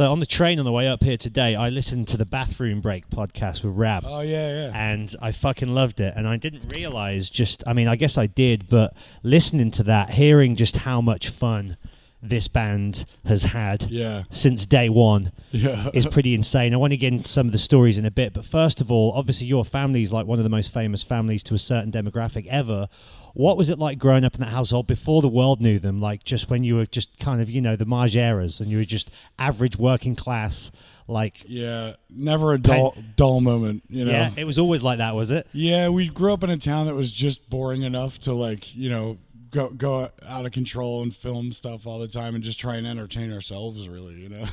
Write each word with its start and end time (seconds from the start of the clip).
So 0.00 0.10
on 0.10 0.18
the 0.18 0.24
train 0.24 0.58
on 0.58 0.64
the 0.64 0.72
way 0.72 0.88
up 0.88 1.04
here 1.04 1.18
today, 1.18 1.54
I 1.54 1.68
listened 1.68 2.08
to 2.08 2.16
the 2.16 2.24
Bathroom 2.24 2.80
Break 2.80 3.10
podcast 3.10 3.62
with 3.62 3.76
Rab. 3.76 4.02
Oh 4.06 4.20
yeah, 4.20 4.48
yeah. 4.48 4.70
and 4.74 5.14
I 5.20 5.30
fucking 5.30 5.68
loved 5.74 6.00
it. 6.00 6.14
And 6.16 6.26
I 6.26 6.38
didn't 6.38 6.72
realize 6.74 7.28
just, 7.28 7.62
I 7.66 7.74
mean, 7.74 7.86
I 7.86 7.96
guess 7.96 8.16
I 8.16 8.24
did, 8.26 8.70
but 8.70 8.94
listening 9.22 9.70
to 9.72 9.82
that, 9.82 10.12
hearing 10.12 10.56
just 10.56 10.78
how 10.78 11.02
much 11.02 11.28
fun 11.28 11.76
this 12.22 12.48
band 12.48 13.04
has 13.26 13.42
had 13.42 13.90
Yeah. 13.90 14.22
since 14.30 14.64
day 14.64 14.88
one 14.88 15.32
Yeah. 15.52 15.90
is 15.92 16.06
pretty 16.06 16.32
insane. 16.40 16.72
I 16.72 16.78
want 16.78 16.92
to 16.92 16.96
get 16.96 17.12
into 17.12 17.28
some 17.28 17.44
of 17.44 17.52
the 17.52 17.58
stories 17.58 17.98
in 17.98 18.06
a 18.06 18.10
bit, 18.10 18.32
but 18.32 18.46
first 18.46 18.80
of 18.80 18.90
all, 18.90 19.12
obviously, 19.14 19.48
your 19.48 19.66
family 19.66 20.02
is 20.02 20.10
like 20.14 20.26
one 20.26 20.38
of 20.38 20.44
the 20.44 20.48
most 20.50 20.72
famous 20.72 21.02
families 21.02 21.42
to 21.42 21.54
a 21.54 21.58
certain 21.58 21.92
demographic 21.92 22.46
ever. 22.46 22.88
What 23.34 23.56
was 23.56 23.70
it 23.70 23.78
like 23.78 23.98
growing 23.98 24.24
up 24.24 24.34
in 24.34 24.40
that 24.40 24.50
household 24.50 24.86
before 24.86 25.22
the 25.22 25.28
world 25.28 25.60
knew 25.60 25.78
them? 25.78 26.00
Like 26.00 26.24
just 26.24 26.50
when 26.50 26.64
you 26.64 26.76
were 26.76 26.86
just 26.86 27.18
kind 27.18 27.40
of, 27.40 27.50
you 27.50 27.60
know, 27.60 27.76
the 27.76 27.86
Margeras 27.86 28.60
and 28.60 28.70
you 28.70 28.78
were 28.78 28.84
just 28.84 29.10
average 29.38 29.76
working 29.76 30.16
class, 30.16 30.70
like 31.06 31.42
yeah. 31.46 31.94
Never 32.08 32.54
a 32.54 32.58
dull 32.58 32.96
dull 33.16 33.40
moment, 33.40 33.84
you 33.88 34.04
know. 34.04 34.12
yeah, 34.12 34.30
it 34.36 34.44
was 34.44 34.58
always 34.58 34.82
like 34.82 34.98
that, 34.98 35.14
was 35.14 35.30
it? 35.30 35.46
Yeah, 35.52 35.88
we 35.88 36.08
grew 36.08 36.32
up 36.32 36.42
in 36.44 36.50
a 36.50 36.58
town 36.58 36.86
that 36.86 36.94
was 36.94 37.12
just 37.12 37.48
boring 37.50 37.82
enough 37.82 38.18
to 38.20 38.32
like, 38.32 38.74
you 38.74 38.90
know, 38.90 39.18
go 39.50 39.68
go 39.70 40.10
out 40.26 40.46
of 40.46 40.52
control 40.52 41.02
and 41.02 41.14
film 41.14 41.52
stuff 41.52 41.86
all 41.86 41.98
the 41.98 42.08
time 42.08 42.34
and 42.34 42.44
just 42.44 42.58
try 42.58 42.76
and 42.76 42.86
entertain 42.86 43.32
ourselves 43.32 43.88
really, 43.88 44.14
you 44.14 44.28
know. 44.28 44.46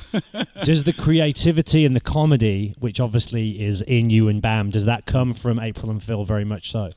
does 0.64 0.84
the 0.84 0.92
creativity 0.92 1.84
and 1.84 1.94
the 1.94 2.00
comedy, 2.00 2.74
which 2.78 3.00
obviously 3.00 3.62
is 3.62 3.82
in 3.82 4.10
you 4.10 4.28
and 4.28 4.42
Bam, 4.42 4.70
does 4.70 4.84
that 4.84 5.06
come 5.06 5.34
from 5.34 5.58
April 5.58 5.90
and 5.90 6.02
Phil 6.02 6.24
very 6.24 6.44
much 6.44 6.70
so? 6.70 6.90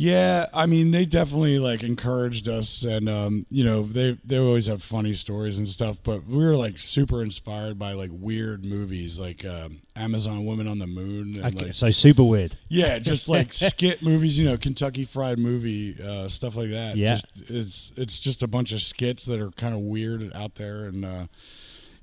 Yeah, 0.00 0.46
I 0.54 0.66
mean, 0.66 0.92
they 0.92 1.04
definitely 1.04 1.58
like 1.58 1.82
encouraged 1.82 2.48
us, 2.48 2.84
and 2.84 3.08
um, 3.08 3.46
you 3.50 3.64
know, 3.64 3.82
they 3.82 4.16
they 4.24 4.38
always 4.38 4.66
have 4.66 4.80
funny 4.80 5.12
stories 5.12 5.58
and 5.58 5.68
stuff. 5.68 5.98
But 6.04 6.24
we 6.24 6.36
were 6.36 6.54
like 6.54 6.78
super 6.78 7.20
inspired 7.20 7.80
by 7.80 7.94
like 7.94 8.10
weird 8.12 8.64
movies, 8.64 9.18
like 9.18 9.44
um, 9.44 9.80
Amazon 9.96 10.46
Women 10.46 10.68
on 10.68 10.78
the 10.78 10.86
Moon, 10.86 11.34
and 11.42 11.46
Okay, 11.46 11.64
like 11.64 11.74
so 11.74 11.90
super 11.90 12.22
weird. 12.22 12.56
yeah, 12.68 13.00
just 13.00 13.28
like 13.28 13.52
skit 13.52 14.00
movies, 14.00 14.38
you 14.38 14.44
know, 14.44 14.56
Kentucky 14.56 15.02
Fried 15.02 15.40
Movie 15.40 16.00
uh, 16.00 16.28
stuff 16.28 16.54
like 16.54 16.70
that. 16.70 16.96
Yeah. 16.96 17.14
just, 17.14 17.26
it's 17.50 17.90
it's 17.96 18.20
just 18.20 18.44
a 18.44 18.46
bunch 18.46 18.70
of 18.70 18.80
skits 18.80 19.24
that 19.24 19.40
are 19.40 19.50
kind 19.50 19.74
of 19.74 19.80
weird 19.80 20.32
out 20.32 20.54
there, 20.54 20.84
and 20.84 21.04
uh, 21.04 21.26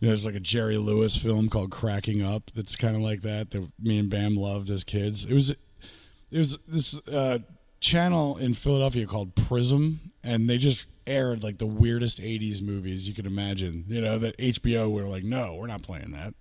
you 0.01 0.07
know, 0.07 0.09
there's 0.09 0.25
like 0.25 0.35
a 0.35 0.41
Jerry 0.41 0.77
Lewis 0.77 1.15
film 1.15 1.47
called 1.47 1.71
Cracking 1.71 2.21
Up 2.21 2.51
that's 2.53 2.75
kind 2.75 2.97
of 2.97 3.01
like 3.01 3.21
that 3.21 3.51
that 3.51 3.71
me 3.81 3.97
and 3.99 4.09
Bam 4.09 4.35
loved 4.35 4.69
as 4.69 4.83
kids. 4.83 5.23
It 5.23 5.33
was 5.33 5.51
it 5.51 6.39
was 6.39 6.57
this 6.67 6.95
uh, 7.07 7.37
channel 7.79 8.37
in 8.37 8.53
Philadelphia 8.53 9.05
called 9.05 9.35
Prism, 9.35 10.11
and 10.23 10.49
they 10.49 10.57
just 10.57 10.85
aired 11.07 11.43
like 11.43 11.57
the 11.57 11.65
weirdest 11.65 12.19
'80s 12.19 12.61
movies 12.61 13.07
you 13.07 13.13
could 13.13 13.25
imagine. 13.25 13.85
You 13.87 14.01
know 14.01 14.19
that 14.19 14.37
HBO 14.37 14.91
were 14.91 15.07
like, 15.07 15.23
no, 15.23 15.55
we're 15.55 15.67
not 15.67 15.81
playing 15.81 16.11
that. 16.11 16.33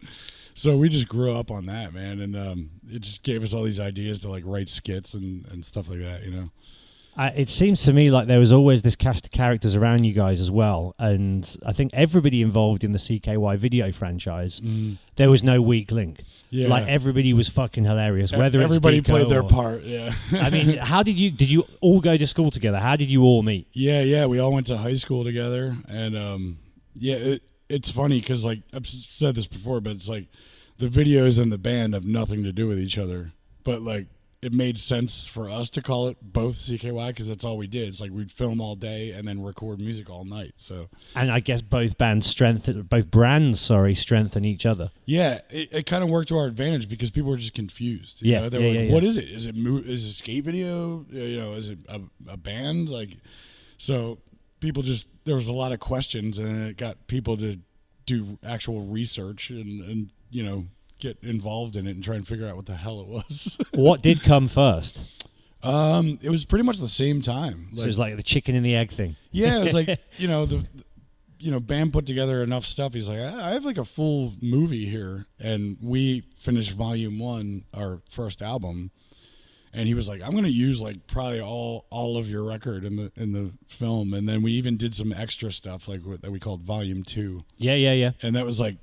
So 0.55 0.77
we 0.77 0.89
just 0.89 1.09
grew 1.09 1.37
up 1.37 1.51
on 1.51 1.67
that, 1.67 1.93
man, 1.93 2.21
and 2.21 2.37
um, 2.37 2.71
it 2.89 3.01
just 3.01 3.23
gave 3.23 3.43
us 3.43 3.53
all 3.53 3.65
these 3.65 3.81
ideas 3.81 4.21
to 4.21 4.31
like 4.31 4.45
write 4.47 4.69
skits 4.69 5.15
and, 5.15 5.47
and 5.47 5.65
stuff 5.65 5.89
like 5.89 6.01
that. 6.01 6.23
You 6.23 6.31
know. 6.31 6.51
Uh, 7.17 7.31
it 7.37 7.49
seems 7.49 7.83
to 7.85 7.93
me 7.93 8.11
like 8.11 8.27
there 8.27 8.41
was 8.41 8.51
always 8.53 8.83
this 8.83 8.97
cast 8.97 9.27
of 9.27 9.31
characters 9.31 9.77
around 9.77 10.03
you 10.05 10.13
guys 10.13 10.41
as 10.41 10.51
well, 10.51 10.95
and 10.99 11.57
I 11.65 11.73
think 11.73 11.93
everybody 11.95 12.43
involved 12.43 12.83
in 12.83 12.91
the 12.91 12.99
CKY 12.99 13.57
video 13.57 13.93
franchise, 13.93 14.61
there 15.17 15.31
was 15.31 15.43
no 15.43 15.63
weak 15.63 15.93
link. 15.93 16.19
Mm. 16.19 16.25
Yeah. 16.51 16.69
Like 16.69 16.89
everybody 16.89 17.33
was 17.33 17.49
fucking 17.49 17.85
hilarious. 17.85 18.33
Whether 18.33 18.61
it's 18.61 18.65
everybody 18.67 19.01
played 19.01 19.29
their 19.29 19.43
or- 19.43 19.49
part, 19.49 19.83
yeah. 19.83 20.15
I 20.33 20.51
mean, 20.51 20.77
how 20.93 21.03
did 21.03 21.19
you 21.19 21.31
did 21.31 21.51
you 21.51 21.65
all 21.81 22.01
go 22.01 22.17
to 22.17 22.27
school 22.27 22.51
together? 22.51 22.79
How 22.79 22.97
did 22.97 23.11
you 23.11 23.23
all 23.23 23.43
meet? 23.43 23.69
Yeah, 23.73 24.03
yeah, 24.03 24.27
we 24.27 24.39
all 24.41 24.53
went 24.53 24.67
to 24.69 24.77
high 24.79 24.95
school 24.95 25.23
together, 25.25 25.77
and 25.89 26.17
um, 26.17 26.59
yeah, 26.95 27.17
it, 27.17 27.43
it's 27.69 27.91
funny 27.91 28.21
because 28.21 28.45
like 28.45 28.61
I've 28.73 28.87
said 28.87 29.37
this 29.37 29.47
before, 29.47 29.81
but 29.81 29.93
it's 29.93 30.09
like 30.09 30.27
the 30.79 30.89
videos 30.89 31.41
and 31.41 31.53
the 31.53 31.59
band 31.59 31.95
have 31.95 32.05
nothing 32.05 32.43
to 32.43 32.53
do 32.53 32.67
with 32.67 32.79
each 32.79 32.99
other, 32.99 33.33
but 33.63 33.83
like 33.83 34.07
it 34.45 34.53
made 34.53 34.79
sense 34.79 35.27
for 35.27 35.49
us 35.49 35.71
to 35.71 35.81
call 35.83 36.09
it 36.09 36.17
both 36.21 36.57
CKY 36.57 37.09
because 37.09 37.29
that's 37.29 37.45
all 37.45 37.57
we 37.57 37.67
did. 37.67 37.89
It's 37.89 38.01
like 38.01 38.11
we'd 38.11 38.31
film 38.31 38.61
all 38.61 38.77
day 38.77 39.11
and 39.13 39.27
then 39.27 39.43
record 39.43 39.79
music 39.81 40.11
all 40.11 40.25
night. 40.25 40.53
So 40.57 40.89
And 41.15 41.31
I 41.31 41.41
guess 41.41 41.63
both 41.63 41.97
bands 41.99 42.27
strengthen, 42.27 42.83
both 42.83 43.11
brands, 43.11 43.61
sorry, 43.61 43.95
strengthen 43.95 44.45
each 44.45 44.67
other. 44.67 44.91
yeah, 45.07 45.41
it, 45.51 45.69
it 45.73 45.87
kind 45.87 46.05
of 46.05 46.11
worked 46.11 46.29
to 46.29 46.37
our 46.37 46.47
advantage 46.47 46.89
because 46.89 47.11
people 47.11 47.31
were 47.31 47.37
just 47.37 47.55
confused. 47.55 48.23
you 48.23 48.33
Yeah, 48.33 48.41
know? 48.41 48.49
they 48.51 48.59
yeah, 48.59 48.65
were 48.67 48.73
yeah, 48.73 48.81
like, 48.81 48.89
yeah. 48.89 48.95
"What 48.95 49.05
is 49.05 49.17
it? 49.17 49.29
Is 49.31 49.47
it 49.47 49.55
mo- 49.57 49.83
is 49.85 50.05
it 50.05 50.11
a 50.11 50.13
skate 50.13 50.45
video? 50.45 51.07
You 51.11 51.41
know, 51.41 51.53
is 51.55 51.69
it 51.71 51.79
a, 51.89 52.01
a 52.29 52.37
band? 52.37 52.89
Like, 52.91 53.17
so 53.79 54.19
people 54.61 54.83
just 54.83 55.09
there 55.25 55.37
was 55.37 55.49
a 55.49 55.53
lot 55.53 55.73
of 55.73 55.81
questions, 55.81 56.39
and 56.39 56.67
it 56.69 56.77
got 56.77 57.07
people 57.07 57.37
to 57.39 57.59
do 58.07 58.39
actual 58.45 58.83
research 58.83 59.51
and 59.51 59.81
and 59.83 60.11
you 60.31 60.43
know 60.43 60.67
get 60.99 61.19
involved 61.23 61.77
in 61.77 61.87
it 61.87 61.93
and 61.93 62.03
try 62.05 62.15
and 62.17 62.27
figure 62.27 62.47
out 62.49 62.57
what 62.57 62.67
the 62.67 62.77
hell 62.77 63.01
it 63.01 63.07
was. 63.07 63.59
what 63.75 64.03
did 64.03 64.23
come 64.23 64.49
first? 64.49 65.01
um, 65.63 66.19
it 66.23 66.29
was 66.31 66.45
pretty 66.45 66.63
much 66.65 66.79
the 66.79 66.89
same 66.89 67.23
time. 67.23 67.69
so 67.75 67.83
it 67.83 67.87
was 67.87 67.97
like 67.99 68.17
the 68.17 68.23
chicken 68.23 68.55
and 68.55 68.65
the 68.65 68.75
egg 68.77 68.91
thing. 68.93 69.17
Yeah, 69.31 69.61
it 69.61 69.65
was 69.65 69.73
like 69.75 69.99
you 70.19 70.29
know 70.29 70.45
the, 70.47 70.57
the- 70.59 70.85
you 71.39 71.51
know 71.51 71.61
Bam 71.61 71.91
put 71.91 72.07
together 72.07 72.43
enough 72.43 72.65
stuff. 72.65 72.95
He's 72.95 73.09
like, 73.09 73.19
I 73.19 73.51
I 73.51 73.53
have 73.53 73.65
like 73.67 73.77
a 73.77 73.85
full 73.85 74.33
movie 74.41 74.87
here, 74.87 75.27
and 75.39 75.77
we 75.83 76.23
finished 76.37 76.71
volume 76.73 77.19
one, 77.19 77.65
our 77.75 78.01
first 78.09 78.41
album, 78.41 78.91
and 79.73 79.87
he 79.87 79.93
was 79.93 80.09
like, 80.09 80.23
I'm 80.23 80.35
gonna 80.35 80.49
use 80.49 80.81
like 80.81 81.07
probably 81.07 81.41
all 81.43 81.85
all 81.91 82.17
of 82.17 82.29
your 82.31 82.45
record 82.45 82.83
in 82.85 82.97
the 82.97 83.13
in 83.17 83.33
the 83.33 83.51
film, 83.67 84.15
and 84.15 84.27
then 84.27 84.41
we 84.43 84.53
even 84.53 84.79
did 84.79 84.95
some 84.95 85.13
extra 85.13 85.53
stuff 85.53 85.87
like 85.87 86.01
what, 86.03 86.23
that 86.23 86.31
we 86.31 86.39
called 86.41 86.63
volume 86.63 87.03
two, 87.03 87.45
Yeah, 87.59 87.75
yeah, 87.75 87.93
yeah. 87.93 88.13
and 88.23 88.35
that 88.37 88.47
was 88.47 88.59
like 88.59 88.77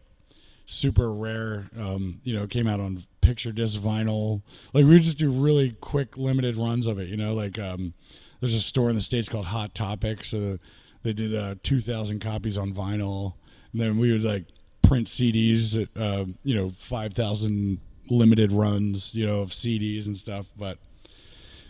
super 0.71 1.11
rare. 1.11 1.69
Um, 1.77 2.21
you 2.23 2.33
know, 2.33 2.47
came 2.47 2.67
out 2.67 2.79
on 2.79 3.05
picture 3.21 3.51
disc 3.51 3.79
vinyl. 3.79 4.41
Like 4.73 4.85
we 4.85 4.93
would 4.93 5.03
just 5.03 5.17
do 5.17 5.29
really 5.29 5.71
quick, 5.81 6.17
limited 6.17 6.57
runs 6.57 6.87
of 6.87 6.99
it. 6.99 7.09
You 7.09 7.17
know, 7.17 7.33
like 7.33 7.59
um, 7.59 7.93
there's 8.39 8.55
a 8.55 8.61
store 8.61 8.89
in 8.89 8.95
the 8.95 9.01
states 9.01 9.29
called 9.29 9.45
Hot 9.45 9.75
Topic, 9.75 10.23
so 10.23 10.57
they 11.03 11.13
did 11.13 11.35
uh, 11.35 11.55
2,000 11.63 12.19
copies 12.19 12.57
on 12.57 12.73
vinyl, 12.73 13.33
and 13.71 13.81
then 13.81 13.97
we 13.97 14.11
would 14.11 14.23
like 14.23 14.45
print 14.81 15.07
CDs 15.07 15.81
at 15.81 16.01
uh, 16.01 16.25
you 16.43 16.55
know 16.55 16.71
5,000 16.77 17.79
limited 18.09 18.51
runs, 18.51 19.13
you 19.13 19.25
know, 19.25 19.41
of 19.41 19.51
CDs 19.51 20.05
and 20.05 20.17
stuff. 20.17 20.47
But 20.57 20.77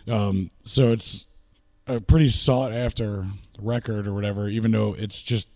um, 0.08 0.50
so 0.64 0.92
it's 0.92 1.26
a 1.86 2.00
pretty 2.00 2.28
sought 2.28 2.72
after 2.72 3.26
record 3.58 4.06
or 4.06 4.14
whatever, 4.14 4.48
even 4.48 4.70
though 4.70 4.94
it's 4.94 5.20
just 5.20 5.48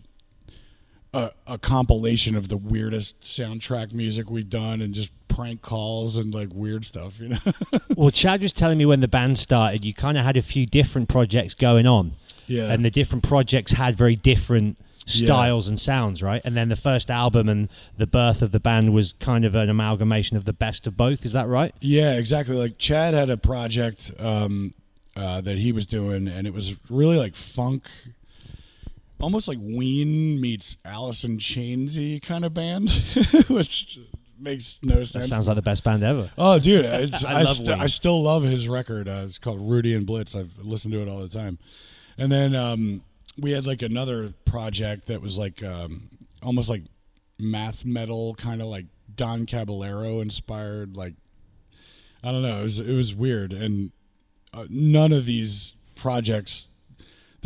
a, 1.16 1.32
a 1.46 1.58
compilation 1.58 2.36
of 2.36 2.48
the 2.48 2.56
weirdest 2.58 3.20
soundtrack 3.22 3.92
music 3.92 4.28
we've 4.28 4.50
done 4.50 4.82
and 4.82 4.94
just 4.94 5.10
prank 5.28 5.62
calls 5.62 6.16
and 6.16 6.34
like 6.34 6.48
weird 6.52 6.84
stuff, 6.84 7.18
you 7.18 7.28
know. 7.30 7.38
Well, 7.96 8.10
Chad 8.10 8.42
was 8.42 8.52
telling 8.52 8.76
me 8.76 8.84
when 8.84 9.00
the 9.00 9.08
band 9.08 9.38
started, 9.38 9.82
you 9.82 9.94
kind 9.94 10.18
of 10.18 10.24
had 10.24 10.36
a 10.36 10.42
few 10.42 10.66
different 10.66 11.08
projects 11.08 11.54
going 11.54 11.86
on, 11.86 12.12
yeah. 12.46 12.70
and 12.70 12.84
the 12.84 12.90
different 12.90 13.24
projects 13.24 13.72
had 13.72 13.96
very 13.96 14.16
different 14.16 14.76
styles 15.06 15.66
and 15.66 15.80
sounds, 15.80 16.22
right? 16.22 16.42
And 16.44 16.54
then 16.54 16.68
the 16.68 16.76
first 16.76 17.10
album 17.10 17.48
and 17.48 17.70
the 17.96 18.06
birth 18.06 18.42
of 18.42 18.52
the 18.52 18.60
band 18.60 18.92
was 18.92 19.14
kind 19.14 19.46
of 19.46 19.54
an 19.54 19.70
amalgamation 19.70 20.36
of 20.36 20.44
the 20.44 20.52
best 20.52 20.86
of 20.86 20.94
both. 20.94 21.24
Is 21.24 21.32
that 21.32 21.48
right? 21.48 21.74
Yeah, 21.80 22.18
exactly. 22.18 22.54
Like 22.54 22.76
Chad 22.76 23.14
had 23.14 23.30
a 23.30 23.38
project 23.38 24.10
um, 24.18 24.74
uh, 25.16 25.40
that 25.40 25.56
he 25.56 25.72
was 25.72 25.86
doing, 25.86 26.28
and 26.28 26.46
it 26.46 26.52
was 26.52 26.74
really 26.90 27.16
like 27.16 27.34
funk, 27.34 27.88
almost 29.20 29.48
like 29.48 29.58
Ween 29.60 30.40
meets 30.40 30.76
Alice 30.84 31.24
in 31.24 31.38
Chainsy 31.38 32.22
kind 32.22 32.44
of 32.44 32.54
band, 32.54 32.90
which 33.48 33.98
makes 34.38 34.78
no 34.82 35.04
sense. 35.04 35.12
That 35.12 35.26
sounds 35.26 35.48
like 35.48 35.56
the 35.56 35.62
best 35.62 35.84
band 35.84 36.02
ever. 36.02 36.30
Oh, 36.36 36.58
dude, 36.58 36.84
it's, 36.84 37.24
I 37.24 37.40
I, 37.40 37.42
love 37.42 37.56
st- 37.56 37.80
I 37.80 37.86
still 37.86 38.22
love 38.22 38.42
his 38.42 38.68
record. 38.68 39.08
Uh, 39.08 39.22
it's 39.24 39.38
called 39.38 39.60
Rudy 39.60 39.94
and 39.94 40.06
Blitz. 40.06 40.34
I've 40.34 40.52
listened 40.58 40.92
to 40.92 41.02
it 41.02 41.08
all 41.08 41.20
the 41.20 41.28
time. 41.28 41.58
And 42.18 42.32
then 42.32 42.54
um, 42.54 43.02
we 43.38 43.52
had 43.52 43.66
like 43.66 43.82
another 43.82 44.34
project 44.44 45.06
that 45.06 45.20
was 45.20 45.38
like 45.38 45.62
um, 45.62 46.08
almost 46.42 46.68
like 46.68 46.82
math 47.38 47.84
metal, 47.84 48.34
kind 48.34 48.60
of 48.60 48.68
like 48.68 48.86
Don 49.14 49.46
Caballero 49.46 50.20
inspired. 50.20 50.96
Like 50.96 51.14
I 52.22 52.32
don't 52.32 52.42
know, 52.42 52.60
it 52.60 52.62
was 52.62 52.80
it 52.80 52.94
was 52.94 53.14
weird, 53.14 53.52
and 53.52 53.92
uh, 54.52 54.64
none 54.68 55.12
of 55.12 55.26
these 55.26 55.74
projects. 55.94 56.68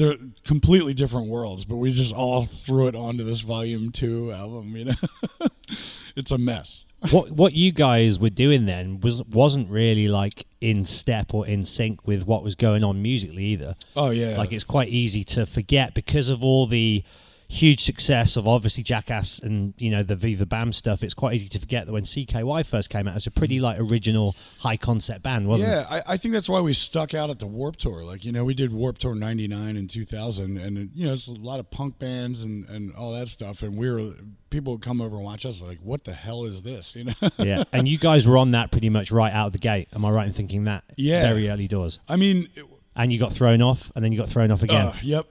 They're 0.00 0.16
completely 0.44 0.94
different 0.94 1.28
worlds, 1.28 1.66
but 1.66 1.76
we 1.76 1.92
just 1.92 2.14
all 2.14 2.44
threw 2.44 2.86
it 2.88 2.94
onto 2.94 3.22
this 3.22 3.40
volume 3.40 3.92
two 3.92 4.32
album. 4.32 4.74
You 4.74 4.84
know, 4.86 4.94
it's 6.16 6.30
a 6.30 6.38
mess. 6.38 6.86
what 7.10 7.30
what 7.32 7.52
you 7.52 7.70
guys 7.70 8.18
were 8.18 8.30
doing 8.30 8.64
then 8.64 9.00
was 9.00 9.22
wasn't 9.24 9.68
really 9.68 10.08
like 10.08 10.46
in 10.62 10.86
step 10.86 11.34
or 11.34 11.46
in 11.46 11.66
sync 11.66 12.06
with 12.06 12.22
what 12.26 12.42
was 12.42 12.54
going 12.54 12.82
on 12.82 13.02
musically 13.02 13.44
either. 13.44 13.76
Oh 13.94 14.08
yeah, 14.08 14.38
Like 14.38 14.52
it's 14.52 14.64
quite 14.64 14.88
easy 14.88 15.22
to 15.24 15.44
forget 15.44 15.92
because 15.92 16.30
of 16.30 16.42
all 16.42 16.66
the 16.66 17.04
huge 17.50 17.82
success 17.84 18.36
of 18.36 18.46
obviously 18.46 18.82
Jackass 18.82 19.40
and 19.40 19.74
you 19.76 19.90
know 19.90 20.02
the 20.02 20.16
Viva 20.16 20.46
Bam 20.46 20.72
stuff. 20.72 21.02
It's 21.02 21.14
quite 21.14 21.34
easy 21.34 21.48
to 21.48 21.58
forget 21.58 21.86
that 21.86 21.92
when 21.92 22.04
CKY 22.04 22.64
first 22.64 22.90
came 22.90 23.08
out, 23.08 23.12
it 23.12 23.14
was 23.14 23.26
a 23.26 23.30
pretty 23.30 23.58
mm. 23.58 23.62
like 23.62 23.78
original 23.78 24.36
high 24.60 24.76
concept 24.76 25.22
band, 25.22 25.48
wasn't 25.48 25.68
it? 25.68 25.72
yeah, 25.72 25.86
I, 25.88 26.14
I 26.14 26.16
think 26.16 26.32
that's 26.32 26.48
why 26.48 26.60
we 26.60 26.72
stuck 26.72 27.14
out 27.14 27.30
at 27.30 27.38
the 27.38 27.46
Warped 27.46 27.80
Tour. 27.80 28.04
Like, 28.04 28.24
you 28.24 28.32
know, 28.32 28.44
we 28.44 28.54
did 28.54 28.72
Warped 28.72 29.02
Tour 29.02 29.14
99 29.14 29.76
and 29.76 29.88
2000, 29.88 30.58
and, 30.58 30.90
you 30.94 31.06
know, 31.06 31.12
it's 31.12 31.26
a 31.26 31.32
lot 31.32 31.60
of 31.60 31.70
punk 31.70 31.98
bands 31.98 32.42
and, 32.42 32.68
and 32.68 32.94
all 32.94 33.12
that 33.12 33.28
stuff. 33.28 33.62
And 33.62 33.76
we 33.76 33.90
were, 33.90 34.14
people 34.50 34.74
would 34.74 34.82
come 34.82 35.00
over 35.00 35.16
and 35.16 35.24
watch 35.24 35.44
us, 35.44 35.60
like, 35.60 35.78
what 35.82 36.04
the 36.04 36.14
hell 36.14 36.44
is 36.44 36.62
this? 36.62 36.94
You 37.00 37.04
know? 37.04 37.30
yeah, 37.38 37.64
and 37.72 37.88
you 37.88 37.96
guys 37.96 38.26
were 38.26 38.36
on 38.36 38.50
that 38.50 38.70
pretty 38.70 38.90
much 38.90 39.10
right 39.10 39.32
out 39.32 39.46
of 39.46 39.52
the 39.52 39.58
gate. 39.58 39.88
Am 39.94 40.04
I 40.04 40.10
right 40.10 40.26
in 40.26 40.34
thinking 40.34 40.64
that? 40.64 40.84
Yeah. 40.96 41.22
very 41.22 41.48
early 41.48 41.66
doors, 41.66 41.98
I 42.08 42.16
mean, 42.16 42.48
and 42.96 43.12
you 43.12 43.18
got 43.18 43.32
thrown 43.32 43.62
off, 43.62 43.90
and 43.94 44.04
then 44.04 44.12
you 44.12 44.18
got 44.18 44.28
thrown 44.28 44.50
off 44.50 44.62
again. 44.62 44.86
uh, 44.86 44.96
yep, 45.02 45.26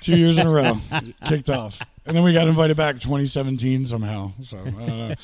two 0.00 0.16
years 0.16 0.38
in 0.38 0.46
a 0.46 0.50
row, 0.50 0.80
kicked 1.26 1.50
off. 1.50 1.80
And 2.06 2.14
then 2.16 2.22
we 2.22 2.32
got 2.32 2.48
invited 2.48 2.76
back 2.76 3.00
2017 3.00 3.86
somehow. 3.86 4.32
So, 4.42 4.58
I 4.58 4.64
don't 4.64 4.86
know. 4.86 5.14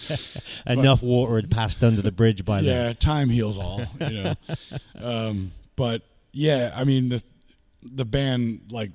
Enough 0.66 1.02
water 1.02 1.36
had 1.36 1.50
passed 1.50 1.84
under 1.84 2.00
the 2.00 2.12
bridge 2.12 2.44
by 2.44 2.62
then. 2.62 2.86
yeah, 2.86 2.92
time 2.94 3.28
heals 3.28 3.58
all, 3.58 3.84
you 4.00 4.22
know. 4.22 4.34
um, 4.98 5.52
but 5.76 6.02
yeah, 6.32 6.72
I 6.74 6.84
mean 6.84 7.08
the 7.10 7.22
the 7.82 8.04
band 8.04 8.68
like 8.70 8.92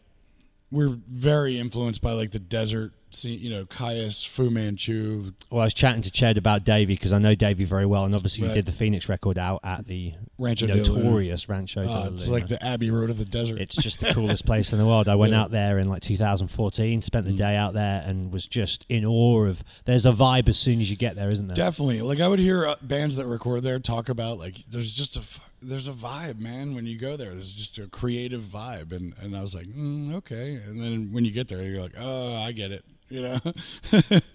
we're 0.71 0.97
very 1.07 1.59
influenced 1.59 2.01
by 2.01 2.13
like 2.13 2.31
the 2.31 2.39
desert 2.39 2.93
you 3.23 3.49
know, 3.49 3.65
Kyuss, 3.65 4.27
Fu 4.27 4.49
Manchu. 4.49 5.31
Well, 5.51 5.61
I 5.61 5.65
was 5.65 5.73
chatting 5.73 6.01
to 6.01 6.11
Chad 6.11 6.37
about 6.37 6.63
Davey 6.65 6.93
because 6.95 7.13
I 7.13 7.19
know 7.19 7.35
Davey 7.35 7.63
very 7.63 7.85
well, 7.85 8.03
and 8.03 8.13
obviously 8.15 8.41
we 8.41 8.47
Right. 8.49 8.55
did 8.55 8.65
the 8.65 8.71
Phoenix 8.71 9.07
record 9.07 9.37
out 9.37 9.61
at 9.63 9.87
the 9.87 10.13
Rancho 10.37 10.67
de 10.67 10.73
Luna. 10.75 10.87
notorious 10.89 11.47
Rancho 11.47 11.83
de 11.83 11.89
Uh, 11.89 12.09
it's 12.13 12.25
Luna. 12.27 12.31
like 12.33 12.47
the 12.49 12.63
Abbey 12.65 12.89
Road 12.91 13.09
of 13.09 13.17
the 13.17 13.25
desert. 13.25 13.61
It's 13.61 13.75
just 13.75 13.99
the 13.99 14.13
coolest 14.13 14.45
place 14.45 14.73
in 14.73 14.79
the 14.79 14.85
world. 14.85 15.07
I 15.07 15.15
went 15.15 15.31
Yeah. 15.31 15.41
out 15.43 15.51
there 15.51 15.79
in 15.79 15.87
like 15.87 16.01
2014, 16.01 17.01
spent 17.01 17.25
the 17.25 17.31
Mm. 17.31 17.37
day 17.37 17.55
out 17.55 17.73
there, 17.73 18.03
and 18.05 18.31
was 18.33 18.47
just 18.47 18.85
in 18.89 19.05
awe 19.05 19.45
of. 19.45 19.63
There's 19.85 20.05
a 20.05 20.11
vibe 20.11 20.49
as 20.49 20.57
soon 20.57 20.81
as 20.81 20.89
you 20.89 20.97
get 20.97 21.15
there, 21.15 21.29
isn't 21.29 21.47
there? 21.47 21.55
Definitely. 21.55 22.01
Like 22.01 22.19
I 22.19 22.27
would 22.27 22.39
hear 22.39 22.65
uh, 22.65 22.75
bands 22.81 23.15
that 23.15 23.25
record 23.27 23.63
there 23.63 23.79
talk 23.79 24.09
about 24.09 24.39
like 24.39 24.63
there's 24.69 24.91
just 24.93 25.15
a 25.15 25.19
f- 25.19 25.39
there's 25.61 25.87
a 25.87 25.93
vibe, 25.93 26.37
man. 26.39 26.75
When 26.75 26.85
you 26.85 26.97
go 26.97 27.17
there, 27.17 27.31
there's 27.31 27.51
just 27.51 27.77
a 27.79 27.87
creative 27.87 28.43
vibe, 28.43 28.91
and 28.91 29.13
and 29.21 29.35
I 29.35 29.41
was 29.41 29.55
like, 29.55 29.65
mm, 29.67 30.13
okay. 30.15 30.55
And 30.55 30.79
then 30.79 31.11
when 31.11 31.25
you 31.25 31.31
get 31.31 31.47
there, 31.47 31.63
you're 31.63 31.81
like, 31.81 31.95
oh, 31.97 32.33
I 32.35 32.51
get 32.51 32.71
it. 32.71 32.83
You 33.15 33.21
know. 34.01 34.19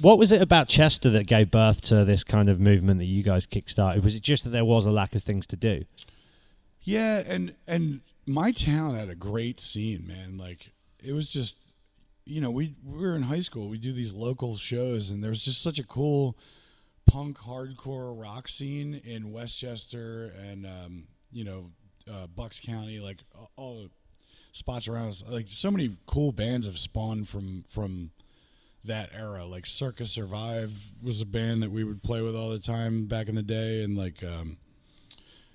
What 0.00 0.16
was 0.16 0.30
it 0.30 0.40
about 0.40 0.68
Chester 0.68 1.10
that 1.10 1.26
gave 1.26 1.50
birth 1.50 1.80
to 1.86 2.04
this 2.04 2.22
kind 2.22 2.48
of 2.48 2.60
movement 2.60 3.00
that 3.00 3.06
you 3.06 3.24
guys 3.24 3.48
kickstarted? 3.48 4.04
Was 4.04 4.14
it 4.14 4.22
just 4.22 4.44
that 4.44 4.50
there 4.50 4.64
was 4.64 4.86
a 4.86 4.92
lack 4.92 5.16
of 5.16 5.24
things 5.24 5.44
to 5.48 5.56
do? 5.56 5.86
Yeah, 6.82 7.18
and 7.26 7.54
and 7.66 8.02
my 8.24 8.52
town 8.52 8.94
had 8.94 9.08
a 9.08 9.16
great 9.16 9.58
scene, 9.58 10.06
man. 10.06 10.38
Like 10.38 10.70
it 11.02 11.14
was 11.14 11.28
just, 11.28 11.56
you 12.24 12.40
know, 12.40 12.48
we 12.50 12.76
we 12.84 13.00
were 13.02 13.16
in 13.16 13.22
high 13.24 13.40
school. 13.40 13.68
We 13.68 13.76
do 13.78 13.92
these 13.92 14.12
local 14.12 14.56
shows, 14.56 15.10
and 15.10 15.20
there 15.20 15.30
was 15.30 15.42
just 15.44 15.60
such 15.60 15.80
a 15.80 15.84
cool 15.84 16.36
punk 17.06 17.38
hardcore 17.38 18.14
rock 18.16 18.46
scene 18.46 18.94
in 19.04 19.32
Westchester 19.32 20.32
and 20.40 20.64
um, 20.64 21.08
you 21.32 21.42
know 21.42 21.70
uh, 22.08 22.28
Bucks 22.28 22.60
County, 22.64 23.00
like 23.00 23.18
all- 23.34 23.50
all 23.56 23.74
the 23.82 23.90
spots 24.58 24.88
around 24.88 25.08
us. 25.08 25.24
Like 25.26 25.46
so 25.48 25.70
many 25.70 25.96
cool 26.06 26.32
bands 26.32 26.66
have 26.66 26.78
spawned 26.78 27.28
from 27.28 27.64
from 27.68 28.10
that 28.84 29.10
era. 29.14 29.46
Like 29.46 29.66
Circa 29.66 30.06
Survive 30.06 30.92
was 31.02 31.20
a 31.20 31.26
band 31.26 31.62
that 31.62 31.70
we 31.70 31.84
would 31.84 32.02
play 32.02 32.20
with 32.20 32.36
all 32.36 32.50
the 32.50 32.58
time 32.58 33.06
back 33.06 33.28
in 33.28 33.34
the 33.34 33.42
day, 33.42 33.82
and 33.82 33.96
like. 33.96 34.22
um 34.22 34.58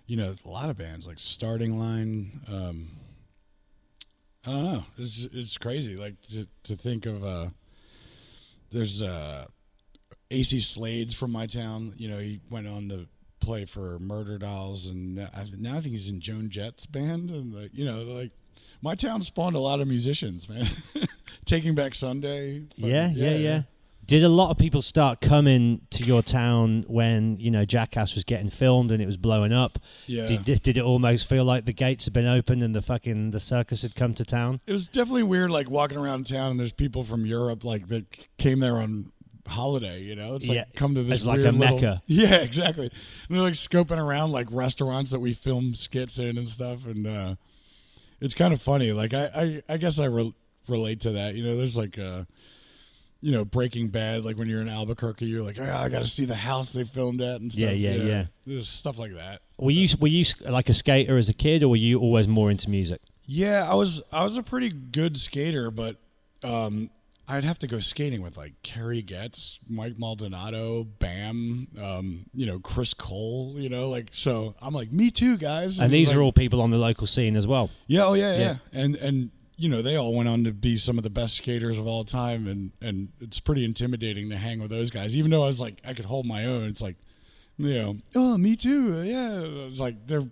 you 0.05 0.17
know, 0.17 0.36
a 0.43 0.50
lot 0.50 0.69
of 0.69 0.77
bands 0.77 1.07
like 1.07 1.19
Starting 1.19 1.79
Line. 1.79 2.41
Um, 2.48 2.89
I 4.45 4.51
don't 4.51 4.63
know. 4.63 4.86
It's 4.98 5.27
it's 5.31 5.57
crazy. 5.57 5.95
Like 5.95 6.22
to 6.31 6.48
to 6.63 6.75
think 6.75 7.05
of. 7.05 7.24
Uh, 7.24 7.50
there's 8.72 9.01
uh, 9.01 9.45
Acey 10.31 10.62
Slade's 10.62 11.13
from 11.13 11.31
my 11.31 11.48
town. 11.48 11.93
You 11.98 12.10
know, 12.10 12.17
he 12.19 12.41
went 12.50 12.67
on 12.67 12.89
to 12.89 13.07
play 13.39 13.65
for 13.65 14.00
Murderdolls, 14.00 14.89
and 14.89 15.15
now 15.15 15.29
I, 15.33 15.43
think 15.81 15.91
he's 15.91 16.10
in 16.10 16.19
Joan 16.19 16.50
Jett's 16.50 16.86
band. 16.86 17.29
And 17.29 17.53
like, 17.53 17.72
you 17.74 17.86
know, 17.86 18.01
like 18.01 18.31
my 18.83 18.93
town 18.95 19.21
spawned 19.21 19.55
a 19.55 19.59
lot 19.59 19.79
of 19.81 19.87
musicians, 19.87 20.47
man. 20.49 20.67
Taking 21.45 21.73
Back 21.75 21.95
Sunday. 21.95 22.65
fucking- 22.75 22.89
Yeah, 22.89 23.09
yeah, 23.13 23.35
yeah, 23.35 23.61
Did 24.05 24.23
a 24.23 24.29
lot 24.29 24.49
of 24.51 24.57
people 24.57 24.81
start 24.81 25.21
coming 25.21 25.81
to 25.91 26.03
your 26.05 26.21
town 26.21 26.83
when 26.87 27.37
you 27.39 27.49
know 27.51 27.63
Jackass 27.65 28.15
was 28.15 28.23
getting 28.23 28.49
filmed 28.49 28.91
and 28.91 29.01
it 29.01 29.05
was 29.05 29.17
blowing 29.17 29.51
up? 29.53 29.79
Yeah. 30.05 30.25
Did, 30.25 30.43
did 30.45 30.61
did 30.61 30.77
it 30.77 30.83
almost 30.83 31.25
feel 31.27 31.43
like 31.45 31.65
the 31.65 31.73
gates 31.73 32.05
had 32.05 32.13
been 32.13 32.27
opened 32.27 32.61
and 32.63 32.75
the 32.75 32.81
fucking 32.81 33.31
the 33.31 33.39
circus 33.39 33.81
had 33.81 33.95
come 33.95 34.13
to 34.15 34.25
town? 34.25 34.59
it 34.67 34.71
was 34.73 34.87
definitely 34.87 35.23
weird 35.23 35.49
like 35.51 35.69
walking 35.69 35.97
around 35.97 36.27
town 36.27 36.51
and 36.51 36.59
there's 36.59 36.71
people 36.73 37.03
from 37.03 37.25
Europe 37.25 37.63
like 37.63 37.87
that 37.87 38.05
came 38.37 38.59
there 38.59 38.77
on 38.77 39.11
holiday 39.45 40.01
you 40.01 40.15
know 40.15 40.35
it's 40.35 40.47
like 40.47 40.55
Yeah, 40.55 40.63
come 40.73 40.95
to 40.95 41.03
this 41.03 41.17
it's 41.17 41.25
like 41.25 41.39
weird 41.39 41.49
a 41.49 41.57
little- 41.57 41.75
mecca. 41.75 42.01
yeah 42.07 42.35
exactly 42.35 42.85
and 43.27 43.35
they're 43.37 43.43
like 43.43 43.53
scoping 43.55 43.97
around 43.97 44.31
like 44.31 44.47
restaurants 44.49 45.11
that 45.11 45.19
we 45.19 45.33
film 45.33 45.75
skits 45.75 46.17
in 46.17 46.37
and 46.37 46.49
stuff 46.49 46.85
and 46.85 47.05
uh 47.05 47.35
it's 48.22 48.34
kind 48.34 48.53
of 48.53 48.62
funny 48.62 48.91
like 48.91 49.13
i 49.13 49.62
i, 49.67 49.74
I 49.74 49.77
guess 49.77 50.00
i 50.00 50.05
re- 50.05 50.34
relate 50.67 51.01
to 51.01 51.12
that 51.12 51.36
you 51.36 51.43
know 51.43 51.58
there's 51.58 51.77
like 51.77 51.98
uh 52.00 52.24
you 53.24 53.32
know 53.32 53.46
Breaking 53.46 53.88
Bad. 53.88 54.25
Like 54.25 54.38
when 54.38 54.50
you're 54.50 54.62
in 54.62 54.67
Albuquerque, 54.67 55.25
you're 55.25 55.43
like, 55.43 55.58
oh, 55.58 55.63
I 55.63 55.88
got 55.88 56.00
to 56.00 56.08
see 56.08 56.25
the 56.25 56.36
house 56.36 56.72
they 56.72 56.84
filmed 56.84 57.22
at 57.22 57.39
and 57.39 57.51
stuff. 57.51 57.63
Yeah, 57.63 57.72
yeah, 57.72 57.93
yeah. 57.93 58.25
There's 58.46 58.67
stuff 58.67 59.00
like 59.00 59.15
that. 59.15 59.41
Were 59.58 59.72
you 59.72 59.88
were 60.00 60.10
you 60.10 60.25
like 60.41 60.67
a 60.67 60.74
skater 60.74 61.17
as 61.17 61.29
a 61.29 61.34
kid, 61.34 61.63
or 61.63 61.70
were 61.70 61.77
you 61.77 62.00
always 62.00 62.27
more 62.27 62.51
into 62.51 62.70
music? 62.70 63.01
Yeah, 63.25 63.67
I 63.70 63.75
was 63.75 64.01
I 64.12 64.24
was 64.24 64.36
a 64.36 64.43
pretty 64.43 64.70
good 64.70 65.17
skater, 65.17 65.72
but 65.72 65.96
um, 66.43 66.89
I'd 67.27 67.44
have 67.46 67.58
to 67.60 67.68
go 67.68 67.80
skating 67.80 68.22
with 68.22 68.36
like 68.36 68.53
Kerry 68.63 69.01
Getz, 69.01 69.60
Mike 69.68 69.98
Maldonado, 69.98 70.84
Bam, 70.84 71.68
um, 71.82 72.25
you 72.34 72.46
know, 72.46 72.60
Chris 72.60 72.94
Cole, 72.94 73.56
you 73.58 73.70
know, 73.70 73.89
like 73.89 74.10
so 74.12 74.56
I'm 74.62 74.74
like, 74.74 74.92
me 74.92 75.10
too, 75.10 75.38
guys. 75.38 75.80
And 75.80 75.92
was 75.92 75.92
these 75.92 76.08
like- 76.10 76.18
are 76.18 76.22
all 76.22 76.34
people 76.34 76.62
on 76.62 76.72
the 76.72 76.77
local 76.77 77.08
scene 77.08 77.36
as 77.36 77.48
well. 77.48 77.70
Yeah, 77.88 78.06
oh 78.06 78.13
yeah, 78.13 78.34
yeah, 78.34 78.39
Yeah. 78.39 78.56
And 78.74 78.96
and 78.98 79.32
you 79.56 79.70
know, 79.70 79.82
they 79.82 79.96
all 79.96 80.13
went 80.13 80.27
on 80.27 80.44
to 80.44 80.51
be 80.51 80.75
some 80.77 80.98
of 80.98 81.03
the 81.03 81.10
best 81.10 81.38
skaters 81.38 81.77
of 81.77 81.88
all 81.88 82.03
time 82.03 82.48
and 82.48 82.72
and 82.82 83.10
it's 83.22 83.39
pretty 83.39 83.63
intimidating 83.63 84.30
to 84.30 84.38
hang 84.38 84.60
with 84.62 84.70
those 84.72 84.92
guys. 84.92 85.15
Even 85.15 85.32
though 85.32 85.44
I 85.44 85.48
was 85.48 85.62
like 85.62 85.80
I 85.86 85.94
could 85.94 86.06
hold 86.06 86.25
my 86.25 86.46
own, 86.46 86.63
it's 86.65 86.82
like 86.82 86.98
you 87.58 87.74
know, 87.74 87.98
oh, 88.15 88.38
me 88.38 88.56
too. 88.56 89.01
Yeah. 89.03 89.42
It's 89.70 89.80
like 89.80 90.08
they're 90.08 90.27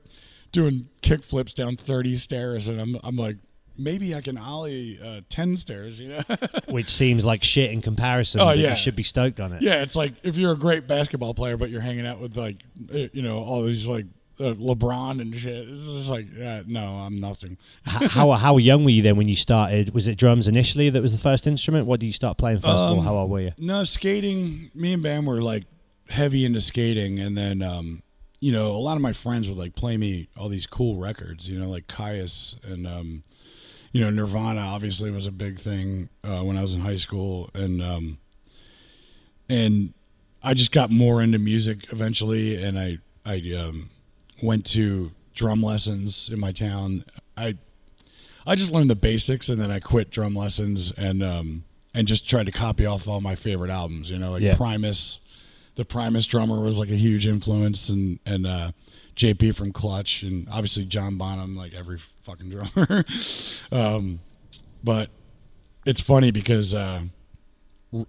doing 0.52 0.90
kick 1.02 1.24
flips 1.24 1.54
down 1.54 1.78
30 1.78 2.16
stairs 2.16 2.68
and 2.68 2.82
I'm 2.82 2.98
I'm 3.04 3.16
like 3.16 3.38
maybe 3.78 4.14
I 4.16 4.22
can 4.22 4.38
ollie 4.38 5.00
uh, 5.04 5.22
10 5.30 5.58
stairs, 5.58 6.00
you 6.00 6.10
know. 6.10 6.22
which 6.70 6.90
seems 6.90 7.26
like 7.26 7.44
shit 7.44 7.72
in 7.72 7.82
comparison. 7.82 8.42
Oh, 8.42 8.52
yeah. 8.52 8.72
you 8.72 8.76
should 8.76 8.96
be 8.96 9.04
stoked 9.04 9.40
on 9.40 9.54
it. 9.54 9.62
yeah, 9.62 9.82
it's 9.82 9.96
like 9.96 10.14
if 10.24 10.36
you're 10.36 10.54
a 10.54 10.58
great 10.58 10.88
basketball 10.88 11.34
player 11.34 11.58
but 11.58 11.70
you're 11.70 11.82
hanging 11.82 12.06
out 12.08 12.20
with 12.20 12.38
like 12.38 12.58
uh, 12.94 13.08
you 13.14 13.22
know, 13.22 13.44
all 13.44 13.64
these 13.64 13.86
like 13.88 14.06
uh, 14.40 14.54
LeBron 14.56 15.22
and 15.22 15.36
shit. 15.36 15.70
It's 15.70 15.86
just 15.86 16.10
like, 16.10 16.26
yeah, 16.36 16.64
no, 16.66 16.84
I'm 16.84 17.16
nothing. 17.18 17.58
H- 17.88 18.12
how 18.12 18.32
how 18.46 18.58
young 18.58 18.84
were 18.84 18.90
you 18.90 19.02
then 19.02 19.16
when 19.16 19.30
you 19.30 19.36
started? 19.36 19.94
Was 19.94 20.08
it 20.08 20.16
drums 20.18 20.48
initially 20.48 20.90
that 20.90 21.02
was 21.02 21.12
the 21.12 21.18
first 21.18 21.48
instrument? 21.48 21.86
What 21.86 22.00
did 22.00 22.08
you 22.08 22.14
start 22.14 22.38
playing 22.38 22.58
first 22.58 22.68
of 22.68 22.80
all? 22.80 23.00
Um, 23.00 23.06
How 23.06 23.16
old 23.16 23.30
were 23.30 23.42
you? 23.42 23.52
No, 23.60 23.84
skating. 23.84 24.72
Me 24.74 24.94
and 24.94 25.04
Bam 25.04 25.26
were 25.26 25.42
like 25.42 25.66
heavy 26.10 26.44
into 26.46 26.62
skating, 26.62 27.20
and 27.20 27.38
then 27.38 27.62
um, 27.62 28.02
you 28.40 28.52
know 28.52 28.72
a 28.72 28.80
lot 28.82 28.96
of 28.96 29.02
my 29.02 29.14
friends 29.14 29.48
would 29.48 29.58
like 29.58 29.76
play 29.76 29.98
me 29.98 30.28
all 30.36 30.50
these 30.50 30.66
cool 30.66 30.98
records. 30.98 31.48
You 31.48 31.60
know, 31.60 31.70
like 31.70 31.88
Kyuss 31.88 32.56
and 32.64 32.88
um, 32.88 33.24
you 33.92 34.02
know 34.02 34.10
Nirvana. 34.10 34.62
Obviously, 34.62 35.12
was 35.12 35.28
a 35.28 35.32
big 35.32 35.60
thing 35.60 36.10
uh, 36.24 36.42
when 36.44 36.58
I 36.58 36.62
was 36.62 36.74
in 36.74 36.82
high 36.82 36.96
school, 36.96 37.50
and 37.54 37.82
um, 37.82 38.18
and 39.50 39.94
I 40.44 40.54
just 40.54 40.72
got 40.72 40.90
more 40.90 41.22
into 41.22 41.38
music 41.40 41.92
eventually, 41.92 42.62
and 42.62 42.80
I 42.80 42.98
I 43.26 43.42
um, 43.58 43.90
went 44.42 44.66
to 44.68 45.12
drum 45.34 45.62
lessons 45.62 46.30
in 46.32 46.40
my 46.40 46.52
town. 46.52 47.06
I 47.38 47.58
I 48.46 48.56
just 48.56 48.72
learned 48.72 48.90
the 48.90 48.96
basics, 48.96 49.50
and 49.50 49.60
then 49.60 49.72
I 49.72 49.80
quit 49.80 50.10
drum 50.10 50.36
lessons 50.36 50.92
and 50.98 51.22
um, 51.24 51.64
and 51.94 52.08
just 52.08 52.30
tried 52.30 52.46
to 52.46 52.52
copy 52.52 52.86
off 52.86 53.08
all 53.08 53.22
my 53.22 53.36
favorite 53.36 53.72
albums. 53.72 54.10
You 54.10 54.20
know, 54.20 54.32
like 54.32 54.42
Yeah. 54.42 54.56
Primus. 54.56 55.20
The 55.76 55.86
Primus 55.86 56.26
drummer 56.26 56.60
was 56.60 56.78
like 56.78 56.90
a 56.90 56.96
huge 56.96 57.26
influence, 57.26 57.90
and 57.90 58.20
and 58.26 58.46
uh, 58.46 58.72
JP 59.16 59.56
from 59.56 59.72
Clutch, 59.72 60.24
and 60.24 60.48
obviously 60.50 60.86
John 60.86 61.18
Bonham, 61.18 61.56
like 61.56 61.74
every 61.74 62.00
fucking 62.24 62.50
drummer. 62.50 63.06
um, 63.72 64.20
but 64.84 65.10
it's 65.86 66.02
funny 66.02 66.32
because 66.32 66.74
uh, 66.74 67.04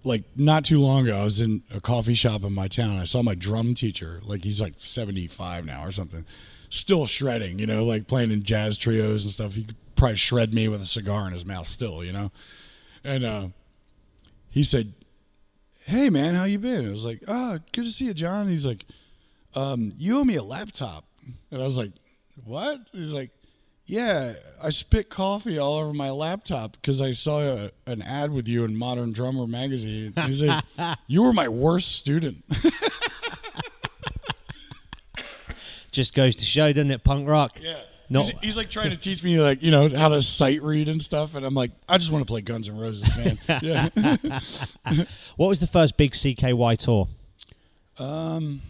like 0.03 0.23
not 0.35 0.65
too 0.65 0.79
long 0.79 1.07
ago, 1.07 1.19
I 1.19 1.23
was 1.23 1.41
in 1.41 1.63
a 1.73 1.81
coffee 1.81 2.13
shop 2.13 2.43
in 2.43 2.53
my 2.53 2.67
town. 2.67 2.97
I 2.97 3.05
saw 3.05 3.21
my 3.21 3.35
drum 3.35 3.75
teacher, 3.75 4.21
like 4.23 4.43
he's 4.43 4.61
like 4.61 4.75
seventy 4.79 5.27
five 5.27 5.65
now 5.65 5.85
or 5.85 5.91
something, 5.91 6.25
still 6.69 7.05
shredding. 7.05 7.59
You 7.59 7.67
know, 7.67 7.85
like 7.85 8.07
playing 8.07 8.31
in 8.31 8.43
jazz 8.43 8.77
trios 8.77 9.23
and 9.23 9.31
stuff. 9.31 9.53
He 9.53 9.63
could 9.63 9.75
probably 9.95 10.17
shred 10.17 10.53
me 10.53 10.67
with 10.67 10.81
a 10.81 10.85
cigar 10.85 11.27
in 11.27 11.33
his 11.33 11.45
mouth 11.45 11.67
still. 11.67 12.03
You 12.03 12.13
know, 12.13 12.31
and 13.03 13.25
uh, 13.25 13.47
he 14.49 14.63
said, 14.63 14.93
"Hey 15.85 16.09
man, 16.09 16.35
how 16.35 16.43
you 16.45 16.59
been?" 16.59 16.87
I 16.87 16.91
was 16.91 17.05
like, 17.05 17.23
"Oh, 17.27 17.59
good 17.71 17.85
to 17.85 17.91
see 17.91 18.05
you, 18.05 18.13
John." 18.13 18.47
He's 18.49 18.65
like, 18.65 18.85
um, 19.55 19.93
"You 19.97 20.19
owe 20.19 20.23
me 20.25 20.35
a 20.35 20.43
laptop," 20.43 21.05
and 21.51 21.61
I 21.61 21.65
was 21.65 21.77
like, 21.77 21.91
"What?" 22.43 22.81
He's 22.91 23.11
like. 23.11 23.31
Yeah, 23.85 24.35
I 24.61 24.69
spit 24.69 25.09
coffee 25.09 25.57
all 25.59 25.75
over 25.77 25.93
my 25.93 26.09
laptop 26.09 26.71
because 26.71 27.01
I 27.01 27.11
saw 27.11 27.41
a, 27.41 27.71
an 27.85 28.01
ad 28.01 28.31
with 28.31 28.47
you 28.47 28.63
in 28.63 28.77
Modern 28.77 29.11
Drummer 29.11 29.45
magazine. 29.45 30.13
He 30.25 30.33
said, 30.33 30.63
"You 31.07 31.21
were 31.23 31.33
my 31.33 31.49
worst 31.49 31.91
student." 31.91 32.45
Just 35.91 36.13
goes 36.13 36.33
to 36.37 36.45
show, 36.45 36.71
doesn't 36.71 36.91
it? 36.91 37.03
Punk 37.03 37.27
rock. 37.27 37.59
Yeah. 37.61 37.81
Not- 38.13 38.23
he's, 38.29 38.39
he's 38.41 38.57
like 38.57 38.69
trying 38.69 38.91
to 38.91 38.97
teach 38.97 39.23
me 39.23 39.39
like 39.39 39.61
you 39.61 39.71
know 39.71 39.89
how 39.89 40.09
to 40.09 40.21
sight 40.21 40.61
read 40.63 40.87
and 40.87 41.01
stuff, 41.03 41.35
and 41.35 41.45
I'm 41.45 41.53
like, 41.53 41.71
I 41.89 41.97
just 41.97 42.11
want 42.11 42.21
to 42.25 42.31
play 42.31 42.41
Guns 42.41 42.67
and 42.67 42.79
Roses, 42.79 43.07
man. 43.17 43.39
yeah. 43.61 43.89
What 45.35 45.47
was 45.47 45.59
the 45.59 45.67
first 45.67 45.97
big 45.97 46.11
CKY 46.11 46.77
tour? 46.77 47.07
Um, 47.97 48.61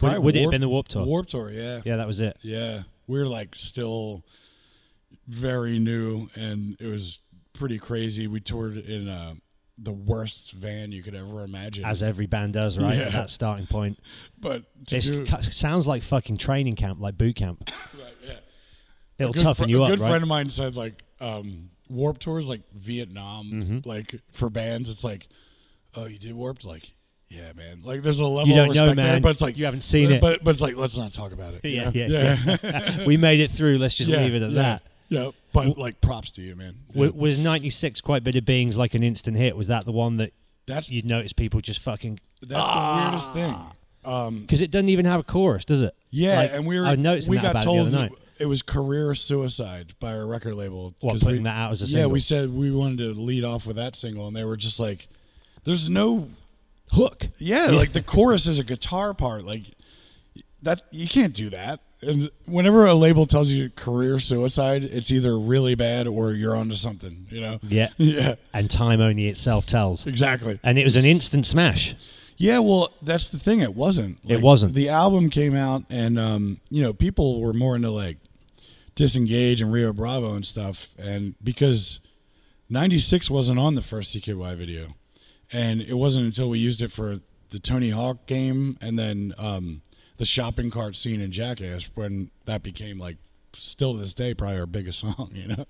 Would, 0.00 0.18
would 0.18 0.36
it 0.36 0.42
have 0.42 0.50
been 0.50 0.60
the 0.60 0.68
Warped 0.68 0.90
Tour? 0.92 1.04
Warped 1.04 1.30
Tour, 1.30 1.50
yeah. 1.50 1.80
Yeah, 1.84 1.96
that 1.96 2.06
was 2.06 2.20
it. 2.20 2.36
Yeah, 2.42 2.82
we 3.06 3.18
were 3.18 3.26
like 3.26 3.54
still 3.54 4.24
very 5.26 5.78
new, 5.78 6.28
and 6.34 6.76
it 6.80 6.86
was 6.86 7.20
pretty 7.52 7.78
crazy. 7.78 8.26
We 8.26 8.40
toured 8.40 8.76
in 8.76 9.08
uh, 9.08 9.34
the 9.78 9.92
worst 9.92 10.52
van 10.52 10.92
you 10.92 11.02
could 11.02 11.14
ever 11.14 11.42
imagine. 11.44 11.84
As 11.84 12.02
every 12.02 12.26
band 12.26 12.52
does, 12.54 12.78
right? 12.78 12.96
Yeah. 12.96 13.04
At 13.06 13.12
that 13.12 13.30
starting 13.30 13.66
point. 13.66 13.98
but 14.40 14.64
This 14.88 15.08
do- 15.08 15.26
sounds 15.42 15.86
like 15.86 16.02
fucking 16.02 16.36
training 16.36 16.74
camp, 16.74 17.00
like 17.00 17.16
boot 17.16 17.36
camp. 17.36 17.70
yeah. 19.18 19.24
It'll 19.24 19.32
good 19.32 19.42
toughen 19.42 19.68
you 19.68 19.80
a 19.82 19.84
up, 19.84 19.88
A 19.88 19.92
good 19.92 20.00
right? 20.00 20.08
friend 20.08 20.22
of 20.22 20.28
mine 20.28 20.48
said 20.50 20.76
like 20.76 21.02
um, 21.20 21.70
Warp 21.88 22.18
Tours 22.18 22.48
like 22.48 22.62
Vietnam, 22.74 23.50
Mm-hmm. 23.52 23.88
like 23.88 24.14
for 24.32 24.50
bands, 24.50 24.88
it's 24.90 25.04
like, 25.04 25.28
oh, 25.94 26.06
you 26.06 26.18
did 26.18 26.34
Warped, 26.34 26.64
like. 26.64 26.92
Yeah, 27.30 27.52
man. 27.54 27.80
Like, 27.82 28.02
there's 28.02 28.20
a 28.20 28.26
level 28.26 28.46
You 28.48 28.54
don't 28.54 28.68
of 28.70 28.76
know, 28.76 28.82
respect 28.82 28.96
there, 28.96 29.12
man. 29.14 29.22
but 29.22 29.30
it's 29.30 29.40
like 29.40 29.56
You 29.58 29.64
haven't 29.64 29.80
seen 29.80 30.12
it. 30.12 30.20
But 30.20 30.44
but 30.44 30.52
it's 30.52 30.60
like, 30.60 30.76
let's 30.76 30.96
not 30.96 31.12
talk 31.12 31.32
about 31.32 31.54
it. 31.54 31.64
you 31.64 31.70
yeah, 31.80 31.90
yeah, 31.92 32.56
yeah. 32.62 33.04
we 33.06 33.16
made 33.16 33.40
it 33.40 33.50
through. 33.50 33.78
Let's 33.78 33.96
just 33.96 34.08
Yeah, 34.08 34.18
leave 34.18 34.34
it 34.36 34.42
at 34.42 34.50
yeah, 34.52 34.62
that. 34.62 34.82
Yeah, 35.08 35.30
but 35.52 35.76
like, 35.76 36.00
props 36.00 36.30
to 36.32 36.42
you, 36.42 36.54
man. 36.54 36.76
W- 36.92 37.12
Was 37.12 37.36
'96 37.36 38.00
quite 38.02 38.22
bit 38.22 38.36
of 38.36 38.44
beings 38.44 38.76
like 38.76 38.94
an 38.94 39.02
instant 39.02 39.36
hit? 39.36 39.56
Was 39.56 39.66
that 39.66 39.84
the 39.84 39.90
one 39.90 40.18
that 40.18 40.32
That's 40.66 40.90
you'd 40.92 41.06
notice 41.06 41.32
people 41.32 41.60
just 41.60 41.80
fucking? 41.80 42.20
that's 42.40 42.66
the 42.68 43.02
weirdest 43.02 43.32
thing. 43.32 43.56
Um, 44.04 44.40
Because 44.42 44.60
it 44.60 44.70
doesn't 44.70 44.90
even 44.90 45.06
have 45.06 45.18
a 45.20 45.24
chorus, 45.24 45.64
does 45.64 45.80
it? 45.82 45.94
Yeah, 46.10 46.36
Like, 46.36 46.52
and 46.52 46.66
we 46.66 46.78
were 46.78 46.86
I 46.86 46.94
noticing 46.94 47.30
we 47.32 47.38
that 47.38 47.54
got 47.54 47.62
told 47.64 47.78
the 47.78 47.98
other 47.98 47.98
night. 48.10 48.12
It 48.38 48.46
was 48.46 48.62
career 48.62 49.14
suicide 49.14 49.94
by 50.00 50.12
our 50.14 50.26
record 50.26 50.54
label. 50.54 50.94
What, 51.00 51.12
'cause 51.12 51.22
putting 51.22 51.42
we, 51.42 51.44
that 51.44 51.56
out 51.56 51.72
as 51.72 51.82
a 51.82 51.86
single. 51.86 52.08
Yeah, 52.08 52.12
we 52.12 52.20
said 52.20 52.50
we 52.52 52.70
wanted 52.70 52.98
to 52.98 53.14
lead 53.20 53.44
off 53.44 53.66
with 53.66 53.76
that 53.76 53.96
single, 53.96 54.26
and 54.26 54.34
they 54.36 54.44
were 54.44 54.56
just 54.56 54.78
like, 54.80 55.08
"There's 55.64 55.88
no 55.88 56.28
Hook. 56.92 57.28
yeah, 57.38 57.66
like 57.66 57.92
the 57.92 58.02
chorus 58.14 58.46
is 58.46 58.58
a 58.58 58.64
guitar 58.64 59.14
part, 59.14 59.44
like 59.44 59.62
that 60.62 60.82
you 60.90 61.08
can't 61.08 61.34
do 61.34 61.50
that." 61.50 61.80
And 62.02 62.30
whenever 62.44 62.84
a 62.84 62.92
label 62.94 63.24
tells 63.26 63.48
you 63.50 63.70
career 63.70 64.18
suicide, 64.18 64.84
it's 64.84 65.10
either 65.10 65.38
really 65.38 65.74
bad 65.74 66.06
or 66.06 66.32
you're 66.32 66.54
onto 66.54 66.74
something. 66.76 67.26
You 67.30 67.40
know? 67.40 67.58
Yeah. 67.62 67.88
Yeah, 67.96 68.34
And 68.52 68.70
time 68.70 69.00
only 69.00 69.26
itself 69.28 69.64
tells. 69.64 70.06
exactly. 70.06 70.60
And 70.62 70.78
it 70.78 70.84
was 70.84 70.96
an 70.96 71.06
instant 71.06 71.46
smash. 71.46 71.94
Yeah, 72.36 72.58
well, 72.58 72.92
that's 73.00 73.28
the 73.28 73.38
thing. 73.38 73.60
It 73.60 73.74
wasn't. 73.74 74.18
It 74.26 74.42
wasn't. 74.42 74.74
The 74.74 74.90
album 74.90 75.30
came 75.30 75.54
out, 75.56 75.84
and 75.88 76.18
um, 76.18 76.60
you 76.68 76.82
know, 76.82 76.92
people 76.92 77.40
were 77.40 77.54
more 77.54 77.74
into 77.74 77.90
like 77.90 78.18
disengage 78.94 79.60
and 79.60 79.72
Rio 79.72 79.92
Bravo 79.92 80.34
and 80.34 80.46
stuff, 80.46 80.94
and 80.98 81.34
because 81.42 82.00
'96 82.68 83.30
wasn't 83.30 83.58
on 83.58 83.74
the 83.74 83.82
first 83.82 84.14
CKY 84.14 84.56
video, 84.56 84.94
and 85.52 85.80
it 85.80 85.94
wasn't 85.94 86.26
until 86.26 86.48
we 86.48 86.58
used 86.58 86.82
it 86.82 86.92
for 86.92 87.20
the 87.50 87.58
Tony 87.58 87.90
Hawk 87.90 88.26
game, 88.26 88.78
and 88.80 88.98
then 88.98 89.34
um, 89.38 89.82
the 90.16 90.24
shopping 90.24 90.70
cart 90.70 90.96
scene 90.96 91.20
in 91.20 91.32
Jackass 91.32 91.88
when 91.94 92.30
that 92.46 92.62
became 92.62 92.98
like 92.98 93.16
still 93.56 93.94
to 93.94 94.00
this 94.00 94.12
day 94.12 94.34
probably 94.34 94.58
our 94.58 94.66
biggest 94.66 95.00
song. 95.00 95.30
You 95.32 95.48
know. 95.48 95.64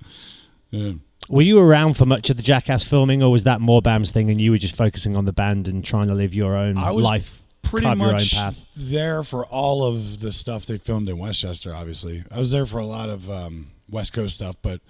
Yeah. 0.71 0.93
Were 1.29 1.43
you 1.43 1.59
around 1.59 1.95
for 1.95 2.05
much 2.05 2.31
of 2.31 2.37
the 2.37 2.43
Jackass 2.43 2.83
filming, 2.85 3.23
or 3.23 3.31
was 3.31 3.45
that 3.45 3.61
more 3.61 3.81
Bam's 3.81 4.11
thing, 4.11 4.29
and 4.29 4.41
you 4.41 4.51
were 4.51 4.59
just 4.59 4.77
focusing 4.77 5.17
on 5.17 5.25
the 5.25 5.33
band 5.33 5.69
and 5.69 5.85
trying 5.85 6.09
to 6.09 6.15
live 6.15 6.35
your 6.35 6.57
own 6.57 6.75
was 6.75 7.05
life, 7.05 7.43
pretty 7.65 7.87
much 7.95 8.35
there 8.77 9.23
for 9.25 9.45
all 9.47 9.85
of 9.85 10.21
the 10.21 10.33
stuff 10.33 10.67
they 10.67 10.79
filmed 10.79 11.09
in 11.09 11.19
Westchester. 11.19 11.75
Obviously, 11.75 12.25
I 12.31 12.39
was 12.39 12.51
there 12.51 12.67
for 12.67 12.79
a 12.79 12.87
lot 12.87 13.09
of 13.09 13.29
um, 13.31 13.71
West 13.89 14.13
Coast 14.13 14.37
stuff, 14.37 14.57
but 14.63 14.81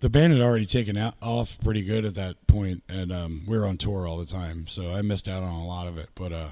the 0.00 0.08
band 0.08 0.32
had 0.32 0.42
already 0.42 0.66
taken 0.66 0.96
out, 0.96 1.14
off 1.22 1.58
pretty 1.62 1.82
good 1.82 2.04
at 2.04 2.14
that 2.14 2.46
point, 2.46 2.82
and 2.88 3.12
um, 3.12 3.42
we 3.46 3.56
were 3.56 3.66
on 3.66 3.76
tour 3.76 4.06
all 4.06 4.16
the 4.16 4.26
time, 4.26 4.66
so 4.66 4.92
I 4.92 5.02
missed 5.02 5.28
out 5.28 5.42
on 5.42 5.52
a 5.52 5.66
lot 5.66 5.86
of 5.86 5.96
it. 5.98 6.08
But 6.14 6.32
uh, 6.32 6.48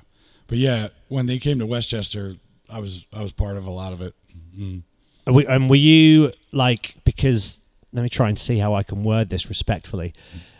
but 0.46 0.58
yeah, 0.58 0.88
when 1.08 1.26
they 1.26 1.38
came 1.38 1.58
to 1.58 1.66
Westchester, 1.66 2.36
I 2.68 2.78
was 2.80 3.06
I 3.12 3.22
was 3.22 3.32
part 3.32 3.56
of 3.56 3.66
a 3.66 3.70
lot 3.70 3.92
of 3.92 4.00
it. 4.00 4.14
Mm. 4.56 4.82
We- 5.26 5.46
And 5.46 5.68
were 5.70 5.76
you 5.76 6.32
like 6.52 6.94
because? 7.04 7.58
Let 7.92 8.02
me 8.04 8.08
try 8.08 8.28
and 8.28 8.38
see 8.38 8.58
how 8.58 8.74
I 8.74 8.84
can 8.84 9.02
word 9.02 9.30
this 9.30 9.48
respectfully. 9.48 10.14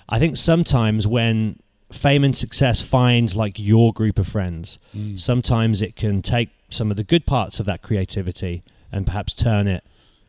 I 0.09 0.19
think 0.19 0.37
sometimes 0.37 1.07
when 1.07 1.61
fame 1.93 2.25
and 2.25 2.37
success 2.37 2.81
finds 2.81 3.35
like 3.35 3.59
your 3.59 3.93
group 3.93 4.19
of 4.19 4.29
friends, 4.29 4.79
Mm. 4.97 5.19
sometimes 5.19 5.83
it 5.83 5.97
can 5.97 6.23
take 6.23 6.51
some 6.71 6.91
of 6.91 6.97
the 6.97 7.05
good 7.05 7.27
parts 7.27 7.59
of 7.61 7.67
that 7.67 7.83
creativity 7.83 8.63
and 8.93 9.07
perhaps 9.07 9.35
turn 9.35 9.67
it 9.67 9.83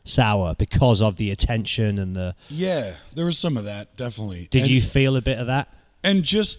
sour 0.03 0.56
because 0.56 1.01
of 1.01 1.18
the 1.18 1.30
attention 1.30 2.00
and 2.00 2.15
the. 2.15 2.34
Yeah, 2.50 2.96
there 3.13 3.25
was 3.25 3.38
some 3.38 3.58
of 3.58 3.63
that 3.65 3.96
definitely. 3.96 4.48
Did 4.50 4.63
And- 4.63 4.72
you 4.72 4.82
feel 4.82 5.15
a 5.15 5.22
bit 5.22 5.38
of 5.38 5.48
that? 5.48 5.68
and 6.03 6.24
just 6.24 6.58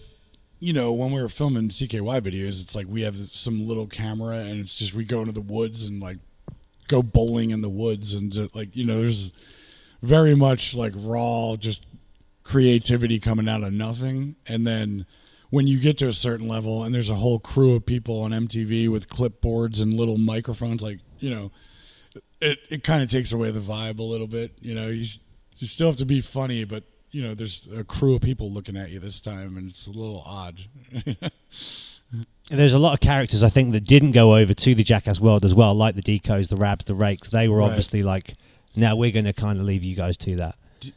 you 0.61 0.71
know, 0.71 0.93
when 0.93 1.11
we 1.11 1.21
were 1.21 1.27
filming 1.27 1.67
CKY 1.67 2.21
videos, 2.21 2.61
it's 2.63 2.73
like 2.73 2.87
we 2.89 3.01
have 3.01 3.17
some 3.17 3.67
little 3.67 3.85
camera 3.85 4.37
and 4.37 4.61
it's 4.61 4.73
just 4.75 4.93
we 4.93 5.03
go 5.03 5.19
into 5.19 5.33
the 5.33 5.41
woods 5.41 5.83
and 5.83 5.99
like 6.01 6.19
go 6.87 7.03
bowling 7.03 7.49
in 7.51 7.59
the 7.59 7.67
woods 7.67 8.13
and 8.13 8.31
just, 8.31 8.55
like 8.55 8.73
you 8.73 8.85
know, 8.85 9.01
there's 9.01 9.33
very 10.01 10.35
much 10.35 10.73
like 10.73 10.93
raw 10.95 11.57
just 11.57 11.83
creativity 12.43 13.19
coming 13.19 13.47
out 13.47 13.63
of 13.63 13.71
nothing 13.73 14.35
and 14.47 14.65
then 14.67 15.05
when 15.49 15.67
you 15.67 15.79
get 15.79 15.97
to 15.99 16.07
a 16.07 16.13
certain 16.13 16.47
level 16.47 16.83
and 16.83 16.93
there's 16.95 17.09
a 17.11 17.15
whole 17.15 17.37
crew 17.39 17.75
of 17.75 17.85
people 17.85 18.19
on 18.21 18.31
MTV 18.31 18.89
with 18.89 19.07
clipboards 19.07 19.79
and 19.79 19.93
little 19.93 20.17
microphones 20.17 20.81
like, 20.81 20.99
you 21.19 21.29
know, 21.29 21.51
it 22.41 22.57
it 22.69 22.83
kind 22.83 23.03
of 23.03 23.09
takes 23.09 23.31
away 23.31 23.51
the 23.51 23.59
vibe 23.59 23.99
a 23.99 24.03
little 24.03 24.25
bit, 24.27 24.53
you 24.61 24.73
know, 24.73 24.87
you 24.87 25.05
you 25.57 25.67
still 25.67 25.87
have 25.87 25.97
to 25.97 26.05
be 26.05 26.21
funny 26.21 26.63
but 26.63 26.83
you 27.11 27.21
know, 27.21 27.35
there's 27.35 27.67
a 27.75 27.83
crew 27.83 28.15
of 28.15 28.21
people 28.23 28.51
looking 28.51 28.75
at 28.75 28.89
you 28.89 28.99
this 28.99 29.21
time, 29.21 29.55
and 29.55 29.69
it's 29.69 29.85
a 29.85 29.91
little 29.91 30.23
odd. 30.25 30.61
There's 32.49 32.73
a 32.73 32.79
lot 32.79 32.93
of 32.93 32.99
characters 32.99 33.43
I 33.43 33.49
think 33.49 33.71
that 33.73 33.85
didn't 33.85 34.11
go 34.11 34.35
over 34.35 34.53
to 34.53 34.75
the 34.75 34.83
Jackass 34.83 35.19
world 35.19 35.45
as 35.45 35.53
well, 35.53 35.73
like 35.73 35.95
the 35.95 36.01
Decos, 36.01 36.49
the 36.49 36.55
Rabs, 36.55 36.85
the 36.85 36.93
Rakes. 36.95 37.29
They 37.29 37.47
were 37.47 37.59
Right. 37.59 37.67
obviously 37.67 38.03
like, 38.03 38.33
now 38.75 38.95
we're 38.95 39.11
going 39.11 39.25
to 39.25 39.33
kind 39.33 39.59
of 39.59 39.65
leave 39.65 39.83
you 39.83 39.95
guys 39.95 40.17
to 40.17 40.35
that. 40.37 40.55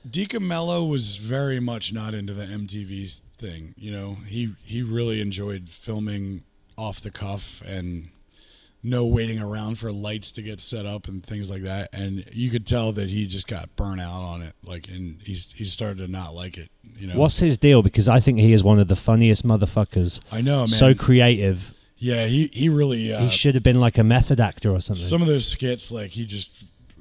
DiCamillo 0.08 0.88
was 0.88 1.16
very 1.16 1.60
much 1.60 1.92
not 1.92 2.14
into 2.14 2.32
the 2.34 2.44
MTV 2.44 3.20
thing. 3.38 3.74
You 3.76 3.92
know, 3.92 4.18
he 4.26 4.54
he 4.64 4.82
really 4.82 5.20
enjoyed 5.20 5.68
filming 5.68 6.42
off 6.76 7.00
the 7.00 7.10
cuff 7.10 7.62
and 7.66 8.10
no 8.82 9.04
waiting 9.04 9.40
around 9.40 9.78
for 9.78 9.90
lights 9.90 10.30
to 10.30 10.42
get 10.42 10.60
set 10.60 10.86
up 10.86 11.08
and 11.08 11.24
things 11.24 11.50
like 11.50 11.62
that. 11.62 11.88
And 11.92 12.24
you 12.32 12.50
could 12.50 12.66
tell 12.66 12.92
that 12.92 13.08
he 13.08 13.26
just 13.26 13.48
got 13.48 13.74
burnt 13.74 14.00
out 14.00 14.22
on 14.22 14.42
it. 14.42 14.54
Like, 14.62 14.88
and 14.88 15.20
he's 15.22 15.48
he 15.54 15.64
started 15.64 15.98
to 15.98 16.08
not 16.08 16.34
like 16.34 16.56
it. 16.56 16.70
You 16.96 17.08
know, 17.08 17.16
What's 17.16 17.38
his 17.40 17.58
deal? 17.58 17.82
Because 17.82 18.08
I 18.08 18.20
think 18.20 18.38
he 18.38 18.52
is 18.52 18.62
one 18.62 18.78
of 18.78 18.88
the 18.88 18.96
funniest 18.96 19.44
motherfuckers. 19.46 20.20
I 20.30 20.40
know, 20.40 20.58
man. 20.60 20.68
So 20.68 20.94
creative. 20.94 21.74
yeah, 21.98 22.26
he 22.26 22.48
he 22.52 22.68
really 22.68 23.12
uh, 23.12 23.22
he 23.22 23.30
should 23.30 23.54
have 23.54 23.64
been 23.64 23.80
like 23.80 23.98
a 23.98 24.04
method 24.04 24.38
actor 24.40 24.70
or 24.70 24.80
something. 24.80 25.04
some 25.04 25.20
of 25.20 25.28
those 25.28 25.48
skits 25.48 25.90
like 25.90 26.10
he 26.10 26.24
just 26.24 26.50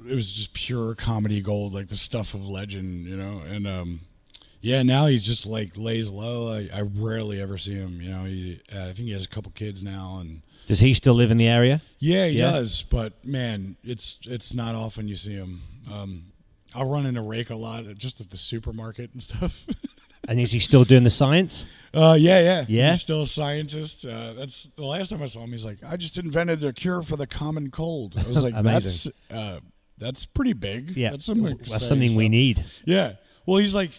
it 0.08 0.14
was 0.14 0.30
just 0.32 0.52
pure 0.52 0.94
comedy 0.94 1.40
gold 1.40 1.72
like 1.74 1.88
the 1.88 1.96
stuff 1.96 2.34
of 2.34 2.46
legend 2.46 3.06
you 3.06 3.16
know? 3.16 3.40
And 3.46 3.66
um 3.66 4.00
yeah 4.60 4.82
now 4.82 5.06
he's 5.06 5.24
just 5.24 5.46
like 5.46 5.72
lays 5.76 6.08
low. 6.10 6.48
I, 6.52 6.68
I 6.72 6.80
rarely 6.82 7.40
ever 7.40 7.58
see 7.58 7.74
him 7.74 8.00
you 8.00 8.10
know? 8.10 8.24
He 8.24 8.60
uh, 8.74 8.82
i 8.82 8.86
think 8.86 9.08
he 9.08 9.12
has 9.12 9.24
a 9.24 9.28
couple 9.28 9.52
kids 9.52 9.82
now 9.82 10.18
and 10.20 10.42
Does 10.66 10.80
he 10.80 10.94
still 10.94 11.14
live 11.14 11.30
in 11.30 11.36
the 11.36 11.48
area? 11.48 11.82
yeah 11.98 12.26
he 12.26 12.38
Yeah. 12.38 12.50
does 12.52 12.82
but 12.82 13.24
man 13.24 13.76
it's 13.84 14.18
it's 14.24 14.54
not 14.54 14.74
often 14.74 15.08
you 15.08 15.16
see 15.16 15.34
him. 15.34 15.62
Um 15.92 16.32
i'll 16.74 16.84
run 16.88 17.06
into 17.06 17.22
rake 17.22 17.50
a 17.50 17.56
lot 17.56 17.84
just 17.96 18.20
at 18.20 18.30
the 18.30 18.36
supermarket 18.36 19.10
and 19.12 19.22
stuff. 19.30 19.64
And 20.28 20.40
is 20.40 20.50
he 20.50 20.58
still 20.58 20.84
doing 20.84 21.04
the 21.04 21.10
science? 21.10 21.66
uh 21.94 22.16
yeah 22.18 22.40
yeah. 22.40 22.64
Yeah? 22.68 22.90
he's 22.90 23.00
still 23.02 23.22
a 23.22 23.26
scientist. 23.26 24.04
Uh 24.04 24.32
that's 24.32 24.68
the 24.76 24.84
last 24.84 25.08
time 25.10 25.22
i 25.22 25.26
saw 25.26 25.40
him 25.44 25.52
he's 25.52 25.64
like 25.64 25.78
i 25.86 25.96
just 25.96 26.18
invented 26.18 26.64
a 26.64 26.72
cure 26.72 27.02
for 27.02 27.16
the 27.16 27.26
common 27.26 27.70
cold. 27.70 28.16
I 28.18 28.28
was 28.28 28.42
like 28.42 28.60
that's 28.62 29.06
uh 29.30 29.60
that's 29.98 30.24
pretty 30.24 30.52
big 30.52 30.96
Yeah, 30.96 31.10
that's 31.10 31.24
some 31.24 31.42
that's 31.42 31.86
something 31.86 32.14
we 32.14 32.28
need. 32.28 32.64
Yeah. 32.84 33.14
Well, 33.46 33.58
he's 33.58 33.74
like, 33.74 33.92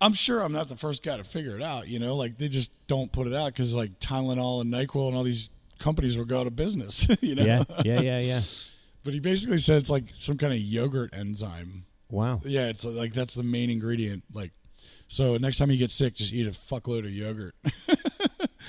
I'm 0.00 0.12
sure 0.12 0.40
I'm 0.40 0.52
not 0.52 0.68
the 0.68 0.76
first 0.76 1.02
guy 1.02 1.16
to 1.16 1.24
figure 1.24 1.56
it 1.56 1.62
out. 1.62 1.88
You 1.88 1.98
know, 1.98 2.16
like 2.16 2.38
they 2.38 2.48
just 2.48 2.70
don't 2.86 3.12
put 3.12 3.26
it 3.26 3.34
out 3.34 3.52
because 3.52 3.74
like 3.74 4.00
Tylenol 4.00 4.60
and 4.60 4.72
Nyquil 4.72 5.08
and 5.08 5.16
all 5.16 5.22
these 5.22 5.48
companies 5.78 6.16
will 6.16 6.24
go 6.24 6.40
out 6.40 6.46
of 6.46 6.56
business. 6.56 7.06
you 7.20 7.34
know. 7.34 7.44
Yeah, 7.44 7.64
yeah, 7.84 8.00
yeah, 8.00 8.18
yeah. 8.18 8.40
But 9.04 9.12
he 9.12 9.20
basically 9.20 9.58
said 9.58 9.82
it's 9.82 9.90
like 9.90 10.04
some 10.16 10.38
kind 10.38 10.54
of 10.54 10.58
yogurt 10.58 11.12
enzyme. 11.12 11.84
Wow. 12.10 12.40
Yeah, 12.42 12.68
it's 12.68 12.84
like 12.84 13.12
that's 13.12 13.34
the 13.34 13.42
main 13.42 13.68
ingredient. 13.68 14.24
Like, 14.32 14.52
so 15.08 15.36
next 15.36 15.58
time 15.58 15.70
you 15.70 15.76
get 15.76 15.90
sick, 15.90 16.14
just 16.14 16.32
eat 16.32 16.46
a 16.46 16.52
fuckload 16.52 17.00
of 17.00 17.10
yogurt. 17.10 17.54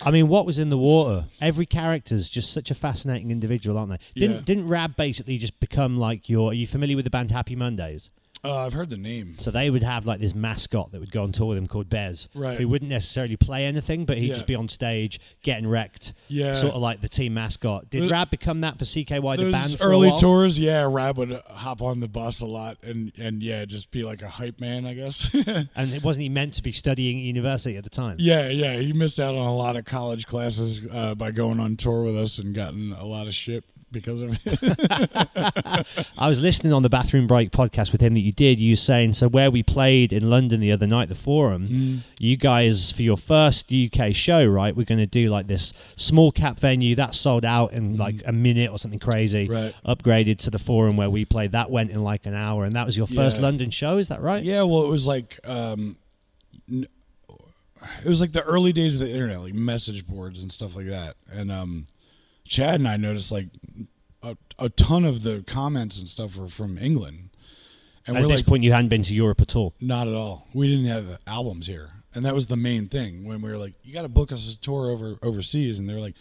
I 0.02 0.12
mean, 0.12 0.28
what 0.28 0.46
was 0.46 0.60
in 0.60 0.70
the 0.70 0.78
water? 0.78 1.26
Every 1.42 1.66
character's 1.66 2.30
just 2.30 2.52
such 2.52 2.70
a 2.70 2.76
fascinating 2.76 3.32
individual, 3.32 3.78
aren't 3.78 3.92
they? 3.92 4.20
Didn't 4.20 4.36
Yeah. 4.38 4.42
didn't 4.42 4.68
Rab 4.68 4.96
basically 4.96 5.38
just 5.38 5.60
become 5.60 5.98
like 5.98 6.30
your? 6.30 6.52
Are 6.52 6.54
you 6.54 6.68
familiar 6.68 6.96
with 6.96 7.06
the 7.06 7.12
band 7.12 7.32
Happy 7.32 7.56
Mondays? 7.56 8.10
Uh, 8.44 8.66
I've 8.66 8.74
heard 8.74 8.90
the 8.90 8.98
name. 8.98 9.36
So 9.40 9.50
they 9.50 9.70
would 9.70 9.82
have 9.84 10.06
like 10.06 10.20
this 10.20 10.36
mascot 10.36 10.92
that 10.92 11.00
would 11.00 11.12
go 11.12 11.24
on 11.24 11.32
tour 11.32 11.48
with 11.48 11.58
them 11.58 11.68
called 11.68 11.90
Bez, 11.90 12.28
Right. 12.36 12.60
who 12.60 12.68
wouldn't 12.68 12.90
necessarily 12.92 13.38
play 13.38 13.66
anything, 13.66 14.06
but 14.06 14.18
he'd 14.18 14.28
Yeah. 14.28 14.34
just 14.36 14.46
be 14.48 14.54
on 14.56 14.70
stage 14.70 15.20
getting 15.42 15.66
wrecked, 15.68 16.14
Yeah. 16.28 16.54
sort 16.56 16.74
of 16.74 16.82
like 16.82 17.02
the 17.02 17.10
team 17.10 17.34
mascot. 17.34 17.90
Did 17.90 18.02
Th- 18.02 18.12
Rab 18.12 18.30
become 18.30 18.62
that 18.62 18.78
for 18.78 18.86
CKY 18.86 19.36
the 19.38 19.52
band 19.52 19.78
early 19.80 20.12
tours, 20.20 20.60
yeah, 20.60 20.88
Rab 20.90 21.18
would 21.18 21.32
hop 21.48 21.82
on 21.82 22.00
the 22.02 22.08
bus 22.08 22.40
a 22.42 22.46
lot 22.46 22.78
and 22.84 23.12
and 23.18 23.42
yeah, 23.42 23.66
just 23.66 23.90
be 23.92 24.04
like 24.04 24.22
a 24.22 24.30
hype 24.30 24.60
man, 24.60 24.86
I 24.86 24.94
guess. 24.94 25.30
And 25.76 25.94
it 25.94 26.04
wasn't 26.04 26.24
he 26.24 26.30
meant 26.30 26.54
to 26.56 26.62
be 26.64 26.72
studying 26.72 27.18
at 27.20 27.24
university 27.24 27.76
at 27.78 27.84
the 27.84 27.90
time? 27.90 28.18
Yeah, 28.20 28.50
yeah, 28.50 28.78
he 28.80 28.94
missed 28.94 29.20
out 29.20 29.36
on 29.36 29.48
a 29.48 29.56
lot 29.56 29.76
of 29.76 29.86
college 29.86 30.28
classes 30.28 30.86
uh, 30.92 31.16
by 31.16 31.32
going 31.32 31.60
on 31.60 31.76
tour 31.78 32.04
with 32.04 32.18
us 32.18 32.38
and 32.38 32.54
gotten 32.54 32.92
a 32.94 33.06
lot 33.06 33.28
of 33.28 33.34
shit 33.34 33.64
because 33.96 34.22
of 34.22 34.38
it. 34.46 36.08
I 36.18 36.28
was 36.28 36.40
listening 36.40 36.74
on 36.74 36.84
the 36.84 36.90
Bathroom 36.90 37.26
Break 37.28 37.52
podcast 37.52 37.92
with 37.92 38.02
him 38.02 38.14
that 38.14 38.20
you 38.20 38.32
did. 38.32 38.60
You 38.60 38.74
were 38.74 38.78
saying 38.78 39.14
so 39.14 39.28
where 39.28 39.50
we 39.50 39.64
played 39.64 40.12
in 40.14 40.30
London 40.30 40.60
the 40.60 40.72
other 40.72 40.86
night, 40.86 41.10
the 41.10 41.16
Forum. 41.16 41.68
Mm. 41.68 42.00
You 42.20 42.38
guys 42.38 42.92
for 42.92 43.02
your 43.02 43.18
first 43.18 43.72
UK 43.72 44.14
show, 44.14 44.46
right? 44.46 44.76
We're 44.76 44.84
going 44.86 45.00
to 45.00 45.06
do 45.06 45.30
like 45.30 45.48
this 45.48 45.74
small 45.96 46.32
cap 46.32 46.60
venue 46.60 46.96
that 46.96 47.16
sold 47.16 47.46
out 47.46 47.72
in 47.74 47.98
like 47.98 48.22
a 48.26 48.32
minute 48.32 48.70
or 48.72 48.78
something 48.78 49.00
crazy. 49.00 49.48
Mm. 49.48 49.74
Right. 49.86 49.98
Upgraded 49.98 50.38
to 50.40 50.52
the 50.52 50.60
Forum 50.60 50.98
where 50.98 51.10
we 51.10 51.26
played. 51.26 51.54
That 51.54 51.72
went 51.72 51.92
in 51.92 52.04
like 52.04 52.26
an 52.26 52.34
hour, 52.36 52.66
and 52.66 52.76
that 52.76 52.86
was 52.86 52.98
your 52.98 53.08
first 53.08 53.38
Yeah. 53.38 53.44
London 53.44 53.70
show. 53.72 53.98
Is 53.98 54.10
that 54.10 54.22
right? 54.22 54.44
yeah, 54.44 54.64
well, 54.64 54.84
it 54.84 54.90
was 54.90 55.08
like 55.08 55.40
um, 55.46 55.96
n- 56.70 56.88
it 58.04 58.10
was 58.10 58.20
like 58.20 58.32
the 58.32 58.42
early 58.44 58.74
days 58.74 58.96
of 58.96 59.00
the 59.02 59.10
internet, 59.10 59.40
like 59.42 59.54
message 59.54 60.08
boards 60.08 60.42
and 60.42 60.52
stuff 60.52 60.76
like 60.76 60.88
that. 60.88 61.16
And 61.32 61.52
um, 61.52 61.86
Chad 62.46 62.76
and 62.76 62.88
I 62.88 62.98
noticed 62.98 63.32
like 63.32 63.48
a, 64.22 64.38
a 64.58 64.70
ton 64.70 65.06
of 65.06 65.24
the 65.24 65.44
comments 65.46 66.00
and 66.00 66.08
stuff 66.08 66.36
were 66.36 66.48
from 66.48 66.78
England, 66.78 67.30
and 68.08 68.18
At 68.18 68.28
this 68.28 68.40
like, 68.40 68.46
point, 68.46 68.64
you 68.64 68.72
hadn't 68.72 68.90
been 68.90 69.04
to 69.04 69.14
Europe 69.14 69.42
at 69.42 69.56
all. 69.56 69.74
Not 69.82 70.08
at 70.08 70.14
all. 70.14 70.48
We 70.54 70.68
didn't 70.68 70.86
have 70.86 71.20
albums 71.26 71.66
here, 71.66 72.04
and 72.14 72.24
that 72.26 72.36
was 72.36 72.48
the 72.48 72.56
main 72.58 72.88
thing. 72.88 73.26
When 73.26 73.42
we 73.42 73.50
were 73.50 73.58
like, 73.58 73.74
"You 73.84 73.94
got 73.94 74.04
to 74.04 74.10
book 74.10 74.32
us 74.32 74.52
a 74.52 74.58
tour 74.58 74.92
over 74.92 75.18
overseas," 75.24 75.80
and 75.80 75.90
they're 75.90 76.00
like, 76.00 76.16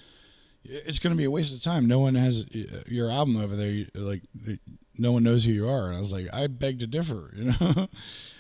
"It's 0.65 0.99
going 0.99 1.15
to 1.15 1.17
be 1.17 1.25
a 1.25 1.31
waste 1.31 1.53
of 1.53 1.63
time. 1.63 1.87
No 1.87 1.99
one 1.99 2.15
has 2.15 2.47
uh, 2.55 2.83
your 2.87 3.11
album 3.11 3.37
over 3.37 3.55
there. 3.55 3.85
Like, 3.95 4.23
no 4.97 5.13
one 5.13 5.25
knows 5.25 5.45
who 5.45 5.53
you 5.53 5.69
are." 5.69 5.89
And 5.89 5.97
I 5.97 6.01
was 6.01 6.13
like, 6.13 6.29
"I 6.33 6.47
beg 6.47 6.79
to 6.81 6.87
differ." 6.87 7.33
You 7.37 7.55
know, 7.61 7.89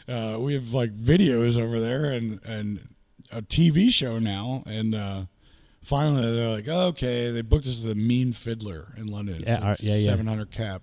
uh, 0.08 0.38
we 0.38 0.54
have 0.54 0.72
like 0.72 0.96
videos 0.96 1.60
over 1.60 1.80
there 1.80 2.12
and 2.12 2.40
and 2.44 2.94
a 3.30 3.42
TV 3.42 3.90
show 3.90 4.18
now, 4.18 4.62
and 4.66 4.94
uh, 4.94 5.24
finally 5.84 6.34
they're 6.34 6.50
like, 6.50 6.68
oh, 6.68 6.88
"Okay." 6.88 7.30
They 7.30 7.42
booked 7.42 7.66
us 7.66 7.80
the 7.80 7.94
Mean 7.94 8.32
Fiddler 8.32 8.94
in 8.96 9.06
London. 9.06 9.42
It's 9.42 9.50
Yeah, 9.50 9.60
like 9.70 9.78
yeah, 9.80 9.96
yeah. 9.96 10.06
700 10.06 10.50
cap. 10.50 10.82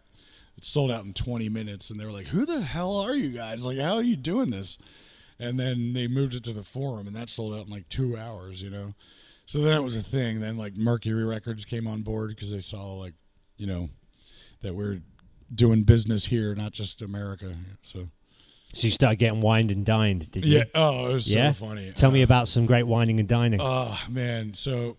It 0.57 0.65
sold 0.65 0.91
out 0.91 1.03
in 1.05 1.13
20 1.13 1.49
minutes, 1.49 1.89
and 1.89 1.99
they 1.99 2.05
were 2.05 2.11
like, 2.11 2.27
"Who 2.27 2.45
the 2.45 2.61
hell 2.61 2.95
are 2.97 3.15
you 3.15 3.31
guys? 3.31 3.65
Like, 3.65 3.77
how 3.79 3.95
are 3.95 4.03
you 4.03 4.15
doing 4.15 4.49
this?" 4.49 4.77
And 5.39 5.59
then 5.59 5.93
they 5.93 6.07
moved 6.07 6.35
it 6.35 6.43
to 6.45 6.53
the 6.53 6.63
Forum, 6.63 7.07
and 7.07 7.15
that 7.15 7.29
sold 7.29 7.53
out 7.53 7.65
in 7.65 7.71
like 7.71 7.89
two 7.89 8.15
hours. 8.17 8.61
You 8.61 8.69
know, 8.69 8.93
so 9.45 9.59
then 9.61 9.75
it 9.75 9.81
was 9.81 9.95
a 9.95 10.03
thing. 10.03 10.39
Then 10.39 10.57
like 10.57 10.75
Mercury 10.75 11.23
Records 11.25 11.65
came 11.65 11.87
on 11.87 12.01
board 12.03 12.29
because 12.29 12.51
they 12.51 12.59
saw 12.59 12.93
like, 12.93 13.13
you 13.57 13.65
know, 13.67 13.89
that 14.61 14.75
we're 14.75 15.01
doing 15.53 15.83
business 15.83 16.27
here, 16.27 16.53
not 16.55 16.71
just 16.73 17.01
America. 17.01 17.55
So 17.81 18.09
So 18.73 18.87
you 18.87 18.91
started 18.91 19.17
getting 19.17 19.41
wined 19.41 19.69
and 19.71 19.85
dined, 19.85 20.31
did 20.31 20.45
you? 20.45 20.59
yeah, 20.59 20.63
oh, 20.75 21.09
it 21.09 21.13
was 21.13 21.27
Yeah? 21.33 21.51
so 21.53 21.65
funny. 21.65 21.91
Tell 21.93 22.11
me 22.11 22.21
Uh, 22.21 22.25
about 22.25 22.47
some 22.47 22.65
great 22.65 22.83
whining 22.83 23.19
and 23.19 23.27
dining. 23.27 23.59
Oh 23.61 23.99
man, 24.09 24.53
so 24.53 24.97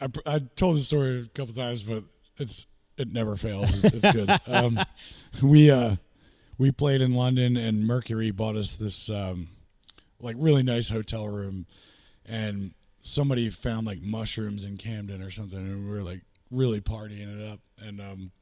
I 0.00 0.08
I 0.26 0.38
told 0.56 0.76
the 0.76 0.80
story 0.80 1.20
a 1.20 1.24
couple 1.26 1.54
times, 1.54 1.82
but 1.82 2.04
it's 2.38 2.66
it 2.96 3.12
never 3.12 3.36
fails. 3.36 3.82
It's, 3.82 3.94
it's 3.96 4.12
good. 4.12 4.40
Um, 4.46 4.78
we 5.42 5.70
uh 5.70 5.96
we 6.58 6.70
played 6.70 7.00
in 7.00 7.12
London, 7.14 7.56
and 7.56 7.86
Mercury 7.86 8.30
bought 8.30 8.56
us 8.56 8.74
this 8.74 9.08
um 9.08 9.48
like 10.20 10.36
really 10.38 10.62
nice 10.62 10.90
hotel 10.90 11.26
room, 11.28 11.66
and 12.26 12.72
somebody 13.00 13.48
found 13.50 13.86
like 13.86 14.00
mushrooms 14.02 14.64
in 14.64 14.76
Camden 14.76 15.22
or 15.22 15.30
something, 15.30 15.58
and 15.58 15.84
we 15.84 15.90
were 15.90 16.02
like 16.02 16.20
really 16.50 16.80
partying 16.80 17.40
it 17.40 17.50
up, 17.50 17.60
and 17.78 18.00
um 18.00 18.32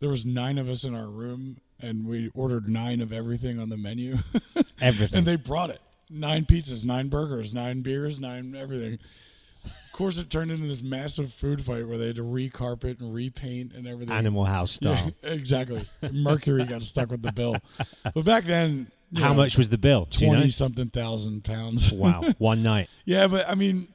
there 0.00 0.08
was 0.08 0.24
nine 0.24 0.56
of 0.56 0.68
us 0.68 0.82
in 0.84 0.94
our 0.94 1.08
room, 1.08 1.58
and 1.82 2.06
we 2.06 2.30
ordered 2.34 2.68
nine 2.68 3.00
of 3.00 3.12
everything 3.12 3.58
on 3.58 3.68
the 3.68 3.76
menu. 3.76 4.18
Everything. 4.80 5.18
And 5.18 5.26
they 5.26 5.36
brought 5.36 5.70
it. 5.70 5.80
Nine 6.08 6.44
pizzas, 6.44 6.84
nine 6.84 7.08
burgers, 7.08 7.52
nine 7.54 7.82
beers, 7.82 8.18
nine 8.18 8.56
everything. 8.56 8.98
Of 9.64 9.92
course, 9.92 10.18
it 10.18 10.30
turned 10.30 10.50
into 10.50 10.66
this 10.66 10.82
massive 10.82 11.32
food 11.32 11.64
fight 11.64 11.86
where 11.86 11.98
they 11.98 12.08
had 12.08 12.16
to 12.16 12.22
recarpet 12.24 13.00
and 13.00 13.12
repaint 13.14 13.72
and 13.74 13.86
everything. 13.86 14.14
Animal 14.14 14.46
House 14.46 14.72
style. 14.72 15.12
Yeah, 15.22 15.30
exactly. 15.30 15.86
Mercury 16.10 16.64
got 16.64 16.82
stuck 16.82 17.10
with 17.10 17.22
the 17.22 17.32
bill. 17.32 17.56
But 18.02 18.24
back 18.24 18.44
then, 18.44 18.90
How 19.14 19.28
know, 19.28 19.34
much 19.34 19.56
was 19.58 19.68
the 19.68 19.78
bill? 19.78 20.06
Do 20.10 20.24
you 20.24 20.30
know? 20.30 20.36
Twenty 20.36 20.50
something 20.50 20.88
thousand 20.88 21.44
pounds. 21.44 21.92
Wow, 21.92 22.24
one 22.38 22.62
night. 22.64 22.88
yeah, 23.04 23.26
but 23.26 23.48
I 23.48 23.54
mean, 23.54 23.88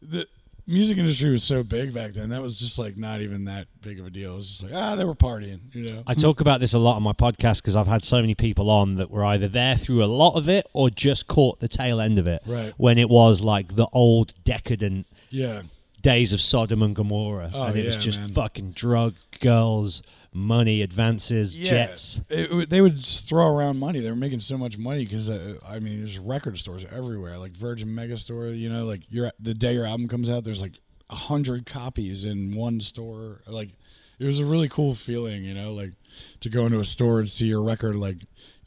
the 0.00 0.26
music 0.66 0.98
industry 0.98 1.30
was 1.30 1.44
so 1.44 1.62
big 1.62 1.94
back 1.94 2.12
then. 2.12 2.30
That 2.30 2.42
was 2.42 2.58
just 2.58 2.78
like 2.78 2.96
not 2.96 3.20
even 3.20 3.44
that 3.44 3.68
big 3.80 4.00
of 4.00 4.06
a 4.06 4.10
deal. 4.10 4.34
It 4.34 4.36
was 4.36 4.48
just 4.48 4.62
like 4.62 4.72
ah, 4.74 4.96
they 4.96 5.04
were 5.04 5.14
partying, 5.14 5.60
you 5.74 5.88
know. 5.88 6.02
I 6.06 6.14
talk 6.14 6.40
about 6.40 6.60
this 6.60 6.74
a 6.74 6.78
lot 6.78 6.96
on 6.96 7.02
my 7.02 7.12
podcast 7.12 7.56
because 7.56 7.76
I've 7.76 7.86
had 7.86 8.04
so 8.04 8.20
many 8.20 8.34
people 8.34 8.70
on 8.70 8.96
that 8.96 9.10
were 9.10 9.24
either 9.24 9.48
there 9.48 9.76
through 9.76 10.04
a 10.04 10.06
lot 10.06 10.36
of 10.36 10.48
it 10.48 10.66
or 10.72 10.90
just 10.90 11.26
caught 11.26 11.60
the 11.60 11.68
tail 11.68 12.00
end 12.00 12.18
of 12.18 12.26
it. 12.26 12.42
Right. 12.46 12.74
When 12.76 12.98
it 12.98 13.08
was 13.08 13.40
like 13.40 13.76
the 13.76 13.86
old 13.92 14.34
decadent 14.44 15.06
yeah, 15.30 15.62
days 16.02 16.32
of 16.32 16.40
Sodom 16.40 16.82
and 16.82 16.94
Gomorrah. 16.94 17.50
Oh, 17.52 17.64
and 17.64 17.76
it 17.76 17.86
was 17.86 17.96
just 17.96 18.18
man. 18.18 18.28
fucking 18.28 18.72
drug, 18.72 19.14
girls, 19.40 20.02
money, 20.36 20.82
advances, 20.82 21.56
jets. 21.56 22.20
It, 22.28 22.68
they 22.68 22.80
would 22.80 22.98
just 22.98 23.26
throw 23.26 23.46
around 23.46 23.78
money. 23.78 24.00
They 24.00 24.10
were 24.10 24.16
making 24.16 24.40
so 24.40 24.58
much 24.58 24.76
money 24.76 25.04
because 25.04 25.30
uh, 25.30 25.58
I 25.66 25.78
mean, 25.80 26.00
there's 26.00 26.18
record 26.18 26.58
stores 26.58 26.84
everywhere, 26.92 27.38
like 27.38 27.52
Virgin 27.52 27.88
Megastore. 27.88 28.56
You 28.56 28.68
know, 28.68 28.84
like 28.84 29.02
your 29.08 29.32
the 29.40 29.54
day 29.54 29.72
your 29.72 29.86
album 29.86 30.08
comes 30.08 30.28
out, 30.28 30.44
there's 30.44 30.62
like 30.62 30.74
a 31.08 31.16
hundred 31.16 31.66
copies 31.66 32.24
in 32.24 32.54
one 32.54 32.80
store. 32.80 33.40
Like 33.46 33.70
it 34.18 34.26
was 34.26 34.38
a 34.38 34.44
really 34.44 34.68
cool 34.68 34.94
feeling, 34.94 35.44
you 35.44 35.54
know, 35.54 35.72
like 35.72 35.92
to 36.40 36.48
go 36.48 36.66
into 36.66 36.78
a 36.78 36.84
store 36.84 37.18
and 37.18 37.30
see 37.30 37.46
your 37.46 37.62
record 37.62 37.96
like 37.96 38.18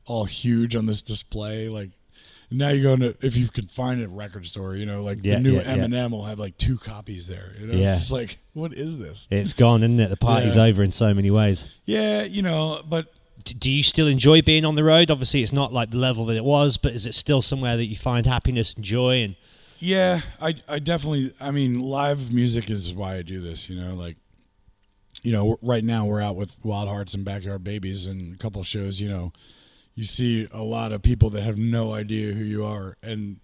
all 0.06 0.26
huge 0.26 0.76
on 0.76 0.88
this 0.88 1.02
display, 1.02 1.70
like. 1.70 1.92
Now 2.52 2.70
you 2.70 2.82
go 2.82 2.94
into 2.94 3.16
if 3.22 3.36
you 3.38 3.48
can 3.48 3.68
find 3.68 4.02
a 4.02 4.08
record 4.08 4.48
store, 4.48 4.76
you 4.76 4.86
know, 4.86 5.04
like 5.04 5.20
Yeah, 5.22 5.36
the 5.36 5.40
new 5.42 5.56
yeah, 5.58 5.76
yeah. 5.76 5.86
Eminem 5.86 6.12
will 6.12 6.26
have 6.26 6.40
like 6.40 6.58
two 6.58 6.78
copies 6.80 7.28
there. 7.28 7.54
You 7.60 7.68
know, 7.68 7.74
Yeah. 7.76 7.92
it's 7.94 8.02
just 8.02 8.12
like, 8.12 8.40
what 8.54 8.74
is 8.74 8.98
this? 8.98 9.28
It's 9.30 9.54
gone, 9.54 9.84
isn't 9.84 10.00
it? 10.00 10.10
The 10.10 10.18
party's 10.18 10.56
Yeah. 10.56 10.64
over 10.64 10.82
in 10.82 10.92
so 10.92 11.14
many 11.14 11.30
ways. 11.30 11.66
Yeah, 11.86 12.24
you 12.24 12.42
know, 12.42 12.82
but 12.90 13.14
do 13.46 13.70
you 13.72 13.84
still 13.84 14.08
enjoy 14.08 14.42
being 14.42 14.66
on 14.66 14.76
the 14.76 14.84
road? 14.84 15.12
Obviously, 15.12 15.44
it's 15.44 15.54
not 15.54 15.72
like 15.72 15.92
the 15.92 15.98
level 15.98 16.26
that 16.26 16.36
it 16.38 16.44
was, 16.44 16.78
but 16.78 16.94
is 16.94 17.06
it 17.06 17.14
still 17.14 17.42
somewhere 17.42 17.78
that 17.78 17.86
you 17.86 17.96
find 17.96 18.26
happiness 18.26 18.74
and 18.74 18.84
joy? 18.84 19.22
And 19.24 19.36
Yeah, 19.78 20.22
I 20.42 20.56
I 20.68 20.80
definitely. 20.80 21.32
I 21.40 21.52
mean, 21.52 21.80
live 21.80 22.34
music 22.34 22.70
is 22.70 22.94
why 22.94 23.16
I 23.18 23.22
do 23.22 23.40
this. 23.40 23.70
You 23.70 23.80
know, 23.80 23.94
like, 23.96 24.18
you 25.22 25.32
know, 25.32 25.58
right 25.62 25.84
now 25.84 26.06
we're 26.06 26.22
out 26.22 26.36
with 26.36 26.58
Wild 26.66 26.88
Hearts 26.90 27.14
and 27.14 27.24
Backyard 27.24 27.64
Babies 27.64 28.08
and 28.08 28.34
a 28.36 28.38
couple 28.38 28.64
shows. 28.64 29.00
You 29.00 29.08
know, 29.10 29.34
you 30.00 30.06
see 30.06 30.48
a 30.54 30.64
lot 30.64 30.94
of 30.94 31.02
people 31.02 31.30
that 31.32 31.42
have 31.42 31.58
no 31.58 31.94
idea 31.94 32.32
who 32.34 32.44
you 32.44 32.66
are, 32.66 32.96
and 33.04 33.42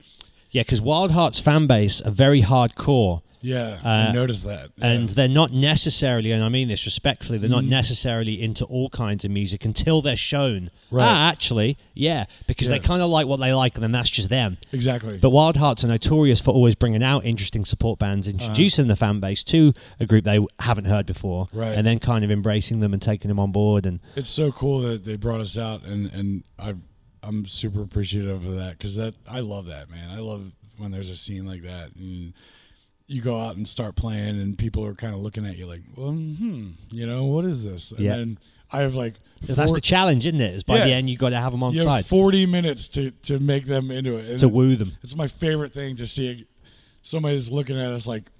yeah, 0.51 0.61
because 0.61 0.79
Wild 0.79 1.11
Heart's 1.11 1.37
fan 1.37 1.67
base 1.67 1.99
are 2.01 2.11
very 2.11 2.43
hardcore. 2.43 3.21
Yeah, 3.45 3.79
Uh, 3.83 3.87
I 3.87 4.11
noticed 4.11 4.43
that. 4.45 4.71
Yeah. 4.77 4.87
and 4.87 5.09
they're 5.09 5.27
not 5.27 5.51
necessarily, 5.51 6.31
and 6.31 6.43
I 6.43 6.49
mean 6.49 6.67
this 6.67 6.85
respectfully, 6.85 7.37
they're 7.37 7.49
not 7.49 7.63
Mm. 7.63 7.69
necessarily 7.69 8.41
into 8.41 8.65
all 8.65 8.89
kinds 8.89 9.23
of 9.23 9.31
music 9.31 9.63
until 9.65 10.01
they're 10.01 10.17
shown. 10.17 10.71
Right. 10.89 11.05
Ah, 11.05 11.27
actually, 11.29 11.77
yeah, 11.93 12.25
because 12.47 12.67
they 12.69 12.79
kind 12.79 13.01
of 13.01 13.09
like 13.09 13.27
what 13.27 13.39
they 13.39 13.53
like, 13.53 13.75
and 13.75 13.83
then 13.83 13.91
that's 13.91 14.09
just 14.09 14.29
them. 14.29 14.57
exactly. 14.71 15.17
But 15.17 15.29
Wild 15.29 15.57
Hearts 15.57 15.83
are 15.83 15.87
notorious 15.87 16.39
for 16.41 16.51
always 16.51 16.75
bringing 16.75 17.03
out 17.03 17.25
interesting 17.25 17.65
support 17.65 17.99
bands, 17.99 18.27
introducing 18.27 18.87
the 18.87 18.95
fan 18.95 19.19
base 19.19 19.43
to 19.45 19.73
a 19.99 20.05
group 20.05 20.23
they 20.23 20.39
haven't 20.59 20.85
heard 20.85 21.05
before, 21.05 21.47
Right. 21.53 21.77
and 21.77 21.85
then 21.85 21.99
kind 21.99 22.23
of 22.25 22.31
embracing 22.31 22.79
them 22.79 22.93
and 22.93 23.01
taking 23.01 23.29
them 23.29 23.39
on 23.39 23.51
board. 23.51 23.85
And 23.85 23.99
it's 24.15 24.29
so 24.29 24.51
cool 24.51 24.79
that 24.81 25.03
they 25.03 25.15
brought 25.17 25.41
us 25.41 25.57
out, 25.57 25.83
and 25.85 26.11
and 26.13 26.43
I've 26.57 26.79
I'm 27.21 27.45
super 27.47 27.81
appreciative 27.81 28.45
of 28.45 28.55
that 28.57 28.77
because 28.77 28.95
that 28.95 29.15
I 29.27 29.39
love 29.39 29.65
that 29.65 29.89
man. 29.89 30.09
I 30.11 30.19
love 30.19 30.51
when 30.77 30.91
there's 30.91 31.09
a 31.09 31.15
scene 31.15 31.45
like 31.45 31.63
that, 31.63 31.95
and 31.95 32.33
you 33.07 33.21
go 33.21 33.39
out 33.39 33.55
and 33.55 33.67
start 33.67 33.95
playing, 33.95 34.39
and 34.39 34.57
people 34.57 34.83
are 34.85 34.95
kind 34.95 35.13
of 35.13 35.19
looking 35.19 35.45
at 35.45 35.57
you 35.57 35.67
like, 35.67 35.81
well, 35.95 36.11
hmm, 36.11 36.71
you 36.89 37.05
know, 37.05 37.25
what 37.25 37.45
is 37.45 37.63
this? 37.63 37.91
And 37.91 37.99
Yeah. 37.99 38.15
then 38.17 38.39
I 38.71 38.79
have 38.81 38.95
like 38.95 39.15
that's 39.47 39.71
the 39.73 39.81
challenge, 39.81 40.25
isn't 40.25 40.41
it? 40.41 40.55
Is 40.55 40.63
by 40.63 40.79
Yeah. 40.79 40.85
the 40.85 40.91
end 40.93 41.09
you 41.09 41.17
got 41.17 41.29
to 41.29 41.37
have 41.39 41.51
them 41.51 41.61
on 41.61 41.73
you 41.73 41.79
have 41.79 41.85
side 41.87 42.05
40 42.07 42.45
minutes 42.47 42.87
to 42.89 43.11
to 43.23 43.39
make 43.39 43.65
them 43.67 43.91
into 43.91 44.17
it. 44.17 44.29
And 44.29 44.39
to 44.39 44.49
woo 44.49 44.75
them. 44.75 44.93
It's 45.03 45.15
my 45.15 45.27
favorite 45.27 45.71
thing 45.73 45.95
to 45.97 46.07
see 46.07 46.45
somebody 47.03 47.35
that's 47.35 47.49
looking 47.49 47.79
at 47.79 47.91
us 47.91 48.07
like 48.07 48.31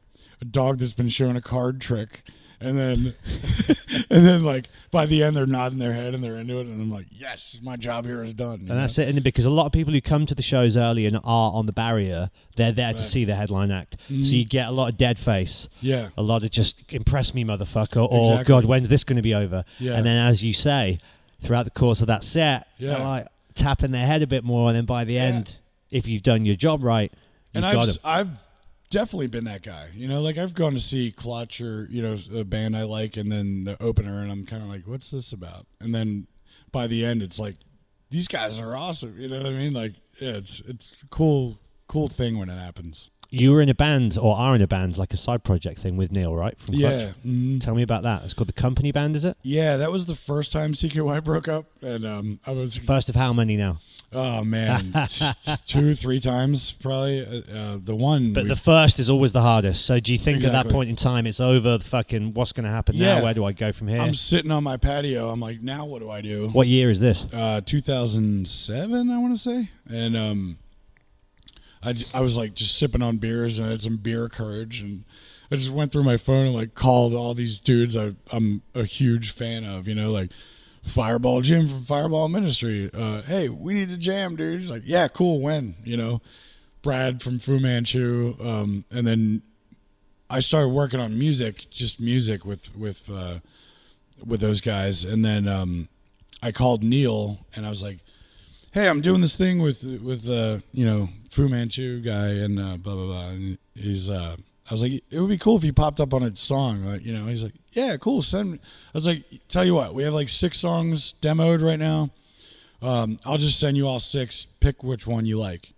a 0.41 0.45
dog 0.45 0.79
that's 0.79 0.93
been 0.93 1.09
shown 1.09 1.35
a 1.35 1.41
card 1.41 1.79
trick. 1.79 2.23
And 2.65 2.77
then, 2.77 3.13
and 4.09 4.25
then, 4.25 4.43
like 4.43 4.69
by 4.91 5.05
the 5.05 5.23
end, 5.23 5.37
they're 5.37 5.45
nodding 5.45 5.77
their 5.79 5.93
head 5.93 6.13
and 6.15 6.23
they're 6.23 6.37
into 6.37 6.57
it, 6.59 6.67
and 6.67 6.81
I'm 6.81 6.89
like, 6.91 7.05
"Yes, 7.11 7.59
my 7.61 7.75
job 7.75 8.05
here 8.05 8.23
is 8.23 8.33
done." 8.33 8.61
And 8.61 8.69
that's 8.69 8.97
know? 8.97 9.03
it, 9.03 9.09
isn't 9.09 9.17
it? 9.19 9.23
Because 9.23 9.45
a 9.45 9.49
lot 9.49 9.65
of 9.65 9.71
people 9.71 9.93
who 9.93 10.01
come 10.01 10.25
to 10.25 10.33
the 10.35 10.41
shows 10.41 10.75
early 10.75 11.05
and 11.05 11.17
are 11.17 11.51
on 11.53 11.65
the 11.65 11.71
barrier, 11.73 12.31
they're 12.55 12.71
there 12.71 12.93
to 12.93 13.03
see 13.03 13.25
the 13.25 13.35
headline 13.35 13.71
act. 13.71 13.97
So 14.07 14.13
Mhm. 14.13 14.31
you 14.31 14.45
get 14.45 14.67
a 14.67 14.71
lot 14.71 14.89
of 14.89 14.97
dead 14.97 15.19
face, 15.19 15.67
Yeah, 15.81 16.09
a 16.17 16.23
lot 16.23 16.43
of 16.43 16.51
just 16.51 16.81
impress 16.89 17.33
me, 17.33 17.43
motherfucker, 17.45 18.07
or 18.09 18.31
Exactly. 18.33 18.45
God, 18.45 18.65
when's 18.65 18.89
this 18.89 19.03
going 19.03 19.17
to 19.17 19.21
be 19.21 19.33
over? 19.35 19.63
Yeah. 19.79 19.93
And 19.95 20.05
then, 20.05 20.17
as 20.17 20.43
you 20.43 20.53
say, 20.53 20.99
throughout 21.41 21.63
the 21.65 21.71
course 21.71 22.01
of 22.01 22.07
that 22.07 22.23
set, 22.23 22.67
Yeah. 22.79 22.95
they're 22.95 23.05
like 23.05 23.27
tapping 23.53 23.91
their 23.91 24.07
head 24.07 24.21
a 24.21 24.27
bit 24.27 24.43
more, 24.43 24.69
and 24.69 24.77
then 24.77 24.85
by 24.85 25.03
the 25.03 25.13
Yeah. 25.15 25.23
end, 25.23 25.53
if 25.91 26.07
you've 26.07 26.23
done 26.23 26.45
your 26.45 26.55
job 26.55 26.83
right, 26.83 27.11
you've 27.53 27.63
and 27.63 27.73
got 27.73 27.89
I've 27.89 27.97
I've 28.03 28.29
definitely 28.95 29.27
been 29.27 29.43
that 29.43 29.61
guy. 29.61 29.89
You 29.93 30.07
know, 30.07 30.21
like 30.21 30.37
I've 30.37 30.53
gone 30.53 30.73
to 30.73 30.79
see 30.79 31.11
Clutch 31.11 31.59
or 31.59 31.85
you 31.91 32.01
know 32.01 32.17
a 32.33 32.45
band 32.45 32.77
I 32.77 32.83
like, 32.83 33.17
and 33.17 33.29
then 33.29 33.65
the 33.65 33.81
opener, 33.83 34.21
and 34.21 34.31
I'm 34.31 34.45
kind 34.45 34.63
of 34.63 34.69
like, 34.69 34.87
"What's 34.87 35.11
this 35.11 35.33
about?" 35.33 35.67
And 35.81 35.93
then 35.93 36.27
by 36.71 36.87
the 36.87 37.03
end, 37.03 37.21
it's 37.21 37.37
like, 37.37 37.57
"These 38.09 38.29
guys 38.29 38.57
are 38.57 38.73
awesome." 38.73 39.19
You 39.19 39.27
know 39.27 39.37
what 39.37 39.47
I 39.47 39.51
mean? 39.51 39.73
Like, 39.73 39.95
yeah, 40.21 40.37
it's 40.37 40.61
it's 40.65 40.95
cool 41.09 41.59
cool 41.87 42.07
thing 42.07 42.39
when 42.39 42.49
it 42.49 42.57
happens. 42.57 43.09
You 43.37 43.51
were 43.51 43.61
in 43.61 43.69
a 43.69 43.75
band, 43.75 44.17
or 44.17 44.35
are 44.37 44.55
in 44.55 44.61
a 44.61 44.67
band, 44.67 44.97
like 44.97 45.13
a 45.13 45.17
side 45.17 45.43
project 45.43 45.79
thing 45.79 45.97
with 45.97 46.11
Neil, 46.11 46.33
right? 46.35 46.57
From 46.59 46.75
Clutch. 46.75 47.01
Yeah. 47.01 47.11
mhm. 47.25 47.59
Tell 47.61 47.75
me 47.75 47.81
about 47.83 48.03
that. 48.03 48.23
It's 48.23 48.33
called 48.33 48.47
the 48.47 48.53
Company 48.53 48.91
Band, 48.91 49.15
is 49.15 49.25
it? 49.25 49.37
Yeah, 49.43 49.77
that 49.77 49.91
was 49.91 50.05
the 50.05 50.15
first 50.15 50.51
time 50.51 50.73
CKY 50.73 51.23
broke 51.23 51.47
up, 51.47 51.65
and 51.81 52.05
um, 52.05 52.39
I 52.47 52.51
was 52.51 52.77
First 52.77 53.09
of 53.09 53.15
how 53.15 53.33
many 53.33 53.57
now? 53.57 53.79
oh 54.13 54.45
man, 54.45 54.93
two, 55.67 55.93
three 55.93 56.21
times 56.21 56.71
probably. 56.71 57.25
Uh, 57.25 57.53
uh, 57.57 57.77
the 57.83 57.95
one, 57.95 58.31
But 58.31 58.47
the 58.47 58.55
first 58.55 58.97
is 58.97 59.09
always 59.09 59.33
the 59.33 59.41
hardest. 59.41 59.85
So 59.85 59.99
do 59.99 60.13
you 60.13 60.17
think 60.17 60.43
at 60.45 60.53
that 60.53 60.69
point 60.69 60.89
in 60.89 60.95
time 60.95 61.27
it's 61.27 61.41
over? 61.41 61.77
Fucking, 61.79 62.33
what's 62.33 62.53
going 62.53 62.63
to 62.63 62.69
happen 62.69 62.95
Yeah. 62.95 63.15
now? 63.17 63.23
Where 63.25 63.33
do 63.33 63.43
I 63.43 63.51
go 63.51 63.73
from 63.73 63.89
here? 63.89 63.99
I'm 63.99 64.13
sitting 64.13 64.51
on 64.51 64.63
my 64.63 64.77
patio. 64.77 65.29
I'm 65.29 65.41
like, 65.41 65.61
now 65.61 65.83
what 65.85 65.99
do 65.99 66.09
I 66.09 66.21
do? 66.21 66.47
what 66.49 66.67
year 66.67 66.89
is 66.89 67.01
this? 67.01 67.25
Uh, 67.33 67.59
2007, 67.65 69.09
I 69.11 69.17
want 69.17 69.35
to 69.35 69.41
say, 69.41 69.69
and 69.89 70.15
um, 70.15 70.57
I, 71.85 71.95
I 72.13 72.21
was 72.21 72.35
like 72.35 72.55
just 72.55 72.77
sipping 72.77 73.01
on 73.01 73.17
beers 73.17 73.59
and 73.59 73.67
I 73.67 73.71
had 73.71 73.81
some 73.81 73.97
beer 73.97 74.27
courage, 74.27 74.81
and 74.81 75.03
I 75.51 75.55
just 75.55 75.69
went 75.69 75.91
through 75.91 76.03
my 76.03 76.17
phone 76.17 76.47
and 76.47 76.55
like 76.55 76.73
called 76.73 77.13
all 77.13 77.33
these 77.33 77.57
dudes 77.57 77.95
I, 77.95 78.15
I'm 78.31 78.63
a 78.73 78.83
huge 78.83 79.31
fan 79.31 79.63
of, 79.63 79.87
you 79.87 79.95
know, 79.95 80.09
like 80.09 80.31
Fireball 80.83 81.41
Jim 81.41 81.67
from 81.67 81.83
Fireball 81.83 82.27
Ministry. 82.29 82.89
Uh, 82.93 83.21
hey, 83.21 83.49
we 83.49 83.73
need 83.73 83.89
to 83.89 83.97
jam, 83.97 84.35
dude. 84.35 84.59
He's 84.59 84.71
like, 84.71 84.83
yeah, 84.85 85.07
cool. 85.07 85.39
When, 85.39 85.75
you 85.83 85.97
know, 85.97 86.21
Brad 86.81 87.21
from 87.21 87.39
Fu 87.39 87.59
Manchu, 87.59 88.35
um, 88.39 88.85
and 88.91 89.05
then 89.07 89.41
I 90.29 90.39
started 90.39 90.69
working 90.69 90.99
on 90.99 91.17
music, 91.17 91.67
just 91.69 91.99
music 91.99 92.45
with 92.45 92.75
with 92.75 93.09
uh, 93.09 93.39
with 94.23 94.39
those 94.39 94.61
guys, 94.61 95.03
and 95.03 95.25
then 95.25 95.47
um, 95.47 95.87
I 96.41 96.51
called 96.51 96.83
Neil 96.83 97.39
and 97.55 97.65
I 97.65 97.69
was 97.69 97.81
like, 97.81 97.99
"Hey, 98.71 98.87
I'm 98.87 99.01
doing 99.01 99.21
this 99.21 99.35
thing 99.35 99.61
with 99.61 99.83
with 99.83 100.29
uh, 100.29 100.59
you 100.71 100.85
know 100.85 101.09
Fu 101.35 101.49
Manchu 101.49 101.99
guy 101.99 102.27
and 102.29 102.57
uh, 102.57 102.77
blah 102.77 102.95
blah 102.95 103.05
blah." 103.05 103.27
And 103.29 103.57
he's 103.73 104.09
uh, 104.09 104.37
I 104.69 104.73
was 104.73 104.81
like, 104.81 105.03
"It 105.11 105.19
would 105.19 105.29
be 105.29 105.37
cool 105.37 105.57
if 105.57 105.63
you 105.65 105.73
popped 105.73 105.99
up 105.99 106.13
on 106.13 106.23
a 106.23 106.35
song." 106.37 106.85
Like, 106.85 107.03
you 107.03 107.13
know, 107.13 107.27
he's 107.27 107.43
like, 107.43 107.53
"Yeah, 107.73 107.97
cool. 107.97 108.21
Send." 108.21 108.53
Me. 108.53 108.57
I 108.57 108.91
was 108.93 109.05
like, 109.05 109.23
"Tell 109.49 109.65
you 109.65 109.75
what, 109.75 109.93
we 109.93 110.03
have 110.03 110.13
like 110.13 110.29
six 110.29 110.57
songs 110.59 111.13
demoed 111.21 111.61
right 111.61 111.77
now. 111.77 112.09
Um, 112.81 113.19
I'll 113.25 113.37
just 113.37 113.59
send 113.59 113.75
you 113.75 113.85
all 113.85 113.99
six. 113.99 114.47
Pick 114.61 114.81
which 114.81 115.05
one 115.05 115.25
you 115.25 115.37
like." 115.37 115.73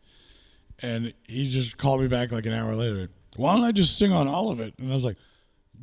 And 0.79 1.13
he 1.25 1.49
just 1.49 1.77
called 1.77 2.01
me 2.01 2.07
back 2.07 2.31
like 2.31 2.45
an 2.45 2.53
hour 2.53 2.75
later. 2.75 3.09
Why 3.35 3.55
don't 3.55 3.63
I 3.65 3.71
just 3.71 3.97
sing 3.97 4.11
on 4.11 4.27
all 4.27 4.51
of 4.51 4.59
it? 4.59 4.75
And 4.77 4.91
I 4.91 4.93
was 4.93 5.03
like, 5.03 5.17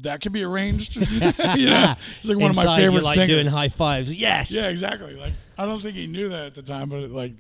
"That 0.03 0.21
could 0.21 0.33
be 0.33 0.45
arranged." 0.45 0.95
you 1.57 1.69
know, 1.71 1.95
he's 2.23 2.31
like 2.31 2.39
one 2.39 2.51
of 2.51 2.57
my 2.57 2.63
Inside, 2.63 2.77
favorite 2.77 2.93
you're 2.95 3.03
like 3.03 3.15
singers. 3.17 3.35
doing 3.35 3.47
high 3.49 3.71
fives. 3.71 4.15
Yes. 4.15 4.53
Yeah, 4.53 4.69
exactly. 4.69 5.15
Like 5.15 5.33
I 5.59 5.67
don't 5.67 5.83
think 5.83 5.97
he 5.97 6.07
knew 6.07 6.29
that 6.29 6.47
at 6.47 6.55
the 6.55 6.63
time, 6.63 6.89
but 6.89 7.11
like 7.11 7.33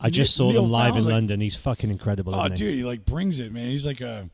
I 0.00 0.10
just 0.10 0.34
saw 0.36 0.50
Neil 0.50 0.62
them 0.62 0.70
live 0.70 0.96
in 0.96 1.04
like- 1.04 1.12
London. 1.12 1.40
He's 1.40 1.54
fucking 1.56 1.90
incredible. 1.90 2.34
Oh, 2.34 2.40
isn't 2.44 2.52
he? 2.58 2.64
dude, 2.64 2.74
he 2.74 2.84
like 2.84 3.04
brings 3.04 3.38
it, 3.40 3.52
man. 3.52 3.68
He's 3.70 3.86
like 3.86 4.00
a 4.00 4.28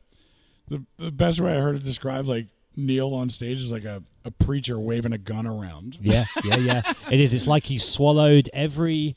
the 0.67 0.83
the 0.97 1.11
best 1.11 1.39
way 1.39 1.55
I 1.57 1.61
heard 1.61 1.75
it 1.75 1.83
described 1.83 2.27
like 2.27 2.47
Neil 2.75 3.13
on 3.13 3.29
stage 3.29 3.59
is 3.59 3.71
like 3.71 3.85
a, 3.85 4.01
a 4.25 4.31
preacher 4.31 4.79
waving 4.79 5.13
a 5.13 5.17
gun 5.17 5.45
around. 5.47 5.97
Yeah, 6.01 6.25
yeah, 6.43 6.55
yeah. 6.57 6.93
It 7.11 7.19
is. 7.19 7.33
It's 7.33 7.47
like 7.47 7.65
he's 7.67 7.83
swallowed 7.85 8.49
every 8.53 9.15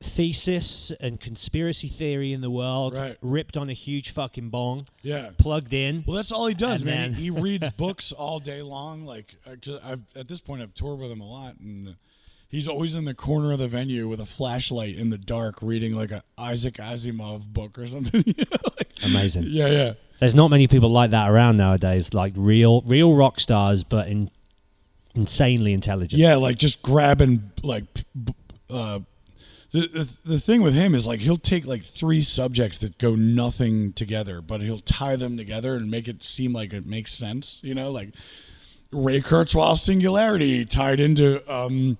thesis 0.00 0.92
and 1.00 1.20
conspiracy 1.20 1.88
theory 1.88 2.32
in 2.32 2.40
the 2.40 2.50
world, 2.50 2.94
Right. 2.94 3.16
ripped 3.20 3.56
on 3.56 3.68
a 3.68 3.72
huge 3.72 4.10
fucking 4.10 4.48
bong, 4.50 4.86
Yeah. 5.02 5.30
plugged 5.38 5.74
in. 5.74 6.04
Well, 6.06 6.14
that's 6.16 6.30
all 6.30 6.46
he 6.46 6.54
does, 6.54 6.82
And 6.82 6.90
man. 6.90 7.10
then- 7.10 7.14
He, 7.18 7.24
he 7.24 7.30
reads 7.30 7.68
books 7.76 8.12
all 8.12 8.38
day 8.38 8.62
long. 8.62 9.04
Like 9.04 9.34
I, 9.46 9.56
I've, 9.82 10.02
at 10.14 10.28
this 10.28 10.40
point, 10.40 10.62
I've 10.62 10.72
toured 10.74 11.00
with 11.00 11.10
him 11.10 11.20
a 11.20 11.28
lot, 11.28 11.56
and 11.58 11.96
he's 12.48 12.66
always 12.68 12.94
in 12.94 13.04
the 13.04 13.14
corner 13.14 13.52
of 13.52 13.58
the 13.58 13.68
venue 13.68 14.08
with 14.08 14.20
a 14.20 14.26
flashlight 14.26 14.96
in 14.96 15.10
the 15.10 15.18
dark, 15.18 15.58
reading 15.62 15.94
like 15.94 16.10
a 16.10 16.22
Isaac 16.36 16.74
Asimov 16.74 17.46
book 17.46 17.78
or 17.78 17.86
something. 17.86 18.24
you 18.26 18.34
know, 18.38 18.72
like- 18.78 18.92
Amazing. 19.02 19.44
yeah, 19.46 19.66
yeah. 19.68 19.92
There's 20.20 20.34
not 20.34 20.48
many 20.48 20.66
people 20.66 20.90
like 20.90 21.12
that 21.12 21.30
around 21.30 21.56
nowadays. 21.58 22.12
Like 22.12 22.32
real, 22.36 22.80
real 22.82 23.14
rock 23.14 23.38
stars, 23.38 23.84
but 23.84 24.08
in, 24.08 24.30
insanely 25.14 25.72
intelligent. 25.72 26.18
Yeah, 26.18 26.34
like 26.34 26.58
just 26.58 26.82
grabbing 26.82 27.52
like 27.62 27.84
uh, 28.68 29.00
the, 29.70 29.80
the 29.86 30.08
the 30.24 30.40
thing 30.40 30.62
with 30.62 30.74
him 30.74 30.94
is 30.94 31.06
like 31.06 31.20
he'll 31.20 31.36
take 31.38 31.66
like 31.66 31.84
three 31.84 32.20
subjects 32.20 32.78
that 32.78 32.98
go 32.98 33.14
nothing 33.14 33.92
together, 33.92 34.40
but 34.40 34.60
he'll 34.60 34.80
tie 34.80 35.14
them 35.14 35.36
together 35.36 35.76
and 35.76 35.88
make 35.88 36.08
it 36.08 36.24
seem 36.24 36.52
like 36.52 36.72
it 36.72 36.84
makes 36.84 37.12
sense. 37.14 37.60
You 37.62 37.74
know, 37.76 37.92
like 37.92 38.10
Ray 38.90 39.20
Kurzweil's 39.20 39.82
Singularity 39.82 40.64
tied 40.64 40.98
into 40.98 41.42
um, 41.52 41.96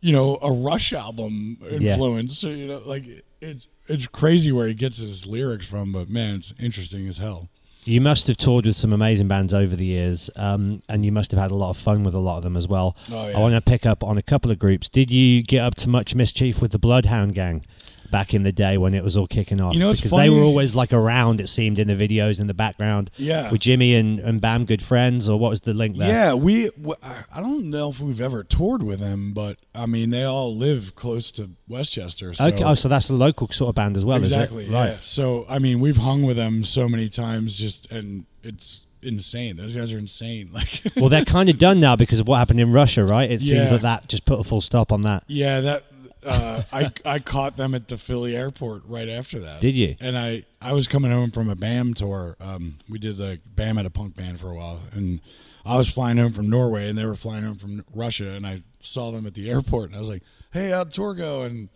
you 0.00 0.12
know 0.12 0.38
a 0.42 0.50
Rush 0.52 0.92
album 0.92 1.58
Yeah. 1.62 1.92
influence. 1.92 2.42
You 2.42 2.66
know, 2.66 2.82
like 2.84 3.04
it's 3.40 3.66
it's 3.86 4.06
crazy 4.06 4.52
where 4.52 4.68
he 4.68 4.74
gets 4.74 4.98
his 4.98 5.26
lyrics 5.26 5.66
from, 5.66 5.92
but 5.92 6.08
man, 6.08 6.36
it's 6.36 6.52
interesting 6.58 7.08
as 7.08 7.18
hell. 7.18 7.48
You 7.84 8.02
must 8.02 8.26
have 8.26 8.36
toured 8.36 8.66
with 8.66 8.76
some 8.76 8.92
amazing 8.92 9.28
bands 9.28 9.54
over 9.54 9.74
the 9.74 9.86
years, 9.86 10.28
um, 10.36 10.82
and 10.90 11.06
you 11.06 11.12
must 11.12 11.30
have 11.30 11.40
had 11.40 11.50
a 11.50 11.54
lot 11.54 11.70
of 11.70 11.78
fun 11.78 12.02
with 12.04 12.14
a 12.14 12.18
lot 12.18 12.36
of 12.36 12.42
them 12.42 12.54
as 12.54 12.68
well. 12.68 12.94
Oh, 13.10 13.28
yeah. 13.28 13.36
I 13.36 13.40
want 13.40 13.54
to 13.54 13.62
pick 13.62 13.86
up 13.86 14.04
on 14.04 14.18
a 14.18 14.22
couple 14.22 14.50
of 14.50 14.58
groups. 14.58 14.90
Did 14.90 15.10
you 15.10 15.42
get 15.42 15.60
up 15.64 15.74
to 15.76 15.88
much 15.88 16.14
mischief 16.14 16.60
with 16.60 16.72
the 16.72 16.78
Bloodhound 16.78 17.34
Gang 17.34 17.64
back 18.10 18.34
in 18.34 18.42
the 18.42 18.52
day 18.52 18.78
when 18.78 18.94
it 18.94 19.04
was 19.04 19.16
all 19.16 19.26
kicking 19.26 19.60
off? 19.60 19.74
You 19.74 19.80
know, 19.80 19.92
because 19.92 20.10
funny- 20.10 20.24
they 20.24 20.30
were 20.34 20.42
always 20.42 20.74
like 20.74 20.92
around. 20.92 21.40
It 21.40 21.48
seemed 21.48 21.78
in 21.78 21.88
the 21.88 21.94
videos 21.94 22.40
in 22.40 22.46
the 22.46 22.54
background. 22.54 23.10
Yeah. 23.16 23.50
Were 23.50 23.58
Jimmy 23.58 23.94
and, 23.94 24.18
and 24.20 24.40
Bam 24.40 24.64
good 24.64 24.82
friends, 24.82 25.28
or 25.28 25.38
what 25.38 25.50
was 25.50 25.60
the 25.62 25.74
link 25.74 25.96
there? 25.96 26.08
Yeah, 26.08 26.34
we. 26.34 26.70
I 27.02 27.40
don't 27.40 27.70
know 27.70 27.90
if 27.90 28.00
we've 28.00 28.20
ever 28.20 28.42
toured 28.44 28.82
with 28.82 29.00
them, 29.00 29.32
but 29.32 29.58
I 29.74 29.86
mean, 29.86 30.10
they 30.10 30.24
all 30.24 30.54
live 30.54 30.94
close 30.96 31.30
to 31.32 31.50
Westchester. 31.68 32.34
So 32.34 32.46
Okay. 32.46 32.62
Oh, 32.64 32.74
so 32.74 32.88
that's 32.88 33.08
a 33.08 33.14
local 33.14 33.48
sort 33.48 33.70
of 33.70 33.74
band 33.74 33.96
as 33.96 34.04
well, 34.04 34.18
exactly. 34.18 34.64
is 34.64 34.70
it? 34.70 34.72
Yeah. 34.72 34.96
So 35.02 35.46
I 35.48 35.58
mean, 35.58 35.80
we've 35.80 35.96
hung 35.98 36.22
with 36.22 36.36
them 36.36 36.64
so 36.64 36.88
many 36.88 37.08
times, 37.08 37.56
just 37.56 37.90
and 37.90 38.24
it's 38.42 38.82
insane. 39.02 39.56
Those 39.56 39.76
guys 39.76 39.92
are 39.92 39.98
insane. 39.98 40.50
Like, 40.52 40.82
well, 40.96 41.08
they're 41.08 41.24
kind 41.24 41.48
of 41.48 41.56
done 41.58 41.78
now 41.78 41.94
because 41.94 42.18
of 42.18 42.26
what 42.26 42.38
happened 42.38 42.58
in 42.58 42.72
Russia, 42.72 43.04
right? 43.04 43.30
It 43.30 43.40
seems 43.42 43.52
Yeah. 43.52 43.64
that 43.70 43.82
that 43.82 44.08
just 44.08 44.24
put 44.24 44.40
a 44.40 44.44
full 44.44 44.60
stop 44.60 44.90
on 44.92 45.02
that. 45.02 45.22
yeah, 45.28 45.60
that. 45.60 45.84
Uh, 46.24 46.62
I 46.72 46.92
I 47.04 47.18
caught 47.18 47.56
them 47.56 47.74
at 47.74 47.88
the 47.88 47.98
Philly 47.98 48.36
airport 48.36 48.82
right 48.86 49.08
after 49.08 49.38
that. 49.40 49.60
Did 49.60 49.76
you? 49.76 49.96
And 50.00 50.18
I 50.18 50.44
I 50.60 50.72
was 50.72 50.88
coming 50.88 51.10
home 51.10 51.30
from 51.30 51.48
a 51.48 51.54
BAM 51.54 51.94
tour. 51.94 52.36
Um, 52.40 52.78
we 52.88 52.98
did 52.98 53.16
the 53.16 53.40
BAM 53.54 53.78
at 53.78 53.86
a 53.86 53.90
punk 53.90 54.16
band 54.16 54.40
for 54.40 54.50
a 54.50 54.54
while, 54.54 54.80
and 54.92 55.20
I 55.64 55.76
was 55.76 55.88
flying 55.88 56.16
home 56.16 56.32
from 56.32 56.48
Norway, 56.50 56.88
and 56.88 56.98
they 56.98 57.04
were 57.04 57.14
flying 57.14 57.44
home 57.44 57.56
from 57.56 57.84
Russia, 57.94 58.30
and 58.30 58.46
I 58.46 58.62
saw 58.80 59.10
them 59.10 59.26
at 59.26 59.34
the 59.34 59.50
airport, 59.50 59.90
and 59.90 59.96
I 59.96 60.00
was 60.00 60.08
like, 60.08 60.22
"Hey, 60.52 60.70
how'd 60.70 60.92
tour 60.92 61.14
go?" 61.14 61.42
And 61.42 61.68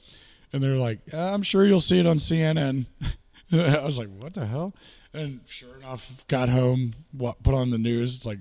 and 0.53 0.63
they're 0.63 0.77
like, 0.77 1.01
"I'm 1.13 1.43
sure 1.43 1.65
you'll 1.65 1.81
see 1.81 1.99
it 1.99 2.07
on 2.07 2.19
CNN." 2.19 2.87
I 3.53 3.85
was 3.85 3.99
like, 3.99 4.09
"What 4.09 4.35
the 4.35 4.47
hell?" 4.47 4.75
And 5.15 5.41
sure 5.47 5.77
enough, 5.77 6.25
got 6.27 6.49
home, 6.49 6.95
put 7.19 7.55
on 7.55 7.71
the 7.71 7.79
news. 7.79 8.17
It's 8.17 8.27
like 8.27 8.39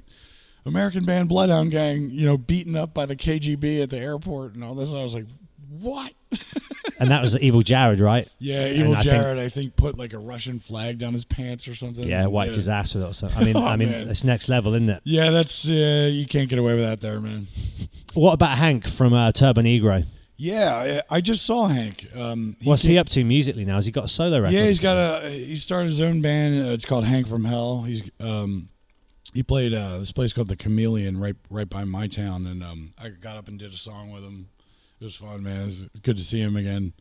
American 0.66 1.06
band 1.06 1.28
Bloodhound 1.28 1.72
Gang, 1.72 2.10
you 2.12 2.26
know, 2.26 2.38
beaten 2.38 2.76
up 2.76 2.94
by 2.94 3.06
the 3.06 3.16
KGB 3.16 3.84
at 3.84 3.90
the 3.90 3.98
airport 3.98 4.54
and 4.56 4.64
all 4.64 4.76
this. 4.76 4.90
I 4.90 5.04
was 5.04 5.14
like, 5.14 5.26
"What?" 5.80 6.14
And 7.00 7.10
that 7.10 7.22
was 7.24 7.36
Evil 7.40 7.64
Jared, 7.64 8.00
right? 8.00 8.28
Yeah, 8.38 8.68
Evil 8.68 8.94
I 8.96 9.00
think- 9.02 9.06
Jared, 9.12 9.40
I 9.40 9.50
think, 9.50 9.76
put 9.76 9.98
like 9.98 10.14
a 10.14 10.20
Russian 10.20 10.60
flag 10.60 11.00
down 11.00 11.14
his 11.14 11.26
pants 11.26 11.68
or 11.68 11.74
something. 11.74 12.08
Yeah, 12.08 12.28
wiped 12.28 12.56
his 12.56 12.70
ass 12.70 12.94
with 12.94 13.02
it. 13.04 13.08
or 13.08 13.14
something. 13.14 13.40
I 13.40 13.44
mean, 13.44 13.58
Oh, 13.62 13.66
I 13.66 13.76
mean, 13.76 13.90
man. 13.90 14.08
it's 14.10 14.24
next 14.24 14.48
level, 14.48 14.76
isn't 14.76 14.88
it? 14.90 15.02
Yeah, 15.04 15.32
that's 15.32 15.68
uh, 15.68 16.10
you 16.12 16.28
can't 16.28 16.48
get 16.48 16.60
away 16.60 16.76
with 16.76 16.84
that 16.84 17.02
there, 17.02 17.20
man. 17.20 17.48
What 18.14 18.34
about 18.34 18.58
Hank 18.60 18.88
from 18.88 19.14
uh, 19.14 19.32
Turbonegro? 19.32 20.06
Yeah, 20.38 21.02
I 21.10 21.22
just 21.22 21.44
saw 21.44 21.68
Hank. 21.68 22.08
Um, 22.16 22.56
What's 22.64 22.84
came- 22.84 22.92
he 22.92 22.98
up 23.00 23.10
to 23.10 23.24
musically 23.24 23.66
now? 23.66 23.76
Has 23.78 23.88
he 23.88 23.92
got 23.92 24.06
a 24.06 24.08
solo 24.08 24.40
record? 24.40 24.54
Yeah, 24.56 24.66
he's 24.66 24.80
got 24.80 24.98
a 25.24 25.30
he 25.30 25.56
started 25.56 25.88
his 25.90 26.02
own 26.02 26.22
band. 26.22 26.68
Uh, 26.68 26.72
it's 26.72 26.86
called 26.86 27.06
Hank 27.06 27.28
from 27.28 27.46
Hell. 27.46 27.82
He's 27.82 28.04
um 28.20 28.70
he 29.34 29.42
played 29.42 29.74
uh, 29.74 29.98
this 30.00 30.12
place 30.12 30.34
called 30.34 30.50
the 30.50 30.56
Chameleon 30.56 31.20
right 31.20 31.36
right 31.50 31.70
by 31.70 31.84
my 31.84 32.06
town, 32.08 32.46
and 32.46 32.64
um 32.64 32.94
I 33.02 33.10
got 33.10 33.38
up 33.38 33.48
and 33.48 33.58
did 33.58 33.74
a 33.74 33.78
song 33.78 34.12
with 34.12 34.24
him. 34.24 34.50
It 35.02 35.06
was 35.06 35.16
fun, 35.16 35.42
man. 35.42 35.64
It 35.64 35.66
was 35.66 35.80
good 36.04 36.18
to 36.18 36.24
see 36.24 36.40
him 36.40 36.56
again. 36.56 36.94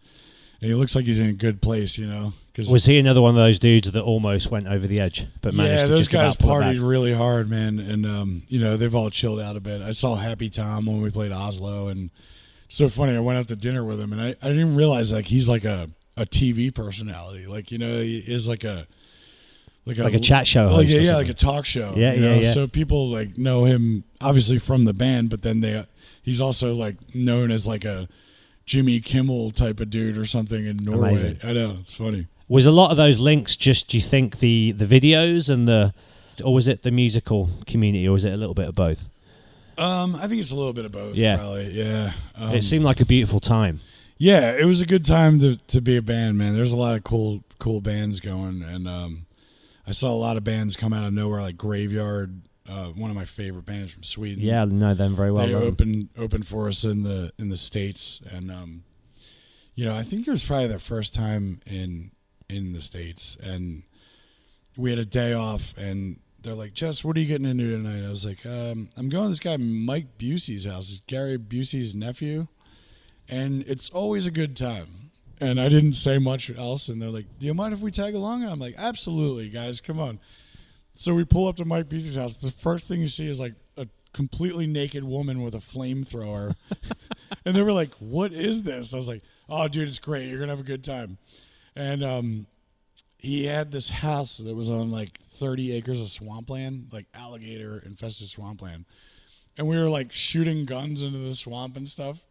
And 0.63 0.69
he 0.71 0.75
looks 0.75 0.97
like 0.97 1.05
he's 1.05 1.19
in 1.19 1.27
a 1.27 1.33
good 1.35 1.61
place, 1.61 1.99
you 1.99 2.07
know. 2.07 2.33
Cause 2.55 2.67
Was 2.67 2.87
he 2.87 2.99
another 2.99 3.21
one 3.21 3.31
of 3.31 3.37
those 3.37 3.59
dudes 3.59 3.93
that 3.93 4.03
almost 4.03 4.51
went 4.51 4.67
over 4.69 4.87
the 4.87 4.99
edge, 4.99 5.27
but 5.43 5.53
managed 5.53 5.77
yeah, 5.77 5.83
to 5.85 5.89
those 5.89 5.99
just 6.01 6.11
guys 6.11 6.35
about 6.35 6.63
partied 6.63 6.87
really 6.87 7.13
hard, 7.13 7.49
man, 7.49 7.79
and 7.79 8.05
um, 8.07 8.43
you 8.49 8.59
know 8.59 8.77
they've 8.77 8.95
all 8.95 9.11
chilled 9.11 9.39
out 9.39 9.55
a 9.57 9.61
bit. 9.61 9.81
I 9.83 9.93
saw 9.93 10.17
Happy 10.17 10.51
Tom 10.51 10.87
when 10.87 11.01
we 11.01 11.11
played 11.11 11.31
Oslo, 11.31 11.89
and 11.89 12.11
it's 12.67 12.77
so 12.77 12.89
funny. 12.89 13.15
I 13.15 13.21
went 13.21 13.39
out 13.39 13.49
to 13.49 13.57
dinner 13.57 13.85
with 13.85 14.01
him, 14.01 14.13
and 14.13 14.21
I, 14.21 14.29
I 14.43 14.49
didn't 14.49 14.77
realize 14.77 15.13
like 15.13 15.27
he's 15.27 15.49
like 15.49 15.65
a, 15.65 15.91
a 16.17 16.27
TV 16.27 16.75
personality, 16.75 17.47
like 17.47 17.71
you 17.71 17.79
know 17.79 18.01
he 18.01 18.19
is 18.19 18.49
like 18.49 18.65
a 18.65 18.87
like 19.87 19.99
a, 19.99 20.05
Like 20.05 20.15
a 20.15 20.21
chat 20.21 20.47
show 20.47 20.65
like 20.67 20.87
host 20.87 20.95
or 20.95 20.99
a, 20.99 21.03
yeah, 21.03 21.13
something. 21.13 21.15
like 21.15 21.29
a 21.29 21.35
talk 21.35 21.67
show. 21.67 21.95
Yeah, 21.97 22.13
you 22.13 22.23
yeah, 22.23 22.29
know? 22.29 22.41
yeah. 22.41 22.53
So 22.53 22.67
people 22.67 23.09
like 23.09 23.39
know 23.39 23.65
him 23.65 24.05
obviously 24.21 24.59
from 24.59 24.85
the 24.85 24.93
band, 24.93 25.31
but 25.31 25.43
then 25.43 25.61
they 25.61 25.85
he's 26.23 26.41
also 26.41 26.75
like 26.75 27.15
known 27.15 27.51
as 27.51 27.67
like 27.67 27.85
a 27.85 28.09
Jimmy 28.67 29.01
Kimmel 29.01 29.51
type 29.51 29.81
of 29.81 29.91
dude 29.91 30.17
or 30.17 30.27
something 30.27 30.67
in 30.67 30.77
Norway. 30.79 31.11
Amazing. 31.11 31.39
I 31.43 31.53
know 31.53 31.79
it's 31.81 31.95
funny. 31.95 32.29
Was 32.49 32.67
a 32.67 32.71
lot 32.71 32.91
of 32.91 32.97
those 32.97 33.19
links 33.19 33.57
just? 33.57 33.89
Do 33.89 33.97
you 33.97 34.01
think 34.01 34.39
the 34.39 34.73
the 34.73 34.87
videos 34.87 35.49
and 35.49 35.69
the, 35.69 35.95
or 36.45 36.55
was 36.55 36.67
it 36.69 36.83
the 36.83 36.91
musical 36.91 37.49
community, 37.67 38.07
or 38.09 38.13
was 38.13 38.25
it 38.25 38.33
a 38.33 38.37
little 38.37 38.55
bit 38.55 38.69
of 38.69 38.75
both? 38.75 39.09
Um, 39.79 40.15
I 40.17 40.29
think 40.29 40.41
it's 40.41 40.51
a 40.51 40.57
little 40.57 40.73
bit 40.73 40.85
of 40.85 40.93
both. 40.93 41.15
Yeah. 41.17 41.37
probably. 41.39 41.71
Yeah. 41.71 42.13
Um, 42.35 42.55
it 42.55 42.63
seemed 42.63 42.85
like 42.85 43.01
a 43.01 43.07
beautiful 43.07 43.41
time. 43.41 43.81
Yeah, 44.19 44.53
it 44.53 44.67
was 44.67 44.83
a 44.83 44.87
good 44.87 45.07
time 45.07 45.41
to, 45.41 45.57
to 45.57 45.81
be 45.81 45.97
a 45.97 46.03
band, 46.03 46.37
man. 46.37 46.55
There's 46.55 46.73
a 46.73 46.77
lot 46.77 46.95
of 46.95 47.05
cool 47.05 47.43
cool 47.59 47.81
bands 47.81 48.21
going, 48.21 48.63
and 48.63 48.87
um, 48.87 49.27
I 49.87 49.93
saw 49.93 50.11
a 50.11 50.19
lot 50.19 50.37
of 50.37 50.45
bands 50.45 50.77
come 50.77 50.93
out 50.93 51.05
of 51.05 51.15
nowhere, 51.15 51.41
like 51.41 51.57
Graveyard, 51.57 52.43
uh, 52.71 52.87
one 52.89 53.11
of 53.11 53.17
my 53.17 53.25
favorite 53.25 53.67
bands 53.67 53.93
from 53.93 54.03
Sweden. 54.03 54.43
Yeah, 54.45 54.63
I 54.63 54.65
know 54.67 54.95
them 54.95 55.17
very 55.17 55.33
well. 55.33 55.47
they 55.47 55.55
opened 55.55 56.09
opened 56.17 56.47
for 56.47 56.69
us 56.69 56.85
in 56.85 57.03
the 57.03 57.33
in 57.39 57.49
the 57.49 57.57
states, 57.57 58.21
and 58.31 58.51
um, 58.51 58.85
you 59.75 59.85
know, 59.85 59.95
I 59.95 60.03
think 60.03 60.27
it 60.27 60.31
was 60.31 60.45
probably 60.45 60.69
their 60.69 60.79
first 60.79 61.15
time 61.15 61.61
in 61.67 62.13
in 62.49 62.73
the 62.73 62.81
states, 62.81 63.37
and 63.43 63.83
we 64.77 64.91
had 64.91 64.99
a 64.99 65.05
day 65.05 65.33
off, 65.33 65.75
and 65.77 66.21
they're 66.43 66.55
like, 66.55 66.73
"Jess, 66.75 67.03
what 67.05 67.17
are 67.17 67.21
you 67.21 67.27
getting 67.27 67.47
into 67.47 67.71
tonight?" 67.71 68.07
I 68.07 68.11
was 68.11 68.25
like, 68.25 68.47
um, 68.47 68.89
"I'm 68.97 69.09
going 69.09 69.25
to 69.25 69.31
this 69.31 69.41
guy 69.41 69.57
Mike 69.57 70.19
Busey's 70.19 70.65
house. 70.65 70.91
It's 70.91 71.03
Gary 71.07 71.39
Busey's 71.39 71.95
nephew." 71.95 72.47
and 73.31 73.63
it's 73.69 73.89
always 73.91 74.27
a 74.27 74.31
good 74.31 74.57
time. 74.57 75.13
And 75.41 75.59
I 75.59 75.69
didn't 75.69 75.95
say 75.95 76.19
much 76.19 76.51
else, 76.51 76.89
and 76.89 77.01
they're 77.01 77.09
like, 77.09 77.27
"Do 77.39 77.47
you 77.47 77.55
mind 77.55 77.73
if 77.73 77.81
we 77.81 77.91
tag 77.91 78.15
along?" 78.15 78.43
And 78.43 78.53
I'm 78.53 78.59
like, 78.59 78.75
"Absolutely, 78.77 79.49
guys, 79.49 79.81
come 79.81 79.99
on." 79.99 80.19
So 81.01 81.15
we 81.15 81.25
pull 81.25 81.49
up 81.49 81.57
to 81.57 81.65
Mike 81.65 81.89
Busey's 81.89 82.17
house. 82.17 82.37
The 82.37 82.51
first 82.51 82.87
thing 82.87 83.01
you 83.01 83.09
see 83.09 83.27
is 83.27 83.41
like 83.41 83.55
a 83.79 83.89
completely 84.13 84.67
naked 84.67 85.03
woman 85.03 85.41
with 85.41 85.55
a 85.55 85.59
flamethrower, 85.59 86.57
and 87.47 87.57
they 87.57 87.63
were 87.63 87.73
like, 87.73 87.95
"What 87.95 88.35
is 88.35 88.65
this?" 88.65 88.93
I 88.93 88.99
was 88.99 89.09
like, 89.09 89.23
"Oh, 89.49 89.67
dude, 89.67 89.89
it's 89.89 89.99
great. 89.99 90.29
You're 90.29 90.39
gonna 90.39 90.53
have 90.53 90.61
a 90.61 90.63
good 90.63 90.85
time." 90.85 91.17
And 91.75 92.05
um, 92.05 92.47
he 93.17 93.47
had 93.47 93.73
this 93.73 93.89
house 93.89 94.37
that 94.37 94.55
was 94.55 94.69
on 94.69 94.91
like 94.91 95.19
30 95.21 95.73
acres 95.73 96.03
of 96.03 96.11
swampland, 96.11 96.89
like 96.93 97.07
alligator 97.15 97.83
infested 97.83 98.29
swampland, 98.29 98.85
and 99.57 99.67
we 99.67 99.79
were 99.79 99.89
like 99.89 100.13
shooting 100.13 100.67
guns 100.67 101.01
into 101.01 101.17
the 101.17 101.35
swamp 101.35 101.79
and 101.79 101.89
stuff 101.89 102.27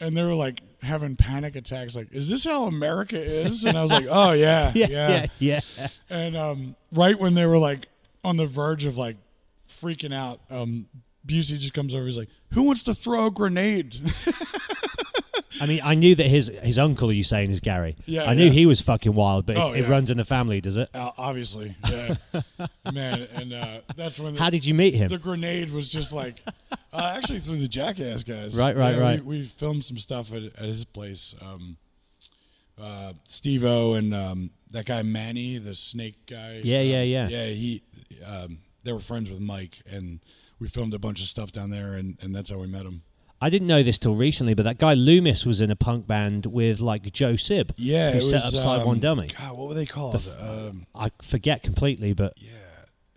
and 0.00 0.16
they 0.16 0.22
were 0.22 0.34
like 0.34 0.62
having 0.82 1.16
panic 1.16 1.56
attacks 1.56 1.96
like 1.96 2.06
is 2.12 2.28
this 2.28 2.44
how 2.44 2.66
america 2.66 3.20
is 3.20 3.64
and 3.64 3.76
i 3.76 3.82
was 3.82 3.90
like 3.90 4.06
oh 4.08 4.30
yeah 4.30 4.70
Yeah, 4.76 4.86
yeah, 4.88 5.26
yeah, 5.40 5.60
yeah. 5.76 5.88
and 6.08 6.36
um, 6.36 6.76
right 6.92 7.18
when 7.18 7.34
they 7.34 7.44
were 7.46 7.58
like 7.58 7.88
on 8.24 8.36
the 8.36 8.46
verge 8.46 8.84
of 8.84 8.96
like 8.98 9.16
freaking 9.82 10.14
out 10.14 10.40
um, 10.50 10.86
busey 11.26 11.58
just 11.58 11.74
comes 11.74 11.94
over 11.94 12.06
he's 12.06 12.16
like 12.18 12.28
who 12.52 12.62
wants 12.62 12.82
to 12.82 12.94
throw 12.94 13.26
a 13.26 13.30
grenade 13.30 14.00
I 15.60 15.66
mean, 15.66 15.80
I 15.82 15.94
knew 15.96 16.14
that 16.14 16.26
his 16.28 16.46
his 16.62 16.78
uncle, 16.78 17.12
you 17.12 17.24
saying, 17.24 17.50
is 17.50 17.58
Gary. 17.58 17.96
Yeah, 18.06 18.26
I 18.30 18.34
knew 18.34 18.44
yeah. 18.44 18.50
he 18.52 18.64
was 18.64 18.80
fucking 18.80 19.12
wild, 19.12 19.44
but 19.44 19.56
Oh, 19.56 19.72
it, 19.72 19.80
it 19.80 19.88
runs 19.88 20.08
in 20.08 20.16
the 20.16 20.24
family, 20.24 20.60
does 20.60 20.76
it? 20.76 20.88
uh, 20.94 21.10
obviously 21.18 21.74
yeah 21.88 22.14
man 22.92 23.22
and 23.34 23.52
uh, 23.52 23.80
that's 23.96 24.20
when 24.20 24.34
the, 24.34 24.40
How 24.40 24.50
did 24.50 24.64
you 24.64 24.72
meet 24.74 24.94
him? 24.94 25.08
the 25.08 25.18
grenade 25.18 25.70
was 25.72 25.88
just 25.88 26.12
like 26.12 26.44
uh, 26.92 27.12
actually 27.16 27.40
through 27.40 27.56
the 27.58 27.66
jackass 27.66 28.22
guys 28.22 28.54
Right, 28.56 28.76
right, 28.76 28.94
Yeah, 28.94 29.00
right. 29.02 29.24
we, 29.24 29.38
we 29.40 29.46
filmed 29.46 29.84
some 29.84 29.98
stuff 29.98 30.32
at, 30.32 30.44
at 30.44 30.64
his 30.64 30.84
place 30.84 31.34
um 31.42 31.76
uh 32.80 33.14
steve 33.26 33.64
o 33.64 33.94
and 33.94 34.14
um 34.14 34.50
that 34.72 34.86
guy 34.86 35.02
manny 35.02 35.58
the 35.58 35.74
snake 35.74 36.26
guy 36.26 36.60
Yeah, 36.64 36.80
yeah, 36.80 37.00
um, 37.02 37.08
yeah. 37.08 37.28
yeah 37.28 37.46
he 37.46 37.82
um 38.24 38.58
they 38.84 38.92
were 38.92 39.00
friends 39.00 39.30
with 39.30 39.40
mike 39.40 39.80
and 39.90 40.20
we 40.58 40.68
filmed 40.68 40.94
a 40.94 40.98
bunch 40.98 41.20
of 41.20 41.26
stuff 41.28 41.52
down 41.52 41.70
there 41.70 41.94
and 41.94 42.16
and 42.20 42.34
that's 42.34 42.50
how 42.50 42.58
we 42.58 42.66
met 42.66 42.82
him 42.86 43.02
I 43.40 43.50
didn't 43.50 43.68
know 43.68 43.84
this 43.84 43.98
till 43.98 44.16
recently, 44.16 44.54
but 44.54 44.64
that 44.64 44.78
guy 44.78 44.94
Loomis 44.94 45.46
was 45.46 45.60
in 45.60 45.70
a 45.70 45.76
punk 45.76 46.08
band 46.08 46.44
with 46.46 46.80
like 46.80 47.12
Joe 47.12 47.36
Sib. 47.36 47.72
yeah 47.76 48.10
who 48.10 48.20
set 48.20 48.44
was, 48.44 48.54
up 48.56 48.60
Side 48.60 48.84
One 48.84 48.96
um, 48.96 49.00
Dummy. 49.00 49.28
god 49.28 49.56
what 49.56 49.68
were 49.68 49.74
they 49.74 49.86
called 49.86 50.14
The 50.16 50.30
f- 50.32 50.40
um 50.68 50.86
I 50.92 51.12
forget 51.22 51.62
completely, 51.62 52.12
but 52.14 52.32
yeah 52.36 52.50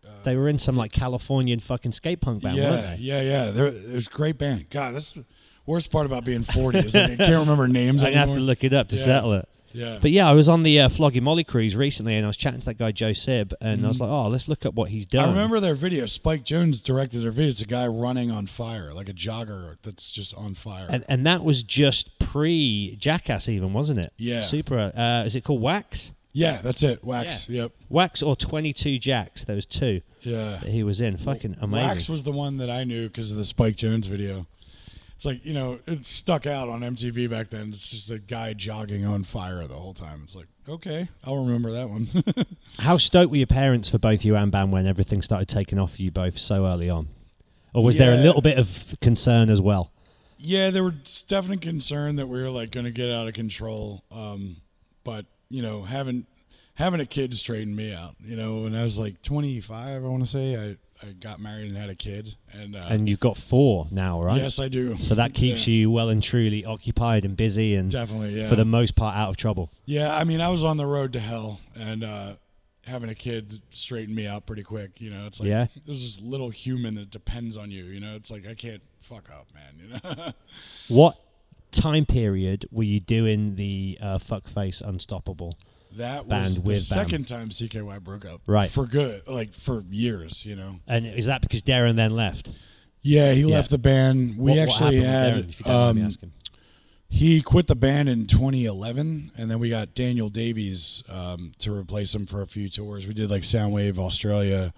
uh, 0.05 0.09
they 0.23 0.35
were 0.35 0.47
in 0.47 0.59
some 0.59 0.75
like 0.75 0.91
Californian 0.91 1.59
fucking 1.59 1.93
skate 1.93 2.21
punk 2.21 2.43
band, 2.43 2.57
yeah, 2.57 2.69
weren't 2.69 2.97
they? 2.99 3.03
Yeah, 3.03 3.21
yeah, 3.21 3.49
They're, 3.51 3.65
it 3.67 3.95
was 3.95 4.05
a 4.05 4.09
great 4.11 4.37
band. 4.37 4.69
God, 4.69 4.93
that's 4.93 5.13
the 5.13 5.25
worst 5.65 5.89
part 5.89 6.05
about 6.05 6.23
being 6.23 6.43
40 6.43 6.77
is 6.79 6.93
like, 6.93 7.11
I 7.13 7.15
can't 7.15 7.31
remember 7.31 7.67
names 7.67 8.03
I 8.03 8.11
have 8.11 8.31
to 8.33 8.39
look 8.39 8.63
it 8.63 8.73
up 8.73 8.89
to 8.89 8.95
Yeah. 8.97 9.03
settle 9.03 9.33
it. 9.33 9.49
Yeah. 9.73 9.99
But 10.01 10.11
yeah, 10.11 10.29
I 10.29 10.33
was 10.33 10.47
on 10.49 10.63
the 10.63 10.79
uh, 10.81 10.89
Flogging 10.89 11.23
Molly 11.23 11.43
cruise 11.43 11.75
recently, 11.75 12.15
and 12.15 12.25
I 12.25 12.27
was 12.27 12.37
chatting 12.37 12.59
to 12.59 12.65
that 12.67 12.77
guy 12.77 12.91
Joe 12.91 13.13
Sib, 13.13 13.53
and 13.61 13.85
I 13.85 13.87
was 13.87 13.97
Mhm. 13.97 14.01
like, 14.01 14.09
"Oh, 14.09 14.27
let's 14.27 14.47
look 14.47 14.65
up 14.65 14.73
what 14.73 14.89
he's 14.89 15.05
done." 15.05 15.25
I 15.29 15.31
remember 15.31 15.59
their 15.59 15.75
video. 15.75 16.05
Spike 16.05 16.43
Jonze 16.45 16.83
directed 16.83 17.19
their 17.21 17.31
video. 17.31 17.49
It's 17.51 17.61
a 17.61 17.65
guy 17.65 17.87
running 17.87 18.31
on 18.31 18.47
fire, 18.47 18.93
like 18.93 19.09
a 19.09 19.13
jogger 19.13 19.77
that's 19.83 20.11
just 20.11 20.33
on 20.35 20.53
fire. 20.55 20.87
and 20.89 21.03
and 21.07 21.25
that 21.25 21.43
was 21.43 21.63
just 21.63 22.17
pre 22.19 22.95
Jackass, 22.99 23.47
even 23.49 23.73
wasn't 23.73 23.99
it? 23.99 24.13
Yeah. 24.17 24.41
Super. 24.41 24.91
Uh, 24.95 25.23
is 25.25 25.35
it 25.35 25.43
called 25.43 25.61
Wax? 25.61 26.11
Yeah, 26.33 26.61
that's 26.61 26.81
it. 26.81 27.03
Wax. 27.03 27.49
Yep. 27.49 27.71
Wax 27.89 28.21
or 28.23 28.35
Twenty 28.37 28.71
Two 28.73 28.97
Jacks? 28.97 29.43
There 29.43 29.55
was 29.55 29.65
two 29.65 30.01
Yeah. 30.21 30.59
that 30.63 30.69
he 30.69 30.81
was 30.81 31.01
in. 31.01 31.17
Fucking 31.17 31.57
amazing. 31.59 31.87
Wax 31.89 32.07
was 32.09 32.23
the 32.23 32.31
one 32.31 32.55
that 32.57 32.69
I 32.69 32.83
knew 32.85 33.07
because 33.07 33.31
of 33.31 33.37
the 33.37 33.43
Spike 33.45 33.75
Jonze 33.75 34.05
video. 34.05 34.47
It's 35.21 35.25
like 35.27 35.45
you 35.45 35.53
know 35.53 35.77
it 35.85 36.03
stuck 36.03 36.47
out 36.47 36.67
on 36.67 36.81
MTV 36.81 37.29
back 37.29 37.51
then. 37.51 37.73
It's 37.73 37.91
just 37.91 38.09
a 38.09 38.17
guy 38.17 38.53
jogging 38.53 39.05
on 39.05 39.23
fire 39.23 39.67
the 39.67 39.75
whole 39.75 39.93
time. 39.93 40.21
It's 40.23 40.35
like 40.35 40.47
okay, 40.67 41.09
I'll 41.23 41.45
remember 41.45 41.71
that 41.73 41.91
one. 41.91 42.09
How 42.79 42.97
stoked 42.97 43.29
were 43.29 43.37
your 43.37 43.45
parents 43.45 43.87
for 43.87 43.99
both 43.99 44.25
you 44.25 44.35
and 44.35 44.51
Bam 44.51 44.71
when 44.71 44.87
everything 44.87 45.21
started 45.21 45.47
taking 45.47 45.77
off 45.77 45.97
for 45.97 46.01
you 46.01 46.09
both 46.09 46.39
so 46.39 46.65
early 46.65 46.89
on? 46.89 47.09
Or 47.71 47.83
was 47.83 47.97
there 47.97 48.15
a 48.15 48.17
little 48.17 48.41
bit 48.41 48.57
of 48.57 48.95
concern 48.99 49.51
as 49.51 49.61
well? 49.61 49.91
yeah, 50.39 50.71
there 50.71 50.83
was 50.83 51.23
definitely 51.27 51.57
concern 51.57 52.15
that 52.15 52.27
we 52.27 52.41
were 52.41 52.49
like 52.49 52.71
going 52.71 52.85
to 52.85 52.91
get 52.91 53.11
out 53.11 53.27
of 53.27 53.35
control. 53.35 54.03
Um, 54.11 54.57
but 55.03 55.27
you 55.49 55.61
know, 55.61 55.83
having 55.83 56.25
having 56.73 56.99
a 56.99 57.05
kid 57.05 57.35
straightened 57.35 57.75
me 57.75 57.93
out. 57.93 58.15
You 58.19 58.35
know, 58.35 58.63
when 58.63 58.73
I 58.73 58.81
was 58.81 58.97
like 58.97 59.21
25, 59.21 60.03
I 60.03 60.07
want 60.07 60.23
to 60.23 60.29
say 60.29 60.55
I 60.55 60.77
I 61.03 61.13
got 61.13 61.39
married 61.39 61.67
and 61.69 61.77
had 61.77 61.89
a 61.89 61.95
kid, 61.95 62.35
and 62.51 62.75
uh, 62.75 62.85
And 62.89 63.09
you've 63.09 63.19
got 63.19 63.37
four 63.37 63.87
now, 63.91 64.21
right? 64.21 64.41
yes, 64.41 64.59
I 64.59 64.67
do. 64.67 64.97
So 64.99 65.15
that 65.15 65.33
keeps 65.33 65.67
Yeah, 65.67 65.73
you 65.73 65.91
well 65.91 66.09
and 66.09 66.21
truly 66.21 66.63
occupied 66.65 67.25
and 67.25 67.35
busy 67.35 67.75
and 67.75 67.89
definitely 67.89 68.39
yeah. 68.39 68.47
for 68.47 68.55
the 68.55 68.65
most 68.65 68.95
part 68.95 69.15
out 69.15 69.29
of 69.29 69.37
trouble. 69.37 69.71
Yeah, 69.85 70.15
I 70.15 70.23
mean, 70.23 70.41
I 70.41 70.49
was 70.49 70.63
on 70.63 70.77
the 70.77 70.85
road 70.85 71.13
to 71.13 71.19
hell, 71.19 71.59
and 71.75 72.03
uh, 72.03 72.33
having 72.85 73.09
a 73.09 73.15
kid 73.15 73.61
straightened 73.73 74.15
me 74.15 74.27
out 74.27 74.45
pretty 74.45 74.63
quick. 74.63 74.99
You 75.01 75.09
know, 75.09 75.25
it's 75.25 75.39
like 75.39 75.49
Yeah. 75.49 75.67
there's 75.85 76.01
this 76.17 76.21
little 76.21 76.49
human 76.49 76.95
that 76.95 77.09
depends 77.09 77.57
on 77.57 77.71
you. 77.71 77.85
You 77.85 77.99
know, 77.99 78.15
it's 78.15 78.29
like 78.31 78.45
I 78.47 78.53
can't 78.53 78.81
fuck 79.01 79.29
up, 79.31 79.47
man. 79.53 79.73
You 79.79 79.99
know, 80.25 80.31
What 80.87 81.17
time 81.71 82.05
period 82.05 82.65
were 82.71 82.83
you 82.83 82.99
doing 82.99 83.55
the 83.55 83.97
uh, 84.01 84.17
fuckface 84.17 84.81
unstoppable? 84.81 85.57
That 85.97 86.27
Band 86.27 86.43
was 86.45 86.55
the 86.55 86.61
with 86.61 86.89
Bam. 86.89 86.97
second 87.05 87.27
time 87.27 87.49
CKY 87.49 87.99
broke 88.03 88.25
up, 88.25 88.41
Right. 88.47 88.69
For 88.71 88.85
good, 88.85 89.23
like 89.27 89.53
for 89.53 89.83
years. 89.89 90.45
You 90.45 90.55
know. 90.55 90.79
And 90.87 91.05
is 91.05 91.25
that 91.25 91.41
because 91.41 91.61
Deron 91.61 91.95
then 91.95 92.11
left? 92.11 92.49
Yeah, 93.01 93.33
he 93.33 93.41
Yeah. 93.41 93.47
left 93.55 93.69
the 93.71 93.77
band. 93.77 94.37
We 94.37 94.51
What- 94.51 94.57
what 94.57 94.59
actually 94.59 95.01
happened 95.01 95.01
with 95.01 95.09
had 95.09 95.33
Deron, 95.33 95.49
if 95.49 95.59
you 95.59 95.65
don't 95.65 95.73
mind 95.73 95.95
me 95.95 96.01
um, 96.03 96.07
asking? 96.07 96.31
He 97.13 97.41
quit 97.41 97.67
the 97.67 97.75
band 97.75 98.07
in 98.07 98.25
2011, 98.25 99.31
and 99.35 99.51
then 99.51 99.59
we 99.59 99.67
got 99.69 99.93
Daniel 99.93 100.29
Davies 100.29 101.03
um, 101.09 101.51
to 101.59 101.73
replace 101.73 102.15
him 102.15 102.25
for 102.25 102.41
a 102.41 102.47
few 102.47 102.69
tours. 102.69 103.05
We 103.05 103.13
did 103.13 103.29
like 103.29 103.41
Soundwave 103.43 103.97
Australia 103.97 104.73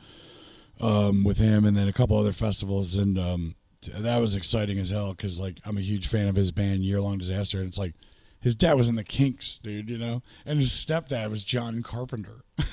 um, 0.82 1.24
with 1.24 1.38
him, 1.38 1.64
and 1.64 1.78
then 1.78 1.88
a 1.88 1.94
couple 1.94 2.18
other 2.18 2.34
festivals, 2.34 2.96
and 2.96 3.20
um, 3.20 3.56
t- 3.82 3.92
that 3.96 4.18
was 4.20 4.34
exciting 4.34 4.80
as 4.80 4.90
hell 4.90 5.12
because 5.12 5.40
like 5.40 5.60
I'm 5.64 5.78
a 5.78 5.82
huge 5.82 6.08
fan 6.08 6.28
of 6.28 6.36
his 6.36 6.52
band 6.52 6.84
Year 6.84 7.00
Long 7.02 7.20
Disaster, 7.20 7.60
and 7.60 7.68
it's 7.68 7.78
like 7.78 7.94
his 8.44 8.54
dad 8.56 8.74
was 8.74 8.90
in 8.90 8.96
the 8.96 9.04
Kinks, 9.04 9.60
dude, 9.64 9.90
you 9.90 9.98
know, 9.98 10.22
and 10.46 10.60
his 10.60 10.70
stepdad 10.72 11.30
was 11.32 11.44
John 11.44 11.82
Carpenter, 11.82 12.44
the 12.58 12.66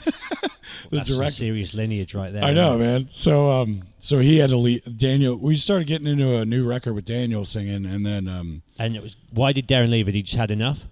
That's 0.91 1.09
some 1.11 1.19
director. 1.19 1.31
serious 1.35 1.73
lineage 1.75 2.15
right 2.15 2.33
there. 2.33 2.43
I 2.45 2.53
know, 2.53 2.77
man. 2.79 3.09
So, 3.11 3.51
um, 3.51 3.85
so 4.01 4.19
he 4.19 4.39
had 4.39 4.51
to 4.51 4.57
leave. 4.57 4.83
Daniel, 4.99 5.37
we 5.37 5.55
started 5.57 5.87
getting 5.87 6.07
into 6.09 6.37
a 6.37 6.45
new 6.45 6.67
record 6.69 6.95
with 6.95 7.05
Daniel 7.05 7.45
singing, 7.45 7.87
and 7.87 8.05
then, 8.05 8.29
um, 8.29 8.63
And 8.79 8.97
it 8.97 9.03
was 9.03 9.17
why 9.31 9.53
did 9.53 9.67
Deron 9.69 9.91
leave 9.91 10.09
it? 10.09 10.15
He 10.15 10.23
just 10.23 10.37
had 10.37 10.51
enough. 10.51 10.85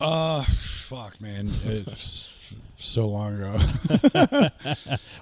uh, 0.00 0.44
fuck, 0.44 1.20
man, 1.20 1.54
it's 1.64 2.28
so 2.76 3.06
long 3.08 3.36
ago. 3.40 3.58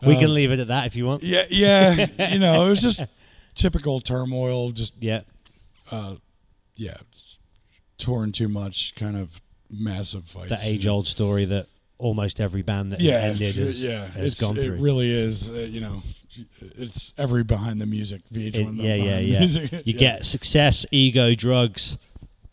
We 0.02 0.14
Um, 0.14 0.20
can 0.20 0.34
leave 0.34 0.50
it 0.50 0.58
at 0.60 0.68
that 0.68 0.86
if 0.86 0.96
you 0.96 1.06
want. 1.06 1.22
yeah, 1.22 1.44
yeah, 1.50 2.30
you 2.32 2.38
know, 2.38 2.66
it 2.66 2.70
was 2.70 2.80
just 2.82 3.02
typical 3.54 4.00
turmoil. 4.00 4.70
Just, 4.72 4.94
Yeah. 4.98 5.20
uh, 5.90 6.16
yeah, 6.76 6.96
touring 8.00 8.32
too 8.32 8.48
much, 8.48 8.94
kind 8.96 9.16
of 9.16 9.40
massive 9.70 10.24
fights. 10.24 10.48
The 10.50 10.58
age 10.62 10.86
old 10.86 11.06
story 11.06 11.44
that 11.44 11.66
almost 11.98 12.40
every 12.40 12.62
band 12.62 12.92
that 12.92 13.00
has 13.00 13.08
yeah, 13.08 13.16
ended 13.18 13.54
has, 13.56 13.84
yeah, 13.84 14.06
has 14.08 14.40
gone 14.40 14.56
it 14.56 14.64
through. 14.64 14.76
really 14.80 15.10
is. 15.12 15.50
Uh, 15.50 15.54
you 15.54 15.80
know, 15.80 16.02
it's 16.60 17.12
every 17.18 17.44
behind 17.44 17.80
the 17.80 17.86
music 17.86 18.22
VH1. 18.32 18.78
It- 18.78 18.82
yeah, 18.82 18.94
yeah, 18.94 19.18
yeah. 19.18 19.38
Music. 19.40 19.72
You 19.72 19.80
Yeah. 19.84 19.98
get 19.98 20.26
success, 20.26 20.86
ego, 20.90 21.34
drugs, 21.34 21.98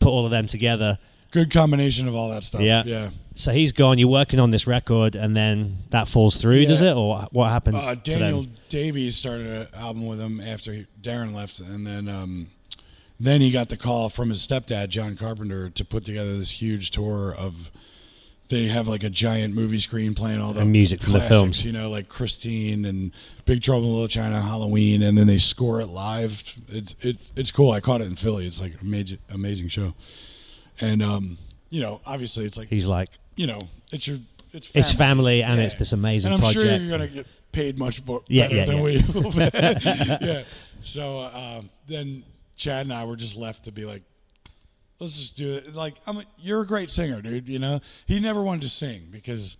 put 0.00 0.10
all 0.10 0.24
of 0.26 0.30
them 0.30 0.46
together. 0.46 0.98
good 1.30 1.50
combination 1.50 2.06
of 2.08 2.14
all 2.14 2.28
that 2.30 2.44
stuff. 2.44 2.60
Yeah. 2.60 2.82
yeah. 2.84 3.10
So 3.34 3.52
he's 3.52 3.72
gone. 3.72 3.98
You're 3.98 4.08
working 4.08 4.40
on 4.40 4.50
this 4.50 4.66
record, 4.66 5.14
and 5.14 5.36
then 5.36 5.78
that 5.90 6.08
falls 6.08 6.36
through, 6.36 6.66
does 6.66 6.80
it, 6.80 6.92
or 6.94 7.28
what 7.30 7.50
happens 7.50 7.76
Uh, 7.76 7.94
Daniel? 7.94 8.46
Davies 8.68 9.14
started 9.16 9.46
an 9.46 9.66
album 9.74 10.06
with 10.06 10.20
him 10.20 10.40
after 10.40 10.72
he, 10.72 10.86
Deron 11.00 11.32
left, 11.34 11.60
and 11.60 11.86
then 11.86 12.08
um, 12.08 12.48
then 13.20 13.40
he 13.40 13.50
got 13.50 13.68
the 13.68 13.76
call 13.76 14.08
from 14.08 14.30
his 14.30 14.46
stepdad 14.46 14.88
John 14.90 15.16
Carpenter 15.16 15.70
to 15.70 15.84
put 15.84 16.04
together 16.04 16.36
this 16.36 16.62
huge 16.62 16.90
tour 16.90 17.34
of. 17.34 17.70
They 18.50 18.68
have 18.68 18.88
like 18.88 19.02
a 19.04 19.10
giant 19.10 19.54
movie 19.54 19.78
screen 19.78 20.14
playing 20.14 20.40
all 20.40 20.54
the 20.54 20.60
And 20.62 20.72
music 20.72 21.02
from 21.02 21.12
the 21.12 21.20
films. 21.20 21.66
you 21.66 21.70
know, 21.70 21.90
like 21.90 22.08
Christine 22.08 22.86
and 22.86 23.12
Big 23.44 23.60
Trouble 23.60 23.84
in 23.84 23.92
Little 23.92 24.08
China, 24.08 24.40
Halloween, 24.40 25.02
and 25.02 25.18
then 25.18 25.26
they 25.26 25.36
score 25.36 25.82
it 25.82 25.88
live. 25.88 26.42
It's 26.66 26.96
it 27.02 27.18
it's 27.36 27.50
cool. 27.50 27.72
I 27.72 27.80
caught 27.80 28.00
it 28.00 28.04
in 28.04 28.16
Philly. 28.16 28.46
It's 28.46 28.58
like 28.58 28.80
amazing 28.80 29.18
amazing 29.28 29.68
show, 29.68 29.92
and 30.80 31.02
um, 31.02 31.36
you 31.68 31.82
know, 31.82 32.00
obviously 32.06 32.46
it's 32.46 32.56
like 32.56 32.68
He's 32.68 32.86
like, 32.86 33.10
you 33.36 33.46
know, 33.46 33.68
it's 33.92 34.06
your 34.08 34.16
it's 34.54 34.66
family. 34.68 34.80
it's 34.88 34.92
family, 34.96 35.42
and 35.42 35.58
Yeah. 35.60 35.66
it's 35.66 35.74
this 35.74 35.92
amazing 35.92 36.32
and 36.32 36.42
I'm 36.42 36.52
project. 36.52 36.64
sure 36.66 36.76
you're 36.78 36.90
gonna 36.90 37.08
get 37.08 37.26
paid 37.52 37.78
much 37.78 38.02
more 38.06 38.22
Yeah, 38.28 38.44
better 38.48 38.56
yeah, 38.56 38.64
than 38.64 38.76
yeah. 38.78 38.82
we 38.82 40.20
yeah. 40.26 40.42
So 40.80 41.18
uh, 41.18 41.58
um, 41.58 41.70
then 41.86 42.22
Chad 42.58 42.86
and 42.86 42.92
I 42.92 43.04
were 43.04 43.16
just 43.16 43.36
left 43.36 43.64
to 43.64 43.72
be 43.72 43.84
like, 43.86 44.02
let's 45.00 45.16
just 45.16 45.36
do 45.36 45.54
it. 45.54 45.74
Like, 45.74 45.94
I'm 46.06 46.18
a, 46.18 46.24
you're 46.38 46.60
a 46.60 46.66
great 46.66 46.90
singer, 46.90 47.22
dude. 47.22 47.48
You 47.48 47.58
know, 47.58 47.80
he 48.06 48.20
never 48.20 48.42
wanted 48.42 48.62
to 48.62 48.68
sing 48.68 49.08
because 49.10 49.56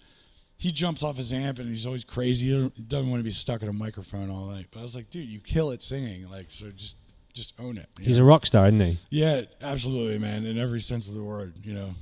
he 0.56 0.72
jumps 0.72 1.02
off 1.02 1.16
his 1.16 1.32
amp 1.32 1.58
and 1.60 1.68
he's 1.68 1.86
always 1.86 2.04
crazy. 2.04 2.48
He 2.48 2.82
doesn't 2.82 3.08
want 3.08 3.20
to 3.20 3.24
be 3.24 3.30
stuck 3.30 3.62
at 3.62 3.68
a 3.68 3.72
microphone 3.72 4.30
all 4.30 4.46
night. 4.46 4.66
But 4.70 4.80
I 4.80 4.82
was 4.82 4.96
like, 4.96 5.10
dude, 5.10 5.28
you 5.28 5.40
kill 5.40 5.70
it 5.70 5.82
singing. 5.82 6.28
Like, 6.28 6.46
so 6.50 6.70
just 6.70 6.96
just 7.32 7.54
own 7.60 7.78
it. 7.78 7.88
He's 8.00 8.18
know? 8.18 8.24
a 8.24 8.26
rock 8.26 8.44
star, 8.44 8.66
isn't 8.66 8.80
he? 8.80 8.98
yeah, 9.10 9.42
absolutely, 9.62 10.18
man. 10.18 10.44
In 10.44 10.58
every 10.58 10.80
sense 10.80 11.08
of 11.08 11.14
the 11.14 11.22
word, 11.22 11.54
you 11.62 11.72
know. 11.72 11.94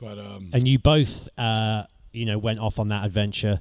But 0.00 0.18
um, 0.18 0.50
And 0.52 0.66
you 0.66 0.78
both, 0.80 1.28
uh, 1.38 1.84
you 2.12 2.26
know, 2.26 2.36
went 2.36 2.58
off 2.58 2.78
on 2.80 2.88
that 2.88 3.04
adventure 3.04 3.60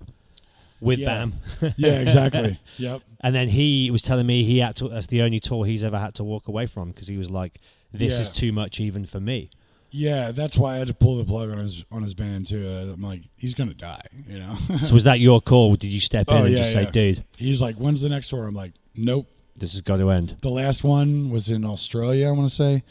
with 0.81 0.99
Yeah. 0.99 1.27
Bam. 1.61 1.73
yeah, 1.77 1.99
exactly. 1.99 2.59
Yep. 2.77 3.01
And 3.21 3.33
then 3.33 3.49
he 3.49 3.89
was 3.91 4.01
telling 4.01 4.27
me 4.27 4.43
he 4.43 4.59
had 4.59 4.75
to. 4.77 4.89
That's 4.89 5.07
the 5.07 5.21
only 5.21 5.39
tour 5.39 5.65
he's 5.65 5.83
ever 5.83 5.97
had 5.97 6.13
to 6.15 6.23
walk 6.23 6.47
away 6.47 6.67
from 6.67 6.91
because 6.91 7.07
he 7.07 7.17
was 7.17 7.29
like, 7.31 7.59
"This 7.93 8.19
is 8.19 8.29
too 8.29 8.51
much 8.51 8.79
even 8.79 9.05
for 9.05 9.19
me." 9.19 9.49
Yeah, 9.91 10.31
that's 10.31 10.57
why 10.57 10.75
I 10.75 10.77
had 10.79 10.87
to 10.87 10.93
pull 10.93 11.17
the 11.17 11.23
plug 11.23 11.49
on 11.49 11.57
his 11.57 11.85
on 11.89 12.03
his 12.03 12.13
band 12.13 12.47
too. 12.47 12.67
Uh, 12.67 12.93
I'm 12.93 13.01
like, 13.01 13.21
he's 13.37 13.53
gonna 13.53 13.73
die, 13.73 14.01
you 14.27 14.39
know. 14.39 14.57
So 14.85 14.93
was 14.93 15.05
that 15.05 15.19
your 15.21 15.39
call? 15.41 15.75
Did 15.77 15.87
you 15.87 16.01
step 16.01 16.27
in 16.27 16.33
Oh, 16.35 16.43
and 16.43 16.51
yeah, 16.53 16.59
just 16.59 16.73
say, 16.73 16.85
"Dude, 16.91 17.23
he's 17.37 17.61
like, 17.61 17.77
when's 17.77 18.01
the 18.01 18.09
next 18.09 18.27
tour? 18.29 18.45
I'm 18.45 18.53
like, 18.55 18.73
nope. 18.93 19.27
this 19.55 19.71
has 19.71 19.81
got 19.81 19.97
to 19.97 20.11
end"? 20.11 20.35
The 20.41 20.49
last 20.49 20.83
one 20.83 21.29
was 21.29 21.49
in 21.49 21.63
Australia. 21.63 22.27
I 22.27 22.31
want 22.31 22.49
to 22.49 22.55
say 22.55 22.83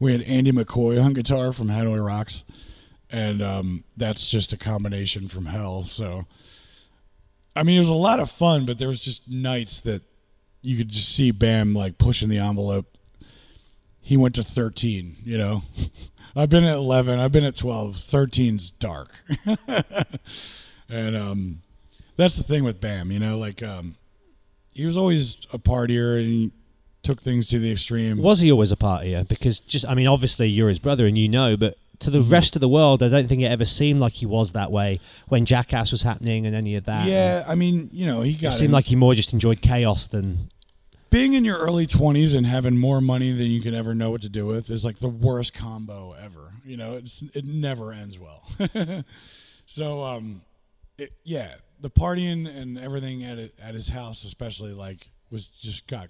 we 0.00 0.10
had 0.12 0.22
Andy 0.22 0.50
McCoy 0.50 1.02
on 1.02 1.12
guitar 1.12 1.52
from 1.52 1.68
Hanoi 1.68 2.04
Rocks, 2.04 2.42
and 3.08 3.40
um, 3.40 3.84
that's 3.96 4.28
just 4.28 4.52
a 4.52 4.56
combination 4.56 5.28
from 5.28 5.46
hell. 5.46 5.84
So, 5.86 6.26
I 7.58 7.64
mean, 7.64 7.76
it 7.76 7.80
was 7.80 7.88
a 7.88 7.94
lot 7.94 8.20
of 8.20 8.30
fun, 8.30 8.66
but 8.66 8.78
there 8.78 8.86
was 8.86 9.00
just 9.00 9.28
nights 9.28 9.80
that 9.80 10.02
you 10.62 10.76
could 10.76 10.90
just 10.90 11.14
see 11.14 11.32
Bam 11.32 11.74
like 11.74 11.98
pushing 11.98 12.28
the 12.28 12.38
envelope. 12.38 12.96
He 14.00 14.16
went 14.16 14.36
to 14.36 14.44
13, 14.44 15.16
you 15.24 15.36
know. 15.36 15.62
I've 16.36 16.50
been 16.50 16.64
at 16.64 16.76
11, 16.76 17.18
I've 17.18 17.32
been 17.32 17.44
at 17.44 17.56
12. 17.56 17.96
13's 17.96 18.70
dark. 18.70 19.10
and 20.88 21.16
um 21.16 21.62
that's 22.16 22.36
the 22.36 22.44
thing 22.44 22.62
with 22.62 22.80
Bam, 22.80 23.10
you 23.10 23.18
know, 23.18 23.36
like 23.36 23.60
um 23.62 23.96
he 24.70 24.86
was 24.86 24.96
always 24.96 25.36
a 25.52 25.58
partier 25.58 26.22
and 26.22 26.52
took 27.02 27.20
things 27.20 27.48
to 27.48 27.58
the 27.58 27.72
extreme. 27.72 28.18
Was 28.18 28.38
he 28.38 28.52
always 28.52 28.70
a 28.70 28.76
partier? 28.76 29.26
Because 29.26 29.58
just, 29.58 29.84
I 29.88 29.94
mean, 29.94 30.06
obviously 30.06 30.48
you're 30.48 30.68
his 30.68 30.78
brother 30.78 31.06
and 31.06 31.18
you 31.18 31.28
know, 31.28 31.56
but 31.56 31.76
to 32.00 32.10
the 32.10 32.20
Mhm. 32.20 32.30
rest 32.30 32.54
of 32.56 32.60
the 32.60 32.68
world, 32.68 33.02
I 33.02 33.08
don't 33.08 33.28
think 33.28 33.42
it 33.42 33.46
ever 33.46 33.64
seemed 33.64 34.00
like 34.00 34.14
he 34.14 34.26
was 34.26 34.52
that 34.52 34.70
way 34.70 35.00
when 35.28 35.44
Jackass 35.44 35.90
was 35.90 36.02
happening 36.02 36.46
and 36.46 36.54
any 36.54 36.74
of 36.76 36.84
that. 36.84 37.06
Yeah, 37.08 37.44
I 37.46 37.54
mean, 37.54 37.88
you 37.92 38.06
know, 38.06 38.22
he 38.22 38.32
it 38.40 38.52
seemed 38.52 38.72
like 38.72 38.86
he 38.86 38.96
more 38.96 39.14
just 39.14 39.32
enjoyed 39.32 39.60
chaos 39.60 40.06
than. 40.06 40.50
being 41.10 41.32
in 41.32 41.42
your 41.44 41.56
early 41.58 41.86
20s 41.86 42.34
and 42.34 42.46
having 42.46 42.76
more 42.76 43.00
money 43.00 43.32
than 43.32 43.50
you 43.50 43.62
can 43.62 43.74
ever 43.74 43.94
know 43.94 44.10
what 44.10 44.20
to 44.22 44.28
do 44.28 44.44
with 44.46 44.68
is 44.70 44.84
like 44.84 44.98
the 44.98 45.08
worst 45.08 45.54
combo 45.54 46.12
ever 46.22 46.52
you 46.66 46.76
know 46.76 46.92
it's 46.92 47.22
it 47.32 47.46
never 47.46 47.92
ends 47.94 48.18
well 48.18 48.42
so 49.66 50.04
um 50.04 50.42
it, 50.98 51.12
yeah 51.24 51.54
the 51.80 51.88
partying 51.88 52.46
and 52.46 52.78
everything 52.78 53.24
at 53.24 53.38
it, 53.38 53.54
at 53.62 53.74
his 53.74 53.88
house 53.88 54.22
especially 54.22 54.72
like 54.74 55.08
was 55.30 55.46
just 55.48 55.86
got 55.86 56.08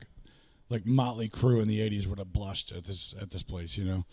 like 0.69 0.85
Mötley 0.85 1.31
Crüe 1.31 1.63
in 1.63 1.69
the 1.69 1.79
80s 1.79 2.07
would 2.09 2.19
have 2.19 2.33
blushed 2.33 2.73
at 2.73 2.85
this 2.85 3.15
at 3.21 3.31
this 3.31 3.45
place 3.45 3.77
you 3.77 3.85
know 3.85 4.05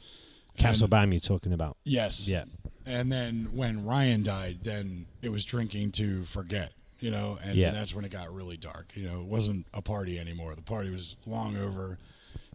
Castle 0.57 0.87
Bam 0.87 1.11
you're 1.13 1.19
talking 1.19 1.53
about. 1.53 1.77
yes 1.83 2.27
Yeah. 2.27 2.45
and 2.85 3.11
then 3.11 3.49
when 3.53 3.85
Ryan 3.85 4.23
died, 4.23 4.59
then 4.63 5.05
it 5.21 5.29
was 5.29 5.43
drinking 5.45 5.91
to 5.93 6.23
forget, 6.25 6.71
you 6.99 7.11
know, 7.11 7.37
and 7.43 7.55
Yeah. 7.55 7.71
that's 7.71 7.93
when 7.93 8.05
it 8.05 8.11
got 8.11 8.33
really 8.33 8.57
dark. 8.57 8.91
You 8.95 9.03
know, 9.07 9.19
it 9.21 9.25
wasn't 9.27 9.65
a 9.73 9.81
party 9.81 10.19
anymore. 10.19 10.55
The 10.55 10.61
party 10.61 10.89
was 10.89 11.15
long 11.25 11.57
over. 11.57 11.97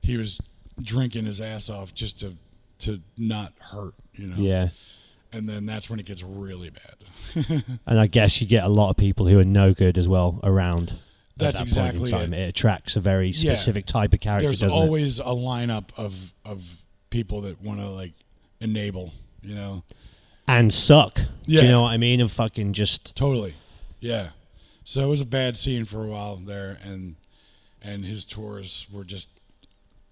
He 0.03 0.17
was 0.17 0.41
drinking 0.81 1.27
his 1.27 1.41
ass 1.41 1.69
off 1.69 1.93
just 1.95 2.21
to 2.21 2.37
to 2.81 3.03
not 3.19 3.53
hurt. 3.59 3.95
You 4.15 4.29
know. 4.29 4.37
Yeah. 4.37 4.69
And 5.33 5.49
then 5.49 5.67
that's 5.67 5.89
when 5.91 6.01
it 6.01 6.07
gets 6.07 6.23
really 6.23 6.71
bad. 6.71 7.63
And 7.87 8.01
I 8.01 8.07
guess 8.07 8.41
you 8.41 8.47
get 8.47 8.65
a 8.65 8.69
lot 8.69 8.89
of 8.91 8.97
people 8.97 9.27
who 9.29 9.39
are 9.39 9.45
no 9.45 9.75
good 9.75 9.97
as 9.99 10.09
well 10.09 10.41
around. 10.43 10.91
at 10.93 10.97
That's 11.37 11.59
that 11.59 11.69
point 11.69 11.97
in 11.97 12.03
exactly 12.03 12.11
time. 12.11 12.35
it. 12.35 12.49
attracts 12.49 12.97
a 12.97 13.01
very 13.01 13.29
Yeah. 13.31 13.55
specific 13.55 13.85
type 13.87 14.13
of 14.15 14.21
character, 14.21 14.47
There's 14.49 14.61
doesn't 14.61 14.77
it? 14.77 14.81
always 14.81 15.19
a 15.21 15.25
lineup 15.25 15.91
of 15.97 16.33
of 16.45 16.83
people 17.11 17.41
that 17.43 17.61
want 17.61 17.81
to 17.81 17.89
like 17.89 18.13
enable. 18.61 19.13
You 19.43 19.55
know. 19.55 19.85
And 20.47 20.73
suck. 20.73 21.15
Do 21.15 21.23
Yeah. 21.47 21.63
you 21.63 21.69
know 21.69 21.83
what 21.83 21.93
I 21.93 21.97
mean? 21.97 22.21
And 22.21 22.31
fucking 22.31 22.73
just 22.73 23.15
Totally. 23.15 23.55
Yeah. 24.01 24.31
So 24.85 25.03
it 25.03 25.07
was 25.07 25.21
a 25.21 25.27
bad 25.27 25.57
scene 25.57 25.85
for 25.85 26.05
a 26.05 26.09
while 26.09 26.37
there 26.37 26.79
and 26.83 27.17
and 27.83 28.05
his 28.05 28.25
tours 28.25 28.87
were 28.93 29.05
just 29.05 29.29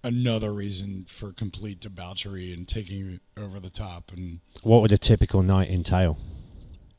another 0.03 0.53
reason 0.53 1.05
for 1.09 1.33
complete 1.33 1.79
debauchery 1.81 2.53
and 2.53 2.67
taking 2.67 3.09
it 3.15 3.21
over 3.37 3.59
the 3.59 3.69
top 3.69 4.11
and 4.15 4.39
what 4.63 4.81
would 4.81 4.91
a 4.93 4.97
typical 4.97 5.43
night 5.43 5.69
entail? 5.69 6.17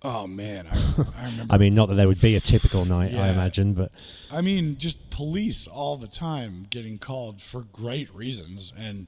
oh 0.02 0.26
man, 0.26 0.66
I, 0.66 0.76
I 1.18 1.24
remember 1.30 1.54
I 1.54 1.58
mean, 1.58 1.74
not 1.74 1.88
that 1.88 1.94
there 1.96 2.08
would 2.08 2.20
be 2.20 2.34
a 2.36 2.40
typical 2.40 2.84
night, 2.84 3.14
I 3.14 3.28
imagine, 3.30 3.72
but 3.74 3.90
I 4.30 4.40
mean 4.42 4.76
just 4.78 5.08
police 5.10 5.66
all 5.66 5.96
the 5.96 6.06
time 6.08 6.66
getting 6.68 6.98
called 6.98 7.40
for 7.40 7.62
great 7.62 8.14
reasons 8.14 8.72
and 8.76 9.06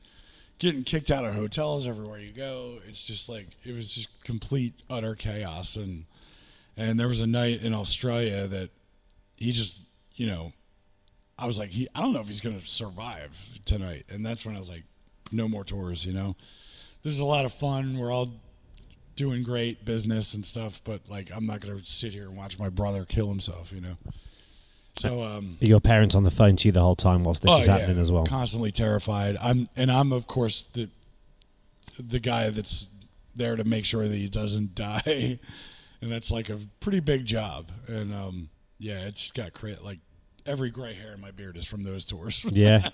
getting 0.63 0.85
kicked 0.85 1.11
out 1.11 1.25
of 1.25 1.35
hotels 1.35 1.89
everywhere 1.89 2.21
you 2.21 2.31
go. 2.31 2.79
It's 2.87 3.03
just 3.03 3.29
like 3.29 3.49
it 3.65 3.75
was 3.75 3.93
just 3.93 4.09
complete 4.23 4.75
utter 4.89 5.17
chaos 5.17 5.75
and 5.75 6.05
and 6.77 7.01
there 7.01 7.09
was 7.09 7.21
a 7.21 7.27
night 7.27 7.63
in 7.63 7.75
Australia 7.75 8.47
that 8.47 8.71
he 9.37 9.51
just, 9.51 9.81
you 10.15 10.27
know, 10.27 10.53
I 11.37 11.47
was 11.47 11.59
like, 11.59 11.71
he, 11.71 11.89
I 11.95 12.01
don't 12.01 12.13
know 12.13 12.21
if 12.21 12.29
he's 12.29 12.41
going 12.41 12.59
to 12.59 12.67
survive 12.67 13.37
tonight. 13.65 14.07
And 14.09 14.25
that's 14.25 14.47
when 14.47 14.55
I 14.55 14.59
was 14.59 14.71
like, 14.71 14.85
no 15.33 15.49
more 15.49 15.65
tours, 15.65 16.07
you 16.07 16.13
know? 16.13 16.37
This 17.03 17.13
is 17.13 17.19
a 17.19 17.25
lot 17.25 17.45
of 17.45 17.53
fun. 17.53 17.99
We're 17.99 18.13
all 18.13 18.33
doing 19.17 19.43
great 19.43 19.85
business 19.85 20.33
and 20.33 20.47
stuff, 20.47 20.81
but 20.85 21.03
like, 21.11 21.31
I'm 21.35 21.45
not 21.45 21.61
going 21.61 21.79
to 21.79 21.85
sit 21.85 22.13
here 22.13 22.25
and 22.25 22.37
watch 22.37 22.59
my 22.59 22.69
brother 22.69 23.05
kill 23.05 23.29
himself, 23.29 23.73
you 23.73 23.81
know? 23.81 23.97
So, 24.97 25.23
um, 25.23 25.59
are 25.63 25.67
your 25.67 25.81
parents 25.81 26.15
on 26.15 26.25
the 26.25 26.31
phone 26.31 26.57
to 26.57 26.69
you 26.69 26.73
the 26.73 26.81
whole 26.81 26.97
time 26.97 27.25
whilst 27.25 27.43
this 27.43 27.51
oh, 27.51 27.61
is 27.61 27.67
yeah, 27.67 27.79
happening 27.79 28.01
as 28.01 28.13
well? 28.13 28.25
Constantly 28.25 28.73
terrified. 28.73 29.37
I'm, 29.41 29.67
and 29.75 29.91
I'm, 29.91 30.13
of 30.13 30.27
course, 30.27 30.69
the, 30.75 30.89
the 31.99 32.19
guy 32.19 32.51
that's 32.51 32.87
there 33.35 33.57
to 33.57 33.65
make 33.65 33.85
sure 33.85 34.07
that 34.07 34.17
he 34.17 34.29
doesn't 34.29 34.75
die. 34.75 35.39
and 36.01 36.13
that's 36.13 36.31
like 36.31 36.51
a 36.51 36.59
pretty 36.81 37.01
big 37.01 37.25
job. 37.25 37.71
And, 37.87 38.15
um, 38.15 38.51
yeah, 38.79 39.01
it's 39.01 39.31
got 39.31 39.55
crit 39.55 39.83
like 39.83 39.99
every 40.45 40.71
gray 40.71 40.95
hair 40.95 41.15
in 41.15 41.21
my 41.21 41.31
beard 41.31 41.57
is 41.57 41.65
from 41.65 41.85
those 41.85 42.05
tours. 42.05 42.45
yeah. 42.51 42.89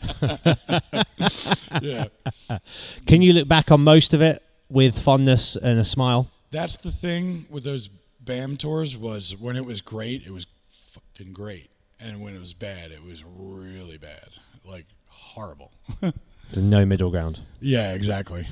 yeah. 1.81 2.05
Can 3.07 3.23
you 3.23 3.33
look 3.33 3.49
back 3.49 3.71
on 3.71 3.83
most 3.83 4.15
of 4.15 4.23
it 4.23 4.43
with 4.69 4.99
fondness 4.99 5.57
and 5.57 5.79
a 5.79 5.85
smile? 5.85 6.31
That's 6.51 6.77
the 6.77 6.93
thing 6.93 7.47
with 7.51 7.65
those 7.65 7.89
BAM 8.21 8.57
tours 8.57 8.97
was 8.97 9.37
when 9.37 9.57
it 9.57 9.65
was 9.65 9.81
great, 9.81 10.27
it 10.27 10.31
was 10.31 10.47
fucking 10.69 11.33
great. 11.33 11.71
And 12.01 12.21
when 12.21 12.35
it 12.35 12.39
was 12.39 12.55
bad, 12.55 12.93
it 12.93 13.03
was 13.03 13.25
really 13.25 13.99
bad. 13.99 14.29
Like 14.65 14.87
horrible. 15.07 15.73
There's 16.01 16.65
no 16.65 16.87
middle 16.87 17.11
ground. 17.11 17.41
yeah, 17.61 17.93
exactly. 17.93 18.47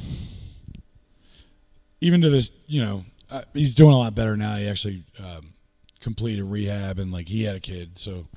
Even 2.01 2.21
to 2.21 2.29
this, 2.29 2.51
you 2.67 2.85
know, 2.85 3.05
uh, 3.31 3.43
he's 3.55 3.75
doing 3.75 3.95
a 3.95 3.99
lot 3.99 4.15
better 4.15 4.37
now. 4.37 4.57
He 4.57 4.69
actually 4.69 5.05
um, 5.19 5.55
completed 6.01 6.45
rehab 6.45 6.99
and 6.99 7.11
like 7.11 7.29
he 7.29 7.45
had 7.45 7.57
a 7.57 7.61
kid, 7.61 7.99
so 7.99 8.29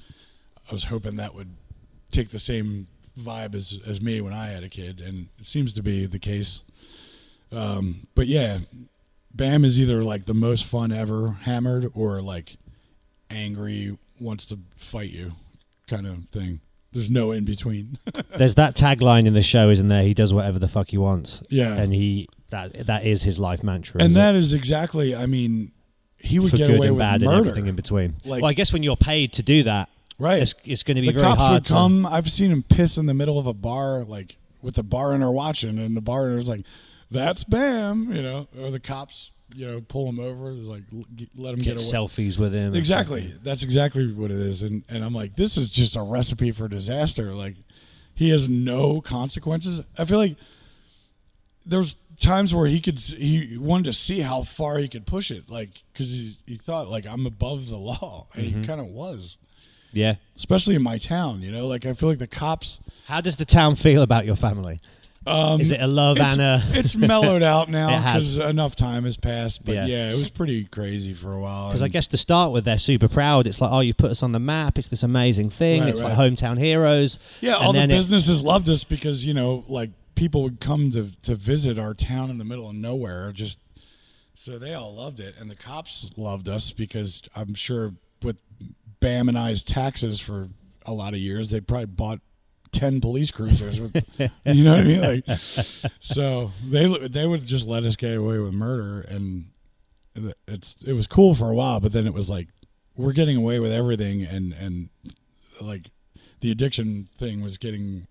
I 0.70 0.72
was 0.72 0.86
hoping 0.86 1.18
that 1.18 1.36
would 1.36 1.56
take 2.12 2.30
the 2.30 2.40
same 2.40 2.88
vibe 3.20 3.54
as 3.54 3.78
as 3.86 4.00
me 4.02 4.22
when 4.22 4.34
I 4.34 4.48
had 4.48 4.64
a 4.64 4.70
kid, 4.70 5.02
and 5.02 5.28
it 5.38 5.46
seems 5.46 5.74
to 5.74 5.84
be 5.84 6.06
the 6.06 6.20
case. 6.20 6.64
Um, 7.52 8.08
but 8.16 8.28
yeah, 8.28 8.60
Bam 9.34 9.66
is 9.66 9.80
either 9.80 10.04
like 10.04 10.26
the 10.26 10.34
most 10.34 10.66
fun 10.66 10.92
ever 10.92 11.32
hammered 11.42 11.92
or 11.94 12.22
like 12.22 12.58
angry, 13.30 13.98
wants 14.20 14.46
to 14.48 14.60
fight 14.76 15.12
you, 15.12 15.34
kind 15.88 16.08
of 16.08 16.30
thing. 16.30 16.62
There's 16.92 17.10
no 17.10 17.32
in 17.32 17.46
between. 17.46 18.00
There's 18.38 18.56
that 18.56 18.76
tagline 18.76 19.28
in 19.28 19.34
the 19.34 19.44
show, 19.44 19.70
isn't 19.70 19.88
there? 19.88 20.04
He 20.04 20.14
does 20.14 20.34
whatever 20.34 20.58
the 20.58 20.68
fuck 20.68 20.90
he 20.90 20.98
wants, 20.98 21.42
yeah, 21.50 21.76
and 21.76 21.94
he 21.94 22.28
that 22.50 22.88
that 22.88 23.06
is 23.06 23.24
his 23.24 23.38
life 23.38 23.64
mantra. 23.64 24.02
and 24.02 24.16
that 24.16 24.36
it? 24.36 24.40
is 24.40 24.54
exactly. 24.54 25.16
I 25.16 25.28
mean, 25.28 25.72
he 26.18 26.40
would 26.40 26.52
for 26.52 26.58
get 26.58 26.68
good 26.68 26.78
away 26.78 26.88
and 26.88 26.96
with 26.96 27.02
bad 27.02 27.22
and 27.22 27.26
murder. 27.26 27.50
everything 27.50 27.68
in 27.68 27.76
between. 27.76 28.16
Like- 28.26 28.42
well, 28.42 28.50
I 28.50 28.54
guess 28.54 28.74
when 28.74 28.84
you're 28.84 28.98
paid 28.98 29.34
to 29.34 29.44
do 29.44 29.64
that, 29.64 29.90
right. 30.18 30.42
it's, 30.42 30.56
it's 30.66 30.84
going 30.84 30.96
to 30.96 31.02
be 31.02 31.08
the 31.08 31.14
very 31.14 31.24
cops 31.26 31.40
hard 31.40 31.54
would 31.54 31.66
to 31.66 31.74
come. 31.74 32.06
I've 32.06 32.32
seen 32.32 32.52
him 32.52 32.64
piss 32.64 32.98
in 32.98 33.06
the 33.06 33.14
middle 33.14 33.38
of 33.40 33.48
a 33.48 33.54
bar, 33.54 34.04
like 34.04 34.38
with 34.62 34.76
the 34.76 34.84
bar 34.84 35.14
owner 35.14 35.32
watching, 35.32 35.78
and 35.80 35.96
the 35.96 36.02
bar 36.02 36.26
owner's 36.26 36.50
like, 36.50 36.66
"That's 37.10 37.44
Bam," 37.44 38.14
you 38.14 38.22
know, 38.22 38.48
or 38.60 38.72
the 38.72 38.80
cops, 38.80 39.32
you 39.54 39.68
know, 39.68 39.82
pull 39.82 40.08
him 40.10 40.20
over, 40.20 40.52
It's 40.52 40.68
like 40.68 40.84
let 41.36 41.54
him 41.54 41.62
get 41.62 41.78
get, 41.78 41.84
away. 41.84 41.84
selfies 41.92 42.38
with 42.38 42.54
him. 42.54 42.76
Exactly. 42.76 43.34
That's 43.44 43.64
exactly 43.64 44.12
what 44.14 44.32
it 44.32 44.40
is, 44.40 44.62
and 44.64 44.84
and 44.90 45.04
I'm 45.04 45.14
like, 45.14 45.36
this 45.36 45.58
is 45.58 45.70
just 45.72 45.96
a 45.96 46.02
recipe 46.02 46.52
for 46.52 46.68
disaster. 46.68 47.34
Like, 47.34 47.56
he 48.14 48.30
has 48.30 48.48
no 48.50 49.02
consequences. 49.02 49.82
I 49.98 50.06
feel 50.06 50.18
like 50.20 50.36
there's 51.66 51.96
times 52.20 52.54
where 52.54 52.68
he 52.68 52.80
could 52.82 53.00
he 53.00 53.58
wanted 53.58 53.86
to 53.86 53.94
see 53.94 54.22
how 54.22 54.44
far 54.44 54.78
he 54.78 54.88
could 54.88 55.06
push 55.06 55.32
it, 55.32 55.50
like 55.50 55.70
because 55.94 56.08
he 56.14 56.38
he 56.46 56.58
thought 56.58 56.90
like 56.90 57.06
I'm 57.06 57.26
above 57.26 57.68
the 57.68 57.78
law, 57.78 58.28
and 58.34 58.46
Mm-hmm. 58.46 58.62
he 58.62 58.68
kind 58.68 58.80
of 58.82 58.88
was 58.88 59.38
Yeah. 59.92 60.16
especially 60.36 60.76
in 60.76 60.84
my 60.84 60.98
town. 60.98 61.42
You 61.42 61.52
know, 61.52 61.68
like 61.68 61.86
I 61.86 61.94
feel 61.94 62.10
like 62.10 62.20
the 62.20 62.28
cops. 62.28 62.80
How 63.06 63.22
does 63.22 63.36
the 63.38 63.46
town 63.46 63.76
feel 63.76 64.02
about 64.02 64.26
your 64.26 64.36
family? 64.36 64.80
Um, 65.28 65.60
Is 65.62 65.72
it 65.72 65.82
a 65.82 65.88
love 65.88 66.18
it's, 66.18 66.32
and 66.34 66.42
a? 66.42 66.64
it's 66.72 66.96
mellowed 66.96 67.44
out 67.44 67.70
now 67.70 67.90
It 67.90 68.02
has. 68.02 68.36
because 68.36 68.50
enough 68.50 68.76
time 68.76 69.04
has 69.04 69.18
passed. 69.18 69.64
But 69.66 69.76
Yeah. 69.76 69.86
yeah. 69.86 70.12
it 70.12 70.16
was 70.18 70.30
pretty 70.30 70.64
crazy 70.64 71.14
for 71.14 71.34
a 71.34 71.40
while. 71.40 71.68
Because 71.68 71.82
I 71.82 71.86
and- 71.86 71.94
guess 71.94 72.08
to 72.08 72.18
start 72.18 72.52
with, 72.52 72.64
they're 72.66 72.78
super 72.80 73.08
proud. 73.10 73.46
It's 73.46 73.60
like, 73.60 73.72
oh, 73.72 73.82
you 73.82 73.94
put 73.94 74.12
us 74.12 74.24
on 74.24 74.32
the 74.32 74.40
map. 74.40 74.78
It's 74.80 74.88
this 74.88 75.04
amazing 75.04 75.50
thing. 75.50 75.82
Right, 75.82 75.90
it's 75.90 76.02
like 76.02 76.18
right. 76.18 76.32
hometown 76.32 76.58
heroes. 76.58 77.20
yeah, 77.42 77.56
and 77.58 77.66
all 77.66 77.74
the 77.74 77.80
then 77.80 77.92
it- 77.92 77.96
businesses 77.96 78.42
loved 78.42 78.70
us 78.70 78.84
because 78.84 79.26
you 79.26 79.34
know, 79.34 79.66
like 79.68 79.92
people 80.16 80.42
would 80.44 80.60
come 80.62 80.90
to 80.92 81.12
to 81.24 81.36
visit 81.36 81.78
our 81.78 81.94
town 81.94 82.30
in 82.30 82.38
the 82.38 82.46
middle 82.46 82.70
of 82.70 82.76
nowhere. 82.76 83.32
Just 83.34 83.60
so 84.36 84.58
they 84.58 84.74
all 84.74 84.96
loved 84.96 85.20
it, 85.20 85.36
and 85.38 85.52
the 85.52 85.56
cops 85.56 86.10
loved 86.16 86.48
us 86.48 86.72
because 86.72 87.22
I'm 87.36 87.54
sure 87.54 87.94
with 88.24 88.38
Bam 89.02 89.28
and 89.28 89.38
I's 89.38 89.64
taxes 89.64 90.20
for 90.22 90.48
a 90.86 90.94
lot 90.94 91.14
of 91.14 91.20
years, 91.20 91.50
they 91.50 91.60
probably 91.60 91.86
bought. 91.88 92.20
10 92.72 93.02
police 93.02 93.32
cruisers 93.32 93.80
with 93.80 93.96
you 94.46 94.64
know 94.64 94.72
what 94.72 94.82
i 94.82 94.84
mean 94.84 95.02
like 95.02 95.40
so 96.00 96.52
they 96.70 96.88
they 97.08 97.26
would 97.26 97.46
just 97.46 97.66
let 97.66 97.84
us 97.84 97.96
get 97.96 98.16
away 98.16 98.38
with 98.40 98.54
murder 98.54 99.02
and 99.02 99.50
it's 100.48 100.76
it 100.86 100.94
was 100.94 101.08
cool 101.08 101.34
for 101.36 101.50
a 101.50 101.56
while 101.56 101.80
but 101.80 101.94
then 101.94 102.06
it 102.06 102.14
was 102.14 102.30
like 102.30 102.48
we're 102.96 103.14
getting 103.14 103.38
away 103.38 103.60
with 103.60 103.72
everything 103.72 104.24
and 104.24 104.54
and 104.54 104.90
like 105.62 105.90
the 106.42 106.52
addiction 106.52 107.08
thing 107.18 107.42
was 107.42 107.58
getting 107.58 108.08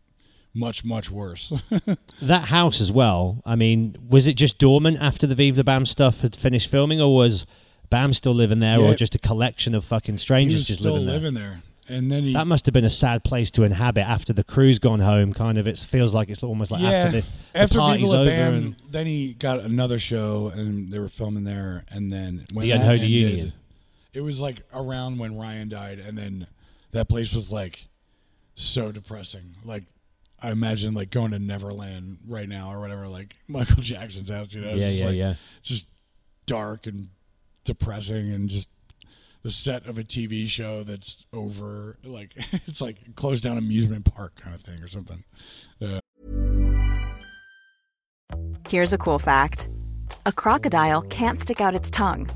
much 0.54 0.84
much 0.84 1.10
worse 1.10 1.52
That 2.22 2.46
house 2.46 2.80
as 2.80 2.90
well. 2.90 3.42
I 3.46 3.54
mean, 3.54 3.96
was 4.08 4.26
it 4.26 4.34
just 4.34 4.58
dormant 4.58 4.98
after 5.00 5.26
the 5.26 5.34
Viva 5.34 5.58
La 5.58 5.62
Bam 5.62 5.86
stuff 5.86 6.22
had 6.22 6.34
finished 6.34 6.68
filming, 6.68 7.00
or 7.00 7.14
was 7.14 7.46
Bam 7.90 8.12
still 8.12 8.34
living 8.34 8.58
there, 8.58 8.80
or 8.80 8.94
just 8.94 9.14
a 9.14 9.18
collection 9.18 9.74
of 9.74 9.84
fucking 9.84 10.18
strangers 10.18 10.66
just 10.66 10.80
living 10.80 11.06
there? 11.06 11.14
living 11.14 11.34
there 11.34 11.62
and 11.88 12.12
then 12.12 12.24
he 12.24 12.32
That 12.32 12.46
must 12.46 12.66
have 12.66 12.72
been 12.72 12.84
a 12.84 12.90
sad 12.90 13.24
place 13.24 13.50
to 13.52 13.62
inhabit 13.62 14.06
after 14.06 14.32
the 14.32 14.44
crew's 14.44 14.78
gone 14.78 15.00
home. 15.00 15.32
Kind 15.32 15.58
of, 15.58 15.66
it 15.66 15.78
feels 15.78 16.14
like 16.14 16.28
it's 16.28 16.42
almost 16.42 16.70
like 16.70 16.82
yeah 16.82 16.90
after 16.90 17.20
the, 17.20 17.26
the 17.52 17.58
after 17.58 17.78
party's 17.78 18.12
over 18.12 18.30
Bam, 18.30 18.54
and 18.54 18.76
then 18.90 19.06
he 19.06 19.34
got 19.34 19.60
another 19.60 19.98
show 19.98 20.48
and 20.54 20.92
they 20.92 20.98
were 20.98 21.08
filming 21.08 21.44
there 21.44 21.84
and 21.88 22.12
then 22.12 22.46
when 22.52 22.64
The 22.64 22.72
Unholy 22.72 22.94
ended, 22.94 23.10
Union. 23.10 23.52
it 24.12 24.20
was 24.20 24.40
like 24.40 24.62
around 24.72 25.18
when 25.18 25.36
Ryan 25.36 25.68
died 25.68 25.98
and 25.98 26.16
then 26.16 26.46
that 26.92 27.08
place 27.08 27.34
was 27.34 27.50
like 27.50 27.86
so 28.54 28.92
depressing 28.92 29.56
like 29.64 29.84
I 30.42 30.50
imagine 30.50 30.94
like 30.94 31.10
going 31.10 31.30
to 31.32 31.38
Neverland 31.38 32.18
right 32.26 32.48
now 32.48 32.72
or 32.72 32.80
whatever 32.80 33.08
like 33.08 33.36
Michael 33.48 33.82
Jackson's 33.82 34.30
house 34.30 34.52
you 34.52 34.60
know 34.60 34.74
yeah, 34.74 34.88
yeah, 34.88 35.06
like, 35.06 35.16
yeah. 35.16 35.34
just 35.62 35.86
dark 36.46 36.86
and 36.86 37.08
depressing 37.64 38.32
and 38.32 38.48
just 38.48 38.68
the 39.42 39.50
set 39.50 39.86
of 39.86 39.98
a 39.98 40.04
TV 40.04 40.46
show 40.48 40.82
that's 40.82 41.24
over 41.32 41.96
like 42.04 42.34
it's 42.66 42.80
like 42.80 43.14
closed 43.16 43.44
down 43.44 43.58
amusement 43.58 44.04
park 44.12 44.34
kind 44.36 44.54
of 44.54 44.62
thing 44.62 44.82
or 44.82 44.88
something. 44.88 45.24
Uh, 45.80 46.00
Here's 48.68 48.92
a 48.92 48.98
cool 48.98 49.18
fact 49.18 49.68
a 50.26 50.32
crocodile 50.32 51.02
can't 51.02 51.40
stick 51.40 51.60
out 51.60 51.74
its 51.74 51.90
tongue. 51.90 52.28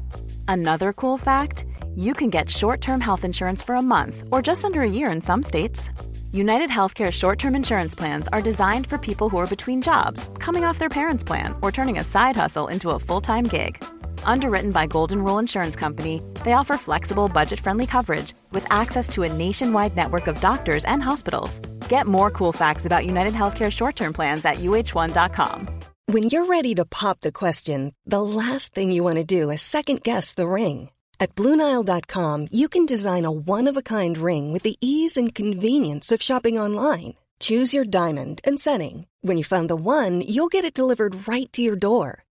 Another 0.48 0.92
cool 0.92 1.18
fact 1.18 1.64
you 1.94 2.14
can 2.14 2.30
get 2.30 2.48
short 2.48 2.80
term 2.80 3.00
health 3.00 3.24
insurance 3.24 3.62
for 3.62 3.74
a 3.74 3.82
month 3.82 4.24
or 4.30 4.40
just 4.40 4.64
under 4.64 4.82
a 4.82 4.90
year 4.90 5.11
in 5.11 5.20
some 5.20 5.42
states. 5.42 5.90
United 6.32 6.70
Healthcare 6.70 7.11
short 7.11 7.38
term 7.38 7.55
insurance 7.55 7.94
plans 7.94 8.28
are 8.28 8.40
designed 8.40 8.86
for 8.86 8.96
people 8.96 9.28
who 9.28 9.36
are 9.36 9.46
between 9.46 9.82
jobs, 9.82 10.30
coming 10.38 10.64
off 10.64 10.78
their 10.78 10.88
parents' 10.88 11.24
plan, 11.24 11.55
or 11.61 11.70
turning 11.70 11.98
a 11.98 12.05
side 12.05 12.36
hustle 12.36 12.68
into 12.68 12.90
a 12.90 12.98
full 12.98 13.20
time 13.20 13.44
gig. 13.44 13.84
Underwritten 14.24 14.72
by 14.72 14.86
Golden 14.86 15.22
Rule 15.22 15.38
Insurance 15.38 15.76
Company, 15.76 16.22
they 16.44 16.54
offer 16.54 16.76
flexible, 16.76 17.28
budget 17.28 17.60
friendly 17.60 17.86
coverage 17.86 18.32
with 18.50 18.66
access 18.72 19.08
to 19.10 19.22
a 19.22 19.32
nationwide 19.32 19.94
network 19.94 20.26
of 20.26 20.40
doctors 20.40 20.84
and 20.84 21.02
hospitals. 21.02 21.60
Get 21.88 22.06
more 22.06 22.30
cool 22.30 22.52
facts 22.52 22.86
about 22.86 23.06
United 23.06 23.34
Healthcare 23.34 23.70
short 23.70 23.94
term 23.96 24.12
plans 24.12 24.44
at 24.44 24.56
uh1.com. 24.56 25.68
When 26.06 26.24
you're 26.24 26.46
ready 26.46 26.74
to 26.74 26.84
pop 26.84 27.20
the 27.20 27.32
question, 27.32 27.94
the 28.06 28.22
last 28.22 28.74
thing 28.74 28.90
you 28.90 29.04
want 29.04 29.16
to 29.16 29.24
do 29.24 29.50
is 29.50 29.62
second 29.62 30.02
guess 30.02 30.34
the 30.34 30.48
ring. 30.48 30.90
At 31.20 31.36
Bluenile.com, 31.36 32.48
you 32.50 32.68
can 32.68 32.86
design 32.86 33.24
a 33.24 33.30
one 33.30 33.68
of 33.68 33.76
a 33.76 33.82
kind 33.82 34.18
ring 34.18 34.52
with 34.52 34.64
the 34.64 34.76
ease 34.80 35.16
and 35.16 35.34
convenience 35.34 36.10
of 36.10 36.20
shopping 36.20 36.58
online. 36.58 37.14
Choose 37.38 37.72
your 37.74 37.84
diamond 37.84 38.40
and 38.42 38.58
setting. 38.58 39.06
When 39.20 39.36
you 39.36 39.44
find 39.44 39.70
the 39.70 39.76
one, 39.76 40.20
you'll 40.22 40.48
get 40.48 40.64
it 40.64 40.74
delivered 40.74 41.28
right 41.28 41.52
to 41.52 41.62
your 41.62 41.76
door. 41.76 42.24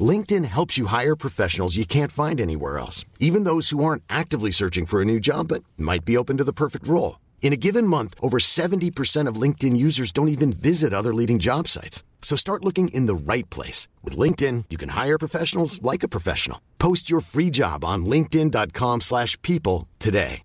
LinkedIn 0.00 0.44
helps 0.46 0.76
you 0.76 0.86
hire 0.86 1.14
professionals 1.14 1.76
you 1.76 1.86
can't 1.86 2.10
find 2.10 2.40
anywhere 2.40 2.78
else, 2.78 3.04
even 3.20 3.44
those 3.44 3.70
who 3.70 3.84
aren't 3.84 4.02
actively 4.08 4.50
searching 4.50 4.86
for 4.86 5.00
a 5.00 5.04
new 5.04 5.20
job 5.20 5.48
but 5.48 5.62
might 5.78 6.04
be 6.04 6.16
open 6.16 6.38
to 6.38 6.44
the 6.44 6.52
perfect 6.52 6.88
role. 6.88 7.20
In 7.42 7.52
a 7.52 7.56
given 7.56 7.86
month, 7.86 8.14
over 8.20 8.38
70% 8.38 9.28
of 9.28 9.36
LinkedIn 9.36 9.76
users 9.76 10.10
don't 10.10 10.28
even 10.28 10.52
visit 10.52 10.92
other 10.92 11.14
leading 11.14 11.38
job 11.38 11.68
sites. 11.68 12.02
So 12.22 12.36
start 12.36 12.64
looking 12.64 12.88
in 12.88 13.06
the 13.06 13.14
right 13.14 13.48
place. 13.50 13.86
With 14.02 14.16
LinkedIn, 14.16 14.64
you 14.70 14.78
can 14.78 14.88
hire 14.88 15.18
professionals 15.18 15.80
like 15.82 16.02
a 16.02 16.08
professional. 16.08 16.60
Post 16.78 17.10
your 17.10 17.20
free 17.20 17.50
job 17.50 17.84
on 17.84 18.06
linkedin.com 18.06 19.02
slash 19.02 19.40
people 19.42 19.86
today. 20.00 20.42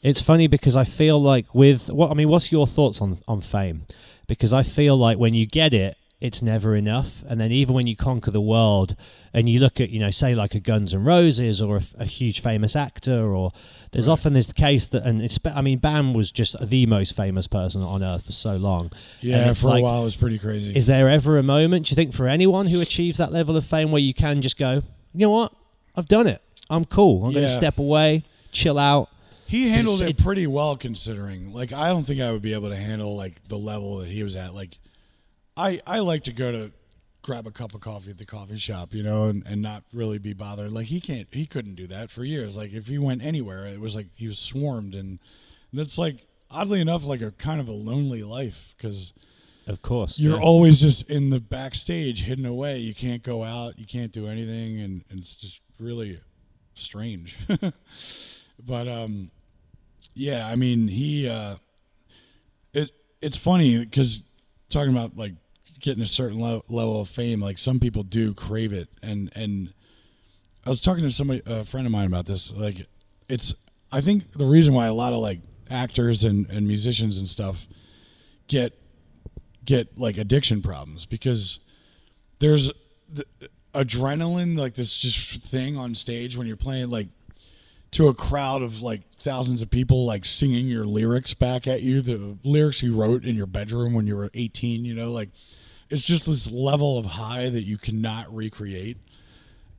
It's 0.00 0.20
funny 0.20 0.48
because 0.48 0.76
I 0.76 0.84
feel 0.84 1.20
like 1.20 1.54
with 1.54 1.88
what 1.88 2.10
I 2.10 2.14
mean, 2.14 2.28
what's 2.28 2.52
your 2.52 2.66
thoughts 2.66 3.00
on 3.00 3.18
on 3.26 3.40
fame? 3.40 3.86
Because 4.26 4.52
I 4.52 4.62
feel 4.62 4.98
like 4.98 5.16
when 5.18 5.32
you 5.32 5.46
get 5.46 5.72
it, 5.72 5.96
it's 6.24 6.40
never 6.40 6.74
enough, 6.74 7.22
and 7.28 7.38
then 7.38 7.52
even 7.52 7.74
when 7.74 7.86
you 7.86 7.94
conquer 7.94 8.30
the 8.30 8.40
world, 8.40 8.96
and 9.34 9.46
you 9.46 9.60
look 9.60 9.78
at 9.78 9.90
you 9.90 10.00
know 10.00 10.10
say 10.10 10.34
like 10.34 10.54
a 10.54 10.58
Guns 10.60 10.94
N' 10.94 11.04
Roses 11.04 11.60
or 11.60 11.76
a, 11.76 11.82
a 11.98 12.04
huge 12.06 12.40
famous 12.40 12.74
actor, 12.74 13.34
or 13.34 13.52
there's 13.92 14.08
often 14.08 14.32
this 14.32 14.50
case 14.50 14.86
that 14.86 15.04
and 15.04 15.20
it's 15.20 15.38
I 15.44 15.60
mean 15.60 15.78
Bam 15.80 16.14
was 16.14 16.30
just 16.30 16.56
the 16.66 16.86
most 16.86 17.14
famous 17.14 17.46
person 17.46 17.82
on 17.82 18.02
earth 18.02 18.24
for 18.24 18.32
so 18.32 18.56
long. 18.56 18.90
Yeah, 19.20 19.52
for 19.52 19.68
like, 19.68 19.80
a 19.80 19.84
while 19.84 20.00
it 20.00 20.04
was 20.04 20.16
pretty 20.16 20.38
crazy. 20.38 20.74
Is 20.74 20.86
there 20.86 21.10
ever 21.10 21.36
a 21.36 21.42
moment, 21.42 21.86
do 21.86 21.90
you 21.90 21.94
think, 21.94 22.14
for 22.14 22.26
anyone 22.26 22.68
who 22.68 22.80
achieves 22.80 23.18
that 23.18 23.30
level 23.30 23.54
of 23.54 23.66
fame 23.66 23.90
where 23.90 24.00
you 24.00 24.14
can 24.14 24.40
just 24.40 24.56
go, 24.56 24.82
you 25.12 25.26
know 25.26 25.30
what, 25.30 25.52
I've 25.94 26.08
done 26.08 26.26
it, 26.26 26.40
I'm 26.70 26.86
cool, 26.86 27.26
I'm 27.26 27.34
going 27.34 27.44
to 27.44 27.52
step 27.52 27.78
away, 27.78 28.24
chill 28.50 28.78
out. 28.78 29.10
He 29.46 29.68
handled 29.68 30.00
it's- 30.00 30.18
it 30.18 30.22
pretty 30.24 30.46
well 30.46 30.74
considering. 30.78 31.52
Like 31.52 31.70
I 31.70 31.88
don't 31.88 32.04
think 32.04 32.22
I 32.22 32.32
would 32.32 32.40
be 32.40 32.54
able 32.54 32.70
to 32.70 32.76
handle 32.76 33.14
like 33.14 33.46
the 33.48 33.58
level 33.58 33.98
that 33.98 34.08
he 34.08 34.22
was 34.22 34.36
at. 34.36 34.54
Like 34.54 34.78
I 35.56 35.80
I 35.86 36.00
like 36.00 36.24
to 36.24 36.32
go 36.32 36.52
to 36.52 36.72
grab 37.22 37.46
a 37.46 37.50
cup 37.50 37.74
of 37.74 37.80
coffee 37.80 38.10
at 38.10 38.18
the 38.18 38.26
coffee 38.26 38.58
shop, 38.58 38.92
you 38.92 39.02
know, 39.02 39.24
and, 39.24 39.42
and 39.46 39.62
not 39.62 39.82
really 39.92 40.18
be 40.18 40.34
bothered. 40.34 40.70
Like 40.72 40.86
he 40.86 41.00
can't 41.00 41.26
he 41.30 41.46
couldn't 41.46 41.74
do 41.74 41.86
that 41.88 42.10
for 42.10 42.24
years. 42.24 42.56
Like 42.56 42.72
if 42.72 42.86
he 42.86 42.98
went 42.98 43.22
anywhere, 43.22 43.66
it 43.66 43.80
was 43.80 43.96
like 43.96 44.08
he 44.14 44.26
was 44.26 44.38
swarmed 44.38 44.94
and 44.94 45.18
that's 45.72 45.98
like 45.98 46.26
oddly 46.50 46.80
enough 46.80 47.04
like 47.04 47.22
a 47.22 47.30
kind 47.32 47.60
of 47.60 47.68
a 47.68 47.72
lonely 47.72 48.22
life 48.22 48.74
cuz 48.78 49.12
Of 49.66 49.80
course, 49.80 50.18
you're 50.18 50.36
yeah. 50.36 50.42
always 50.44 50.80
just 50.80 51.08
in 51.08 51.30
the 51.30 51.40
backstage 51.40 52.22
hidden 52.22 52.44
away. 52.46 52.78
You 52.78 52.94
can't 52.94 53.22
go 53.22 53.42
out, 53.42 53.78
you 53.78 53.86
can't 53.86 54.12
do 54.12 54.26
anything 54.28 54.80
and, 54.80 55.04
and 55.08 55.20
it's 55.20 55.34
just 55.34 55.60
really 55.80 56.20
strange. 56.74 57.38
but 58.64 58.86
um 58.88 59.30
yeah, 60.14 60.46
I 60.46 60.56
mean, 60.56 60.88
he 60.88 61.28
uh 61.28 61.56
it 62.74 62.90
it's 63.22 63.36
funny 63.38 63.84
cuz 63.86 64.20
talking 64.68 64.90
about 64.92 65.16
like 65.16 65.34
getting 65.84 66.02
a 66.02 66.06
certain 66.06 66.40
le- 66.40 66.62
level 66.70 67.02
of 67.02 67.10
fame, 67.10 67.42
like 67.42 67.58
some 67.58 67.78
people 67.78 68.02
do 68.02 68.32
crave 68.32 68.72
it. 68.72 68.88
And 69.02 69.30
and 69.36 69.74
I 70.64 70.70
was 70.70 70.80
talking 70.80 71.04
to 71.04 71.10
somebody 71.10 71.42
a 71.44 71.62
friend 71.62 71.86
of 71.86 71.92
mine 71.92 72.06
about 72.06 72.24
this 72.24 72.52
like 72.52 72.86
it's 73.28 73.52
I 73.92 74.00
think 74.00 74.32
the 74.32 74.46
reason 74.46 74.72
why 74.72 74.86
a 74.86 74.94
lot 74.94 75.12
of 75.12 75.18
like 75.18 75.40
actors 75.70 76.24
and 76.24 76.48
and 76.48 76.66
musicians 76.66 77.18
and 77.18 77.28
stuff 77.28 77.66
get 78.48 78.72
get 79.62 79.98
like 79.98 80.16
addiction 80.16 80.62
problems 80.62 81.04
because 81.04 81.58
there's 82.38 82.70
the, 83.12 83.26
adrenaline 83.74 84.58
like 84.58 84.74
this 84.74 84.96
just 84.96 85.42
thing 85.42 85.76
on 85.76 85.94
stage 85.94 86.34
when 86.34 86.46
you're 86.46 86.56
playing 86.56 86.88
like 86.88 87.08
to 87.90 88.08
a 88.08 88.14
crowd 88.14 88.62
of 88.62 88.80
like 88.80 89.02
thousands 89.18 89.60
of 89.60 89.70
people 89.70 90.06
like 90.06 90.24
singing 90.24 90.66
your 90.66 90.86
lyrics 90.86 91.34
back 91.34 91.66
at 91.66 91.82
you 91.82 92.00
the 92.00 92.38
lyrics 92.42 92.82
you 92.82 92.96
wrote 92.96 93.22
in 93.22 93.36
your 93.36 93.46
bedroom 93.46 93.92
when 93.92 94.06
you 94.06 94.16
were 94.16 94.30
18 94.32 94.86
you 94.86 94.94
know 94.94 95.12
like 95.12 95.28
it's 95.94 96.06
just 96.06 96.26
this 96.26 96.50
level 96.50 96.98
of 96.98 97.04
high 97.06 97.48
that 97.48 97.62
you 97.62 97.78
cannot 97.78 98.32
recreate 98.34 98.96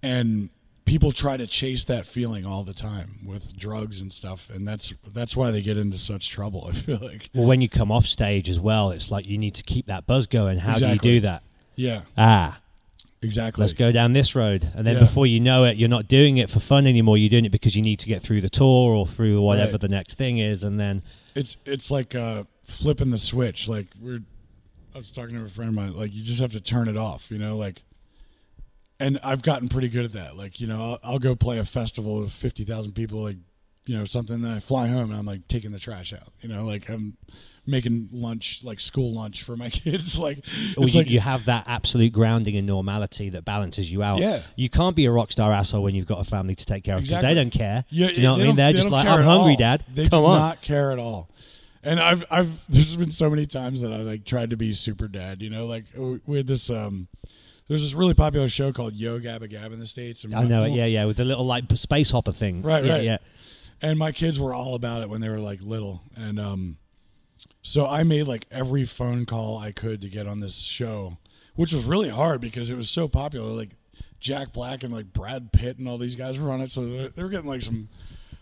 and 0.01 0.49
people 0.85 1.11
try 1.11 1.35
to 1.35 1.47
chase 1.47 1.83
that 1.85 2.05
feeling 2.05 2.45
all 2.45 2.63
the 2.63 2.73
time 2.73 3.19
with 3.25 3.55
drugs 3.57 3.99
and 3.99 4.13
stuff 4.13 4.47
and 4.53 4.67
that's 4.67 4.93
that's 5.13 5.35
why 5.35 5.49
they 5.51 5.61
get 5.61 5.77
into 5.77 5.97
such 5.97 6.29
trouble 6.29 6.67
i 6.69 6.73
feel 6.73 6.99
like 7.01 7.29
Well, 7.33 7.47
when 7.47 7.61
you 7.61 7.69
come 7.69 7.91
off 7.91 8.05
stage 8.05 8.49
as 8.49 8.59
well, 8.59 8.91
it's 8.91 9.09
like 9.09 9.27
you 9.27 9.37
need 9.37 9.55
to 9.55 9.63
keep 9.63 9.87
that 9.87 10.05
buzz 10.05 10.27
going. 10.27 10.59
How 10.59 10.73
Exactly. 10.73 10.97
do 10.99 11.09
you 11.09 11.19
do 11.19 11.21
that? 11.27 11.43
yeah 11.75 12.01
Ah, 12.17 12.59
exactly 13.21 13.61
let's 13.61 13.73
go 13.73 13.91
down 13.91 14.13
this 14.13 14.35
road. 14.35 14.71
And 14.75 14.85
then 14.85 14.95
Yeah. 14.95 15.01
before 15.01 15.25
you 15.25 15.39
know 15.39 15.63
it, 15.65 15.77
you're 15.77 15.89
not 15.89 16.07
doing 16.07 16.37
it 16.37 16.49
for 16.49 16.59
fun 16.59 16.85
anymore. 16.85 17.17
You're 17.17 17.29
doing 17.29 17.45
it 17.45 17.51
because 17.51 17.75
you 17.75 17.81
need 17.81 17.99
to 17.99 18.07
get 18.07 18.21
through 18.21 18.41
the 18.41 18.49
tour 18.49 18.95
or 18.95 19.07
through 19.07 19.41
whatever 19.41 19.71
Right. 19.73 19.81
the 19.81 19.87
next 19.89 20.13
thing 20.15 20.37
is. 20.37 20.63
And 20.63 20.79
then, 20.79 21.01
it's 21.33 21.57
it's 21.65 21.89
like 21.89 22.13
uh 22.15 22.43
flipping 22.67 23.11
the 23.11 23.17
switch 23.17 23.67
like 23.67 23.87
we're 23.99 24.21
i 24.95 24.97
was 24.97 25.11
talking 25.11 25.35
to 25.35 25.43
a 25.43 25.49
friend 25.49 25.69
of 25.69 25.75
mine 25.75 25.93
like 25.93 26.11
you 26.13 26.23
just 26.23 26.39
have 26.41 26.51
to 26.51 26.61
turn 26.61 26.87
it 26.87 26.97
off 26.97 27.29
you 27.29 27.37
know 27.37 27.55
like 27.57 27.83
and 28.99 29.19
i've 29.23 29.41
gotten 29.43 29.67
pretty 29.69 29.89
good 29.89 30.05
at 30.05 30.13
that 30.13 30.35
like 30.37 30.59
you 30.59 30.65
know 30.67 30.81
i'll, 31.03 31.11
I'll 31.13 31.19
go 31.19 31.35
play 31.35 31.59
a 31.59 31.65
festival 31.65 32.19
with 32.21 32.31
50000 32.31 32.93
people 32.93 33.21
like 33.23 33.37
you 33.85 33.97
know 33.97 34.05
something 34.05 34.41
then 34.41 34.51
i 34.51 34.59
fly 34.59 34.87
home 34.87 35.11
and 35.11 35.19
i'm 35.19 35.25
like 35.25 35.47
taking 35.47 35.71
the 35.71 35.79
trash 35.79 36.13
out 36.13 36.33
you 36.41 36.49
know 36.49 36.65
like 36.65 36.89
i'm 36.89 37.17
making 37.67 38.09
lunch 38.11 38.61
like 38.63 38.79
school 38.79 39.13
lunch 39.13 39.43
for 39.43 39.57
my 39.57 39.69
kids 39.71 40.17
like 40.19 40.39
it's 40.77 40.93
you, 40.93 40.99
like 41.01 41.09
you 41.09 41.19
have 41.19 41.45
that 41.45 41.65
absolute 41.67 42.13
grounding 42.13 42.55
and 42.55 42.67
normality 42.67 43.29
that 43.31 43.43
balances 43.43 43.91
you 43.91 44.03
out. 44.03 44.19
Yeah. 44.19 44.43
You 44.55 44.69
can't 44.69 44.95
be 44.95 45.05
a 45.05 45.11
rock 45.11 45.31
star 45.31 45.51
asshole 45.51 45.81
when 45.81 45.95
you've 45.95 46.05
got 46.05 46.19
a 46.19 46.23
family 46.23 46.53
to 46.53 46.63
take 46.63 46.83
care 46.83 46.93
of 46.95 47.01
because 47.01 47.17
Exactly. 47.17 47.33
they 47.33 47.41
don't 47.41 47.49
care. 47.49 47.85
Yeah, 47.89 48.07
do 48.09 48.13
you 48.13 48.21
know 48.21 48.33
what 48.33 48.41
I 48.41 48.43
mean? 48.45 48.55
They're 48.55 48.71
they 48.71 48.77
just 48.77 48.89
like, 48.89 49.07
I'm 49.07 49.23
hungry, 49.23 49.53
all. 49.53 49.57
Dad. 49.57 49.83
They 49.91 50.07
Come 50.07 50.21
do 50.21 50.27
on. 50.27 50.39
not 50.39 50.61
care 50.61 50.91
at 50.91 50.99
all. 50.99 51.27
And 51.85 51.99
I've 51.99 52.25
I've 52.29 52.65
there's 52.69 52.97
been 52.97 53.11
so 53.11 53.29
many 53.29 53.45
times 53.45 53.81
that 53.81 53.93
I 53.93 53.97
like 53.97 54.25
tried 54.25 54.49
to 54.49 54.57
be 54.57 54.73
super 54.73 55.07
dad. 55.07 55.41
You 55.41 55.49
know, 55.49 55.67
like 55.67 55.85
we 56.25 56.37
had 56.37 56.47
this 56.47 56.69
um, 56.69 57.07
there's 57.67 57.83
this 57.83 57.93
really 57.93 58.13
popular 58.13 58.49
show 58.49 58.73
called 58.73 58.95
Yo 58.95 59.19
Gabba 59.19 59.49
Gab 59.49 59.71
in 59.71 59.79
the 59.79 59.87
states. 59.87 60.23
and 60.23 60.35
I 60.35 60.43
know 60.43 60.63
it. 60.65 60.71
Yeah, 60.71 60.85
yeah. 60.85 61.05
With 61.05 61.17
the 61.17 61.25
little 61.25 61.45
like 61.45 61.65
space 61.75 62.11
hopper 62.11 62.31
thing. 62.31 62.61
Right, 62.61 62.83
yeah, 62.83 62.93
right. 62.93 63.03
Yeah. 63.03 63.17
And 63.81 63.99
my 63.99 64.11
kids 64.11 64.39
were 64.39 64.53
all 64.53 64.73
about 64.73 65.03
it 65.03 65.09
when 65.09 65.21
they 65.21 65.29
were 65.29 65.39
like 65.39 65.61
little, 65.61 66.01
and 66.15 66.39
um, 66.39 66.77
so 67.61 67.85
I 67.85 68.03
made 68.03 68.23
like 68.23 68.45
every 68.49 68.85
phone 68.85 69.25
call 69.25 69.57
I 69.57 69.71
could 69.71 70.01
to 70.01 70.09
get 70.09 70.27
on 70.27 70.39
this 70.39 70.55
show, 70.55 71.17
which 71.55 71.73
was 71.73 71.83
really 71.83 72.09
hard 72.09 72.41
because 72.41 72.69
it 72.69 72.77
was 72.77 72.89
so 72.89 73.07
popular. 73.07 73.51
Like 73.51 73.71
Jack 74.19 74.53
Black 74.53 74.83
and 74.83 74.93
like 74.93 75.13
Brad 75.13 75.51
Pitt 75.51 75.77
and 75.77 75.87
all 75.87 75.97
these 75.97 76.15
guys 76.15 76.39
were 76.39 76.51
on 76.51 76.61
it, 76.61 76.71
so 76.71 77.09
they 77.09 77.21
were 77.23 77.29
getting 77.29 77.49
like 77.49 77.61
some 77.61 77.89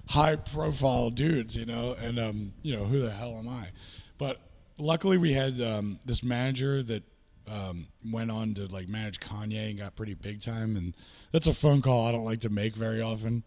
high 0.07 0.35
profile 0.35 1.09
dudes, 1.09 1.55
you 1.55 1.65
know. 1.65 1.93
And 1.99 2.19
um, 2.19 2.53
you 2.61 2.75
know 2.75 2.85
who 2.85 2.99
the 2.99 3.11
hell 3.11 3.37
am 3.37 3.47
I? 3.49 3.69
But 4.17 4.39
luckily 4.77 5.17
we 5.17 5.33
had 5.33 5.59
um, 5.61 5.99
this 6.05 6.23
manager 6.23 6.83
that 6.83 7.03
um, 7.51 7.87
went 8.09 8.31
on 8.31 8.53
to 8.55 8.67
like 8.67 8.87
manage 8.87 9.19
Kanye 9.19 9.69
and 9.71 9.79
got 9.79 9.95
pretty 9.95 10.13
big 10.13 10.41
time, 10.41 10.75
and 10.75 10.93
that's 11.31 11.47
a 11.47 11.53
phone 11.53 11.81
call 11.81 12.07
I 12.07 12.11
don't 12.11 12.25
like 12.25 12.41
to 12.41 12.49
make 12.49 12.75
very 12.75 13.01
often. 13.01 13.43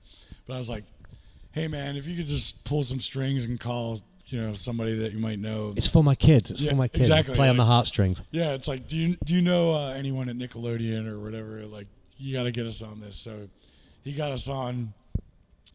But 0.46 0.54
I 0.54 0.58
was 0.58 0.68
like, 0.68 0.84
hey 1.52 1.68
man, 1.68 1.96
if 1.96 2.06
you 2.06 2.16
could 2.16 2.26
just 2.26 2.62
pull 2.64 2.84
some 2.84 3.00
strings 3.00 3.44
and 3.44 3.58
call, 3.58 4.00
you 4.26 4.40
know, 4.40 4.52
somebody 4.54 4.94
that 4.96 5.12
you 5.12 5.18
might 5.18 5.38
know. 5.38 5.72
It's 5.76 5.86
for 5.86 6.02
my 6.04 6.14
kids. 6.14 6.50
It's 6.50 6.60
Yeah, 6.60 6.70
for 6.70 6.76
my 6.76 6.88
kids. 6.88 7.08
exactly, 7.08 7.34
Play 7.34 7.48
on 7.48 7.56
the 7.56 7.64
heartstrings. 7.64 8.22
yeah, 8.32 8.50
it's 8.52 8.68
like, 8.68 8.88
do 8.88 8.96
you 8.96 9.16
do 9.24 9.34
you 9.34 9.42
know 9.42 9.72
uh, 9.72 9.92
anyone 9.94 10.28
at 10.28 10.36
Nickelodeon 10.36 11.06
or 11.08 11.18
whatever? 11.20 11.64
Like, 11.66 11.86
you 12.18 12.32
got 12.34 12.42
to 12.44 12.50
get 12.50 12.66
us 12.66 12.82
on 12.82 13.00
this. 13.00 13.16
So 13.16 13.48
he 14.04 14.12
got 14.12 14.32
us 14.32 14.48
on, 14.48 14.92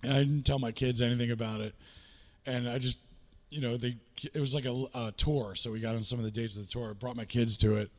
and 0.04 0.14
I 0.14 0.20
didn't 0.20 0.44
tell 0.44 0.60
my 0.60 0.72
kids 0.72 1.02
anything 1.02 1.32
about 1.32 1.62
it, 1.62 1.76
and 2.46 2.68
I 2.68 2.78
just, 2.78 3.00
you 3.50 3.62
know, 3.62 3.78
they 3.78 3.98
it 4.34 4.40
was 4.40 4.54
like 4.54 4.66
a, 4.66 4.86
a 4.94 5.14
tour, 5.18 5.56
so 5.56 5.72
we 5.72 5.80
got 5.80 5.96
on 5.96 6.04
some 6.04 6.20
of 6.20 6.26
the 6.26 6.32
dates 6.32 6.58
of 6.58 6.66
the 6.66 6.72
tour. 6.72 6.94
Brought 6.94 7.16
my 7.16 7.26
kids 7.26 7.58
to 7.58 7.78
it, 7.78 7.92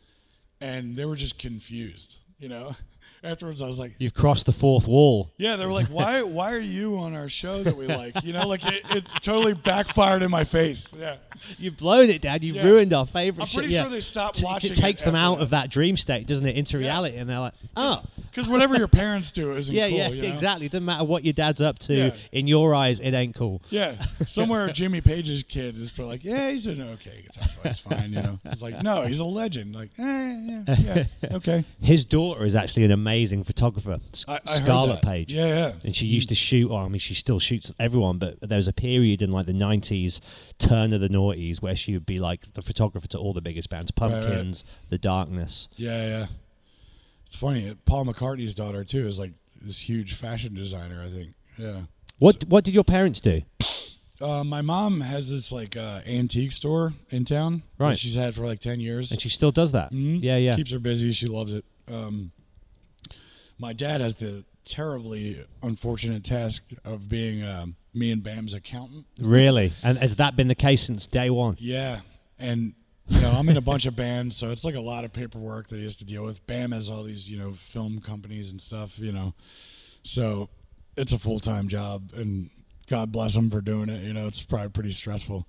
and 0.61 0.97
they 0.97 1.05
were 1.05 1.17
just 1.17 1.39
confused, 1.39 2.19
you 2.39 2.49
know. 2.49 2.77
Afterwards, 3.25 3.63
I 3.63 3.67
was 3.67 3.79
like, 3.79 3.95
You've 3.99 4.15
crossed 4.15 4.47
the 4.47 4.53
fourth 4.53 4.87
wall. 4.89 5.31
yeah, 5.39 5.57
they 5.57 5.67
were 5.67 5.73
like, 5.73 5.89
why 5.89 6.23
why 6.39 6.53
are 6.53 6.59
you 6.59 6.99
on 6.99 7.15
our 7.15 7.29
show 7.29 7.63
that 7.63 7.77
we 7.77 7.87
like? 7.87 8.23
You 8.25 8.33
know, 8.33 8.47
like 8.47 8.65
it, 8.67 8.83
it 8.91 9.05
totally 9.23 9.55
backfired 9.55 10.23
in 10.23 10.31
my 10.31 10.45
face. 10.45 10.93
Yeah. 10.99 11.17
You've 11.59 11.77
blown 11.77 12.09
it, 12.11 12.23
Dad. 12.23 12.45
You've 12.45 12.57
Yeah. 12.57 12.65
ruined 12.65 12.93
our 12.93 13.07
favorite 13.07 13.43
I'm 13.43 13.49
shit. 13.49 13.59
pretty 13.59 13.73
Yeah. 13.75 13.83
sure 13.83 13.91
they 13.91 14.01
stopped 14.01 14.39
T- 14.39 14.45
watching 14.45 14.71
It 14.73 14.77
takes 14.77 15.03
it 15.03 15.07
them 15.07 15.15
out 15.17 15.39
that. 15.39 15.43
of 15.45 15.51
that 15.51 15.71
dream 15.71 15.97
state, 15.97 16.27
doesn't 16.27 16.47
it, 16.47 16.57
into 16.57 16.79
reality? 16.79 17.17
And 17.17 17.29
they're 17.29 17.41
like, 17.41 17.55
oh, 17.77 18.03
Because 18.31 18.49
whatever 18.49 18.77
your 18.77 18.87
parents 18.89 19.31
do 19.33 19.53
isn't 19.57 19.75
yeah, 19.75 19.89
cool. 19.89 19.99
yeah, 19.99 20.09
you 20.09 20.23
know? 20.23 20.29
exactly. 20.33 20.69
Doesn't 20.69 20.85
matter 20.85 21.05
what 21.05 21.25
your 21.25 21.33
dad's 21.33 21.61
up 21.61 21.79
to. 21.81 21.95
Yeah. 21.95 22.11
In 22.31 22.47
your 22.47 22.75
eyes, 22.75 23.01
it 23.01 23.13
ain't 23.13 23.35
cool. 23.35 23.61
Yeah, 23.71 24.07
somewhere 24.27 24.69
Jimmy 24.73 25.01
Page's 25.01 25.43
kid 25.43 25.77
is 25.79 25.91
probably 25.91 26.13
like, 26.15 26.25
yeah, 26.25 26.51
he's 26.51 26.67
an 26.67 26.81
okay 26.81 27.23
guitar 27.27 27.49
player. 27.61 27.73
It's 27.73 27.81
fine, 27.81 28.13
you 28.13 28.23
know. 28.23 28.39
It's 28.47 28.63
like, 28.63 28.81
no, 28.83 29.03
he's 29.07 29.21
a 29.21 29.25
legend. 29.25 29.75
Like, 29.75 29.91
eh, 29.99 30.63
yeah, 30.67 30.77
yeah, 30.81 31.05
okay. 31.37 31.65
His 31.81 32.05
daughter 32.05 32.45
is 32.47 32.55
actually 32.55 32.85
an 32.85 32.91
amazing 32.93 33.12
photographer, 33.45 33.99
S- 34.13 34.25
I, 34.29 34.41
I 34.47 34.55
Scarlet. 34.57 35.03
Page. 35.03 35.33
Yeah, 35.33 35.47
yeah. 35.47 35.73
And 35.85 35.95
she 35.97 36.07
used 36.07 36.29
to 36.31 36.35
shoot, 36.35 36.69
well, 36.71 36.79
I 36.85 36.89
mean, 36.89 36.99
she 36.99 37.15
still 37.15 37.39
shoots 37.39 37.73
everyone, 37.79 38.19
but 38.19 38.39
there 38.41 38.57
was 38.57 38.69
a 38.69 38.73
period 38.73 39.23
in 39.23 39.31
like 39.33 39.47
the 39.47 39.53
90s, 39.53 40.21
turn 40.59 40.93
of 40.93 41.01
the 41.01 41.09
noughties, 41.09 41.61
where 41.63 41.75
she 41.77 41.93
would 41.95 42.07
be 42.07 42.19
like 42.19 42.53
the 42.55 42.63
photographer 42.63 43.09
to 43.09 43.19
all 43.19 43.33
the 43.33 43.41
biggest 43.41 43.69
bands 43.71 43.93
right. 44.01 44.11
Pumpkins, 44.11 44.65
The 44.89 44.99
Darkness. 44.99 45.69
Yeah, 45.77 46.07
yeah. 46.07 46.27
It's 47.27 47.37
funny. 47.37 47.75
Paul 47.87 48.05
McCartney's 48.07 48.55
daughter 48.55 48.85
too 48.85 49.07
is 49.09 49.19
like 49.19 49.33
this 49.61 49.79
huge 49.89 50.15
fashion 50.15 50.55
designer. 50.55 51.03
I 51.03 51.09
think. 51.11 51.31
Yeah. 51.57 51.83
What 52.19 52.45
What 52.45 52.63
did 52.65 52.75
your 52.75 52.85
parents 52.85 53.21
do? 53.21 53.43
Uh, 54.21 54.45
my 54.45 54.61
mom 54.61 55.01
has 55.01 55.31
this 55.31 55.51
like 55.51 55.77
uh, 55.77 56.01
antique 56.07 56.53
store 56.53 56.93
in 57.11 57.25
town. 57.25 57.63
Right. 57.79 57.99
She's 57.99 58.15
had 58.15 58.35
for 58.35 58.45
like 58.47 58.61
ten 58.61 58.81
years. 58.81 59.11
And 59.11 59.21
she 59.21 59.29
still 59.31 59.51
does 59.51 59.73
that. 59.73 59.93
Mhm. 59.93 60.23
Yeah, 60.23 60.37
yeah. 60.37 60.55
Keeps 60.57 60.73
her 60.73 60.79
busy. 60.79 61.11
She 61.13 61.27
loves 61.27 61.53
it. 61.55 61.65
Um, 61.91 62.33
my 63.63 63.73
dad 63.73 64.01
has 64.01 64.17
the 64.17 64.45
terribly 64.65 65.45
unfortunate 65.63 66.25
task 66.25 66.63
of 66.85 67.09
being 67.09 67.45
um, 67.45 67.77
me 67.95 68.11
and 68.11 68.23
Bam's 68.23 68.53
accountant. 68.53 69.07
Really? 69.21 69.73
And 69.85 69.97
has 69.99 70.17
that 70.17 70.35
been 70.35 70.49
the 70.49 70.57
case 70.57 70.83
since 70.83 71.07
day 71.07 71.31
one? 71.31 71.57
Yeah, 71.61 72.01
and 72.41 72.75
you 73.07 73.21
know 73.21 73.31
I'm 73.31 73.49
in 73.49 73.57
a 73.57 73.63
bunch 73.63 73.87
of 73.87 73.95
bands, 73.95 74.37
so 74.37 74.51
it's 74.51 74.65
like 74.65 74.75
a 74.75 74.81
lot 74.81 75.05
of 75.05 75.13
paperwork 75.13 75.69
that 75.69 75.77
he 75.77 75.85
has 75.85 75.95
to 75.97 76.05
deal 76.05 76.25
with. 76.25 76.45
Bam 76.47 76.73
has 76.73 76.91
all 76.91 77.05
these 77.05 77.31
you 77.31 77.39
know 77.39 77.53
film 77.53 78.01
companies 78.01 78.51
and 78.51 78.61
stuff, 78.61 78.99
you 78.99 79.13
know, 79.13 79.33
so 80.03 80.51
it's 80.97 81.13
a 81.13 81.19
full 81.19 81.39
time 81.39 81.69
job, 81.69 82.11
and 82.15 82.51
God 82.89 83.13
bless 83.13 83.37
him 83.37 83.49
for 83.49 83.61
doing 83.61 83.89
it. 83.89 84.03
You 84.03 84.13
know, 84.13 84.27
it's 84.27 84.43
probably 84.43 84.71
pretty 84.71 84.93
stressful. 84.93 85.47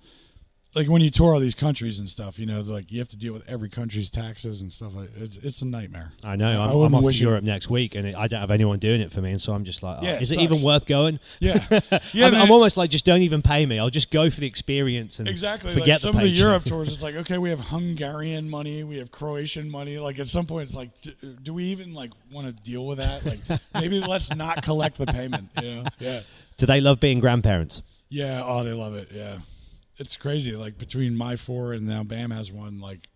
Like 0.74 0.88
when 0.88 1.02
you 1.02 1.10
tour 1.10 1.34
all 1.34 1.40
these 1.40 1.54
countries 1.54 2.00
and 2.00 2.08
stuff, 2.10 2.38
you 2.38 2.46
know, 2.46 2.60
like 2.62 2.90
you 2.90 2.98
have 2.98 3.08
to 3.10 3.16
deal 3.16 3.32
with 3.32 3.48
every 3.48 3.68
country's 3.68 4.10
taxes 4.10 4.60
and 4.60 4.72
stuff. 4.72 4.92
Like 4.94 5.10
it's 5.16 5.36
it's 5.36 5.62
a 5.62 5.66
nightmare. 5.66 6.12
I 6.24 6.34
know. 6.34 6.60
I 6.60 6.66
I'm, 6.66 6.80
I'm 6.80 6.94
off 6.96 7.02
to 7.04 7.08
it- 7.10 7.20
Europe 7.20 7.44
next 7.44 7.70
week, 7.70 7.94
and 7.94 8.08
it, 8.08 8.16
I 8.16 8.26
don't 8.26 8.40
have 8.40 8.50
anyone 8.50 8.80
doing 8.80 9.00
it 9.00 9.12
for 9.12 9.20
me, 9.20 9.30
and 9.30 9.40
so 9.40 9.52
I'm 9.52 9.64
just 9.64 9.82
like, 9.84 9.98
oh, 10.00 10.04
Yeah, 10.04 10.14
it 10.14 10.22
is 10.22 10.32
it 10.32 10.40
even 10.40 10.62
worth 10.62 10.86
going? 10.86 11.20
Yeah, 11.38 11.64
yeah. 12.12 12.26
I'm. 12.26 12.34
I'm 12.34 12.50
almost 12.50 12.76
like, 12.76 12.90
just 12.90 13.04
don't 13.04 13.22
even 13.22 13.40
pay 13.40 13.64
me. 13.66 13.78
I'll 13.78 13.88
just 13.90 14.10
go 14.10 14.30
for 14.30 14.40
the 14.40 14.46
experience 14.46 15.18
and 15.20 15.28
Exactly. 15.28 15.72
forget 15.72 15.88
like 15.88 15.98
some 16.00 16.12
the 16.16 16.18
of 16.18 16.24
the. 16.24 16.30
Europe 16.30 16.64
tours, 16.64 16.88
it's 16.92 17.02
like, 17.02 17.14
okay, 17.16 17.38
we 17.38 17.50
have 17.50 17.60
Hungarian 17.60 18.50
money, 18.50 18.82
we 18.84 18.96
have 18.96 19.10
Croatian 19.12 19.70
money. 19.70 19.98
Like 19.98 20.18
at 20.18 20.26
some 20.28 20.46
point, 20.46 20.66
it's 20.68 20.76
like, 20.76 20.90
do, 21.02 21.12
do 21.42 21.54
we 21.54 21.66
even 21.66 21.94
like 21.94 22.10
want 22.32 22.46
to 22.48 22.62
deal 22.64 22.84
with 22.86 22.98
that? 22.98 23.24
Like 23.24 23.38
maybe 23.74 24.00
let's 24.00 24.30
not 24.30 24.62
collect 24.64 24.98
the 24.98 25.06
payment. 25.06 25.50
You 25.62 25.74
know? 25.76 25.84
Yeah. 26.00 26.20
Do 26.56 26.66
they 26.66 26.80
love 26.80 26.98
being 27.00 27.20
grandparents? 27.20 27.82
Yeah. 28.08 28.42
Oh, 28.44 28.64
they 28.64 28.72
love 28.72 28.94
it. 28.94 29.10
Yeah. 29.12 29.38
It's 29.98 30.16
crazy. 30.16 30.52
Like 30.56 30.78
between 30.78 31.16
my 31.16 31.36
four 31.36 31.72
and 31.72 31.86
now 31.86 32.02
Bam 32.02 32.30
has 32.30 32.50
one. 32.50 32.80
Like 32.80 33.08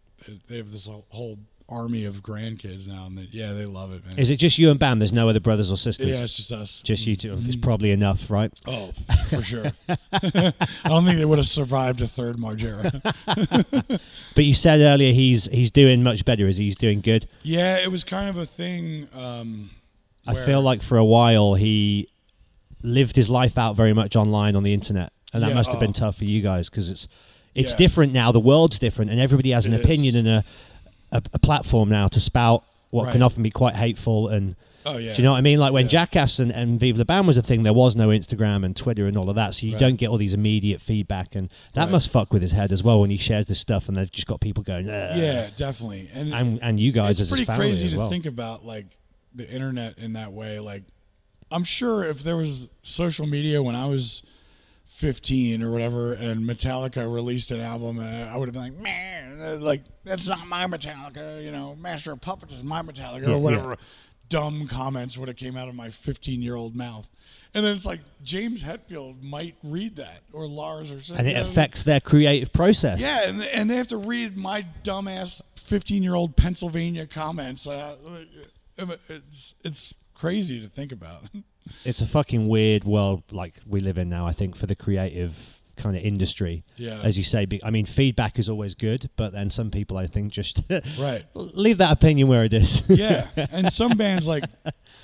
they- 0.49 0.57
have 0.59 0.73
this 0.73 0.87
whole- 0.87 1.07
whole 1.11 1.39
army 1.71 2.07
of 2.07 2.23
grandkids 2.23 2.87
now, 2.89 3.05
and 3.05 3.19
they, 3.19 3.29
yeah, 3.31 3.53
they 3.53 3.67
love 3.67 3.93
it, 3.93 4.03
man. 4.07 4.19
Is 4.19 4.31
it 4.31 4.37
just 4.37 4.57
you 4.57 4.71
and 4.71 4.81
Bam? 4.81 4.99
There's 5.01 5.13
no 5.13 5.29
other 5.29 5.39
brothers 5.41 5.71
or 5.71 5.77
sisters? 5.77 6.07
yeah, 6.17 6.25
it's 6.25 6.35
just 6.35 6.51
us. 6.51 6.81
Just 6.83 7.07
you 7.07 7.15
two. 7.15 7.35
Mm-hmm. 7.37 7.47
It's 7.47 7.57
probably 7.57 7.91
enough, 7.91 8.31
right? 8.31 8.59
Oh, 8.67 8.93
for 9.29 9.43
sure. 9.43 9.73
I 9.89 10.53
don't 10.85 11.05
think 11.05 11.19
they 11.19 11.27
would 11.27 11.37
have 11.39 11.47
survived 11.49 12.01
a 12.01 12.07
third 12.07 12.37
Margera. 12.39 13.03
But 14.35 14.45
you 14.45 14.55
said 14.55 14.81
earlier 14.81 15.13
he's 15.13 15.47
he's 15.47 15.71
doing 15.71 16.03
much 16.03 16.25
better. 16.25 16.47
Is 16.47 16.57
he? 16.59 16.65
He's 16.67 16.77
doing 16.77 17.01
good. 17.01 17.29
yeah, 17.43 17.77
it 17.79 17.91
was 17.91 18.05
kind 18.05 18.29
of 18.29 18.39
a 18.39 18.47
thing. 18.47 19.09
Um, 19.13 19.71
I 20.27 20.33
where- 20.35 20.47
feel 20.47 20.63
like 20.63 20.81
for 20.83 20.97
a 20.97 21.05
while 21.05 21.55
he 21.55 22.09
lived 22.83 23.17
his 23.17 23.29
life 23.29 23.59
out 23.59 23.75
very 23.77 23.93
much 23.93 24.15
online 24.17 24.55
on 24.55 24.63
the 24.63 24.73
internet, 24.73 25.13
and 25.33 25.43
that 25.43 25.49
Yeah, 25.49 25.55
must 25.55 25.71
have 25.71 25.81
been 25.81 25.91
oh. 25.91 25.93
tough 25.93 26.17
for 26.17 26.25
you 26.25 26.41
guys 26.43 26.69
because 26.71 26.89
it's 26.91 27.09
it's 27.55 27.73
Yeah. 27.73 27.77
different 27.79 28.13
now. 28.13 28.31
The 28.33 28.41
world's 28.41 28.79
different, 28.79 29.11
and 29.11 29.19
everybody 29.21 29.51
has 29.51 29.67
an 29.67 29.75
It 29.75 29.81
opinion 29.85 30.15
is. 30.15 30.19
and 30.21 30.29
a, 30.29 30.45
a 31.13 31.23
a 31.35 31.39
platform 31.39 31.89
now 31.89 32.09
to 32.09 32.21
spout 32.21 32.65
what 32.91 33.13
can 33.13 33.23
often 33.23 33.43
be 33.43 33.51
quite 33.51 33.75
hateful. 33.77 34.29
And 34.29 34.55
Oh 34.87 34.97
yeah. 34.97 35.13
do 35.13 35.21
you 35.21 35.25
know 35.27 35.33
what 35.33 35.39
I 35.39 35.43
mean? 35.43 35.59
Like 35.59 35.73
when 35.73 35.85
Yeah. 35.87 35.89
Jackass 35.89 36.39
and, 36.39 36.51
and 36.51 36.79
Viva 36.81 36.99
La 36.99 37.05
Bam 37.05 37.27
was 37.27 37.37
a 37.37 37.43
thing, 37.43 37.63
there 37.63 37.73
was 37.75 37.95
no 37.97 38.09
Instagram 38.09 38.65
and 38.65 38.75
Twitter 38.75 39.07
and 39.07 39.17
all 39.17 39.29
of 39.29 39.35
that, 39.37 39.55
so 39.55 39.67
you 39.67 39.73
Right. 39.73 39.81
don't 39.81 39.97
get 39.97 40.09
all 40.09 40.17
these 40.17 40.33
immediate 40.35 40.81
feedback, 40.81 41.35
and 41.35 41.51
that 41.75 41.85
Right. 41.85 41.91
must 41.91 42.09
fuck 42.09 42.33
with 42.33 42.41
his 42.41 42.53
head 42.53 42.73
as 42.73 42.83
well 42.83 43.01
when 43.01 43.11
he 43.11 43.17
shares 43.19 43.47
this 43.47 43.59
stuff, 43.59 43.89
and 43.89 43.97
they've 43.99 44.11
just 44.11 44.27
got 44.27 44.41
people 44.41 44.63
going, 44.63 44.89
"Ugh." 44.89 45.19
Yeah, 45.19 45.51
definitely. 45.57 46.09
And 46.15 46.33
and 46.33 46.59
and 46.63 46.81
you 46.81 46.93
guys 46.93 47.13
it's 47.21 47.23
as 47.23 47.29
pretty 47.29 47.43
his 47.43 47.47
family 47.49 47.67
crazy 47.67 47.89
to 47.91 47.97
well. 47.99 48.09
think 48.09 48.25
about 48.25 48.65
like 48.65 48.87
the 49.35 49.51
internet 49.51 49.99
in 49.99 50.15
that 50.15 50.33
way. 50.33 50.59
Like, 50.61 50.85
I'm 51.51 51.65
sure 51.65 52.05
if 52.05 52.23
there 52.23 52.37
was 52.37 52.69
social 52.83 53.27
media 53.27 53.63
when 53.63 53.75
I 53.75 53.87
was 53.87 54.23
15 54.89 55.63
or 55.63 55.71
whatever, 55.71 56.13
and 56.13 56.41
Metallica 56.43 57.13
released 57.13 57.51
an 57.51 57.61
album, 57.61 57.99
and 58.01 58.29
I 58.29 58.37
would 58.37 58.49
have 58.49 58.55
been 58.55 58.63
like, 58.63 58.79
man, 58.81 59.61
like 59.61 59.83
that's 60.05 60.27
not 60.27 60.47
my 60.47 60.67
Metallica. 60.67 61.45
You 61.45 61.53
know, 61.53 61.77
Master 61.77 62.13
of 62.13 62.21
Puppets 62.21 62.55
is 62.55 62.65
my 62.65 62.83
Metallica, 62.83 63.29
Yeah, 63.29 63.35
or 63.35 63.39
whatever. 63.39 63.77
Dumb 64.29 64.67
comments 64.69 65.17
would 65.17 65.29
have 65.29 65.39
came 65.39 65.57
out 65.57 65.69
of 65.69 65.75
my 65.75 65.89
15 65.89 66.43
year 66.43 66.55
old 66.55 66.75
mouth. 66.77 67.09
And 67.55 67.65
then 67.65 67.75
it's 67.75 67.87
like 67.87 68.01
James 68.23 68.63
Hetfield 68.63 69.23
might 69.23 69.55
read 69.63 69.97
that, 69.97 70.23
or 70.35 70.47
Lars, 70.47 70.91
or 70.91 71.01
something. 71.01 71.27
and 71.27 71.35
it 71.35 71.41
affects 71.41 71.83
their 71.83 71.99
creative 72.01 72.53
process. 72.53 73.01
Yeah, 73.01 73.27
and 73.29 73.43
and 73.43 73.71
they 73.71 73.77
have 73.77 73.89
to 73.89 73.97
read 73.97 74.37
my 74.37 74.67
dumbass 74.85 75.41
fifteen 75.57 76.03
year 76.03 76.15
old 76.15 76.37
Pennsylvania 76.37 77.07
comments. 77.07 77.67
Uh, 77.67 77.97
it's 79.09 79.55
it's 79.65 79.95
crazy 80.15 80.61
to 80.61 80.69
think 80.69 80.93
about. 80.93 81.25
it's 81.85 82.01
a 82.01 82.07
fucking 82.07 82.49
weird 82.49 82.85
world 82.85 83.23
like 83.31 83.55
we 83.67 83.81
live 83.81 83.99
in 83.99 84.09
now 84.09 84.27
i 84.27 84.33
think 84.33 84.57
for 84.57 84.67
the 84.67 84.75
creative 84.77 85.63
kind 85.77 85.97
of 85.97 86.03
industry 86.03 86.65
Yeah. 86.77 87.01
as 87.03 87.17
you 87.17 87.23
say 87.23 87.45
be- 87.45 87.63
i 87.63 87.71
mean 87.71 87.87
feedback 87.87 88.37
is 88.41 88.49
always 88.49 88.75
good 88.75 89.11
but 89.17 89.33
then 89.33 89.49
some 89.51 89.71
people 89.71 89.97
i 89.97 90.09
think 90.09 90.33
just 90.33 90.63
Right. 90.99 91.25
leave 91.35 91.79
that 91.79 91.93
opinion 91.93 92.27
where 92.27 92.43
it 92.45 92.53
is 92.53 92.83
Yeah, 92.89 93.29
and 93.37 93.73
some 93.73 93.97
bands 93.97 94.27
like 94.27 94.43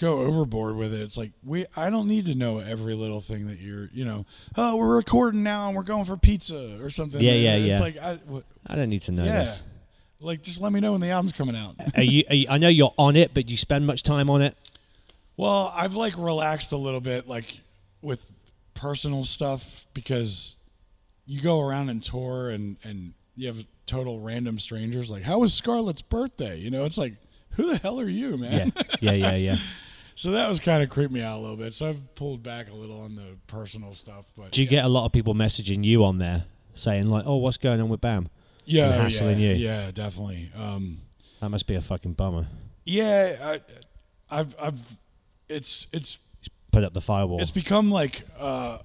go 0.01 0.19
overboard 0.23 0.75
with 0.75 0.93
it. 0.93 1.01
It's 1.01 1.17
like 1.17 1.31
we 1.45 1.67
I 1.77 1.89
don't 1.91 2.09
need 2.09 2.27
to 2.27 2.35
know 2.35 2.59
every 2.59 2.95
little 2.97 3.21
thing 3.21 3.47
that 3.47 3.61
you're 3.61 3.89
you 3.93 4.05
know. 4.05 4.27
Oh, 4.57 4.75
we're 4.75 4.97
recording 4.97 5.45
now 5.45 5.69
and 5.69 5.77
we're 5.77 5.85
going 5.85 6.05
for 6.07 6.17
pizza 6.17 6.77
or 6.83 6.91
something. 6.91 7.21
Yeah, 7.21 7.35
yeah, 7.35 7.55
It's 7.55 7.69
yeah. 7.69 7.79
like 7.79 7.97
I 7.99 8.15
what, 8.27 8.43
i 8.67 8.75
don't 8.75 8.89
need 8.89 9.03
to 9.03 9.13
know 9.13 9.25
yeah. 9.25 9.45
this 9.45 9.63
Like 10.19 10.43
just 10.43 10.61
let 10.61 10.73
me 10.73 10.81
know 10.81 10.91
when 10.93 11.01
the 11.01 11.11
album's 11.11 11.33
coming 11.35 11.55
out. 11.55 11.77
are 11.97 12.03
you, 12.03 12.25
are 12.29 12.35
you 12.35 12.47
i 12.51 12.59
know 12.59 12.67
you're 12.69 12.95
on 12.99 13.15
it 13.15 13.33
but 13.33 13.47
do 13.47 13.53
you 13.53 13.57
spend 13.57 13.87
much 13.87 14.03
time 14.03 14.29
on 14.29 14.43
it 14.43 14.57
Well, 15.37 15.73
I've 15.75 15.95
like 15.95 16.17
relaxed 16.17 16.73
a 16.73 16.77
little 16.77 17.01
bit, 17.01 17.29
like 17.29 17.61
with 18.03 18.25
personal 18.75 19.25
stuff, 19.25 19.87
because 19.95 20.57
you 21.27 21.41
go 21.41 21.61
around 21.61 21.89
and 21.89 22.03
tour 22.03 22.51
and 22.51 22.77
and 22.85 23.15
you 23.37 23.49
have 23.49 23.65
total 23.87 24.21
random 24.21 24.59
strangers. 24.59 25.11
Like, 25.11 25.23
how 25.23 25.39
was 25.39 25.55
Scarlett's 25.55 26.03
birthday? 26.03 26.59
You 26.59 26.71
know, 26.71 26.85
it's 26.85 26.99
like, 26.99 27.15
who 27.51 27.67
the 27.67 27.79
hell 27.79 28.01
are 28.01 28.09
you, 28.09 28.37
man? 28.37 28.73
yeah 29.01 29.13
yeah 29.13 29.13
yeah 29.13 29.37
yeah. 29.37 29.57
so 30.15 30.31
that 30.33 30.49
was 30.49 30.61
kind 30.61 30.83
of 30.83 30.91
creeped 30.91 31.13
me 31.13 31.23
out 31.23 31.39
a 31.39 31.41
little 31.41 31.57
bit. 31.57 31.75
So 31.75 31.89
I've 31.89 32.15
pulled 32.15 32.43
back 32.43 32.71
a 32.71 32.75
little 32.75 33.01
on 33.01 33.17
the 33.17 33.37
personal 33.47 33.93
stuff. 33.93 34.27
But 34.37 34.53
do 34.53 34.61
you 34.61 34.67
yeah. 34.67 34.71
get 34.71 34.85
a 34.85 34.89
lot 34.89 35.07
of 35.07 35.13
people 35.13 35.35
messaging 35.35 35.85
you 35.85 36.05
on 36.05 36.19
there 36.19 36.45
saying 36.77 37.07
like 37.07 37.25
oh 37.25 37.37
what's 37.37 37.57
going 37.57 37.81
on 37.81 37.89
with 37.89 38.01
bam 38.01 38.29
yeah, 38.65 38.87
and 38.87 38.95
yeah, 38.95 39.03
hassling 39.03 39.39
you? 39.39 39.53
yeah, 39.55 39.91
definitely. 39.91 40.51
Um, 40.57 40.99
that 41.41 41.49
must 41.49 41.67
be 41.67 41.75
a 41.75 41.83
fucking 41.83 42.15
bummer 42.15 42.47
yeah, 42.85 43.37
I, 44.31 44.39
I've 44.39 44.55
I've 44.61 44.99
it's 45.49 45.87
it's 45.93 46.19
put 46.73 46.85
up 46.85 46.93
the 46.93 47.01
firewall 47.01 47.41
It's 47.41 47.51
become 47.51 47.91
like 47.91 48.27
uh, 48.39 48.79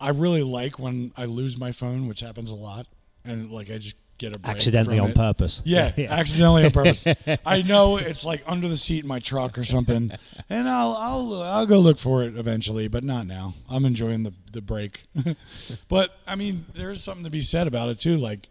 I 0.00 0.10
really 0.10 0.42
like 0.42 0.78
when 0.78 1.12
I 1.16 1.24
lose 1.24 1.56
my 1.56 1.72
phone, 1.72 2.06
which 2.06 2.20
happens 2.20 2.50
a 2.50 2.54
lot, 2.54 2.86
and 3.24 3.50
like 3.50 3.70
I 3.70 3.78
just 3.78 3.96
get 4.18 4.36
a 4.36 4.38
break 4.38 4.56
accidentally 4.56 4.98
on 5.00 5.10
it. 5.10 5.16
purpose 5.16 5.62
Yeah, 5.64 5.92
accidentally 5.98 6.64
on 6.64 6.70
purpose. 6.70 7.04
I 7.46 7.62
know 7.62 7.96
it's 7.96 8.24
like 8.24 8.42
under 8.46 8.68
the 8.68 8.76
seat 8.76 9.02
in 9.02 9.08
my 9.08 9.18
truck 9.18 9.58
or 9.58 9.64
something, 9.64 10.12
and 10.48 10.68
I'll 10.68 10.94
I'll 10.94 11.42
I'll 11.42 11.66
go 11.66 11.80
look 11.80 11.98
for 11.98 12.22
it 12.22 12.36
eventually, 12.36 12.88
but 12.88 13.04
not 13.04 13.26
now. 13.26 13.54
I'm 13.68 13.84
enjoying 13.84 14.22
the 14.22 14.32
the 14.52 14.60
break. 14.60 15.06
but 15.88 16.10
I 16.26 16.36
mean, 16.36 16.66
there's 16.74 17.02
something 17.02 17.24
to 17.24 17.30
be 17.30 17.40
said 17.40 17.66
about 17.66 17.88
it 17.88 18.00
too. 18.00 18.16
Like, 18.16 18.48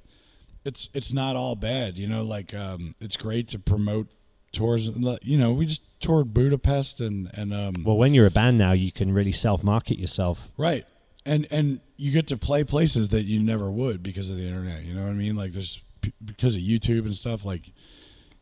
it's 0.66 0.90
it's 0.94 1.14
not 1.14 1.36
all 1.36 1.56
bad, 1.56 1.98
you 1.98 2.08
know. 2.08 2.24
Like, 2.24 2.54
um, 2.54 2.96
it's 3.00 3.16
great 3.18 3.48
to 3.50 3.60
promote 3.60 4.08
tours. 4.52 4.90
You 5.24 5.38
know, 5.38 5.54
we 5.54 5.66
just 5.66 5.82
toured 6.00 6.34
Budapest 6.34 7.00
and 7.00 7.30
and 7.34 7.54
um, 7.54 7.74
well 7.84 7.98
when 7.98 8.14
you're 8.14 8.26
a 8.26 8.32
band 8.32 8.58
now 8.58 8.72
you 8.72 8.92
can 8.92 9.14
really 9.14 9.32
self-market 9.32 10.00
yourself 10.00 10.50
Right. 10.58 10.86
And 11.26 11.48
and 11.52 11.80
you 11.98 12.12
get 12.12 12.26
to 12.28 12.38
play 12.38 12.64
places 12.64 13.10
that 13.10 13.24
you 13.24 13.40
never 13.40 13.70
would 13.70 14.02
because 14.02 14.32
of 14.32 14.38
the 14.38 14.48
internet. 14.48 14.84
You 14.84 14.96
know 14.96 15.04
what 15.04 15.12
I 15.12 15.14
mean? 15.14 15.36
Like 15.36 15.52
there's 15.54 15.80
because 16.26 16.56
of 16.56 16.62
YouTube 16.62 17.06
and 17.06 17.16
stuff. 17.16 17.46
Like, 17.46 17.72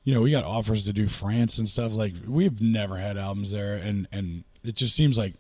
you 0.06 0.14
know, 0.14 0.22
we 0.22 0.32
got 0.32 0.46
offers 0.46 0.86
to 0.86 0.94
do 0.94 1.10
France 1.10 1.58
and 1.58 1.68
stuff. 1.68 1.92
Like 1.92 2.14
we've 2.26 2.62
never 2.62 2.98
had 2.98 3.18
albums 3.18 3.52
there, 3.52 3.76
and 3.76 4.08
and 4.14 4.46
it 4.64 4.76
just 4.76 4.96
seems 4.96 5.18
like 5.18 5.34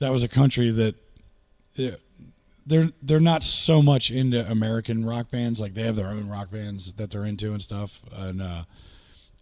that 0.00 0.10
was 0.10 0.24
a 0.24 0.28
country 0.28 0.70
that 0.70 0.96
it, 1.76 2.00
they're 2.66 2.90
they're 3.00 3.20
not 3.20 3.44
so 3.44 3.80
much 3.80 4.10
into 4.10 4.44
American 4.50 5.04
rock 5.04 5.30
bands. 5.30 5.60
Like 5.60 5.74
they 5.74 5.82
have 5.82 5.96
their 5.96 6.08
own 6.08 6.28
rock 6.28 6.50
bands 6.50 6.92
that 6.94 7.10
they're 7.12 7.24
into 7.24 7.52
and 7.52 7.62
stuff, 7.62 8.00
and 8.12 8.42
uh, 8.42 8.64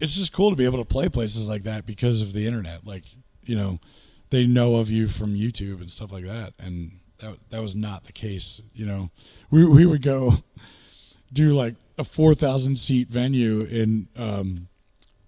it's 0.01 0.15
just 0.15 0.33
cool 0.33 0.51
to 0.51 0.57
be 0.57 0.65
able 0.65 0.79
to 0.79 0.85
play 0.85 1.09
places 1.09 1.49
like 1.49 1.63
that 1.65 1.87
because 1.87 2.21
of 2.23 2.33
the 2.33 2.47
internet. 2.47 2.87
Like 2.87 3.05
you 3.45 3.57
know, 3.57 3.79
they 4.31 4.47
know 4.47 4.77
of 4.77 4.91
you 4.91 5.09
from 5.09 5.35
YouTube 5.35 5.81
and 5.81 5.91
stuff 5.91 6.11
like 6.13 6.25
that, 6.25 6.55
and 6.59 7.01
that 7.19 7.39
that 7.51 7.63
was 7.63 7.75
not 7.75 8.05
the 8.05 8.13
case. 8.13 8.61
You 8.75 8.87
know, 8.87 9.11
we 9.51 9.65
we 9.65 9.87
would 9.87 10.03
go 10.03 10.35
do 11.33 11.53
like 11.55 11.75
a 11.99 12.05
four 12.05 12.35
thousand 12.35 12.77
seat 12.77 13.09
venue 13.09 13.61
in 13.63 14.09
um, 14.17 14.69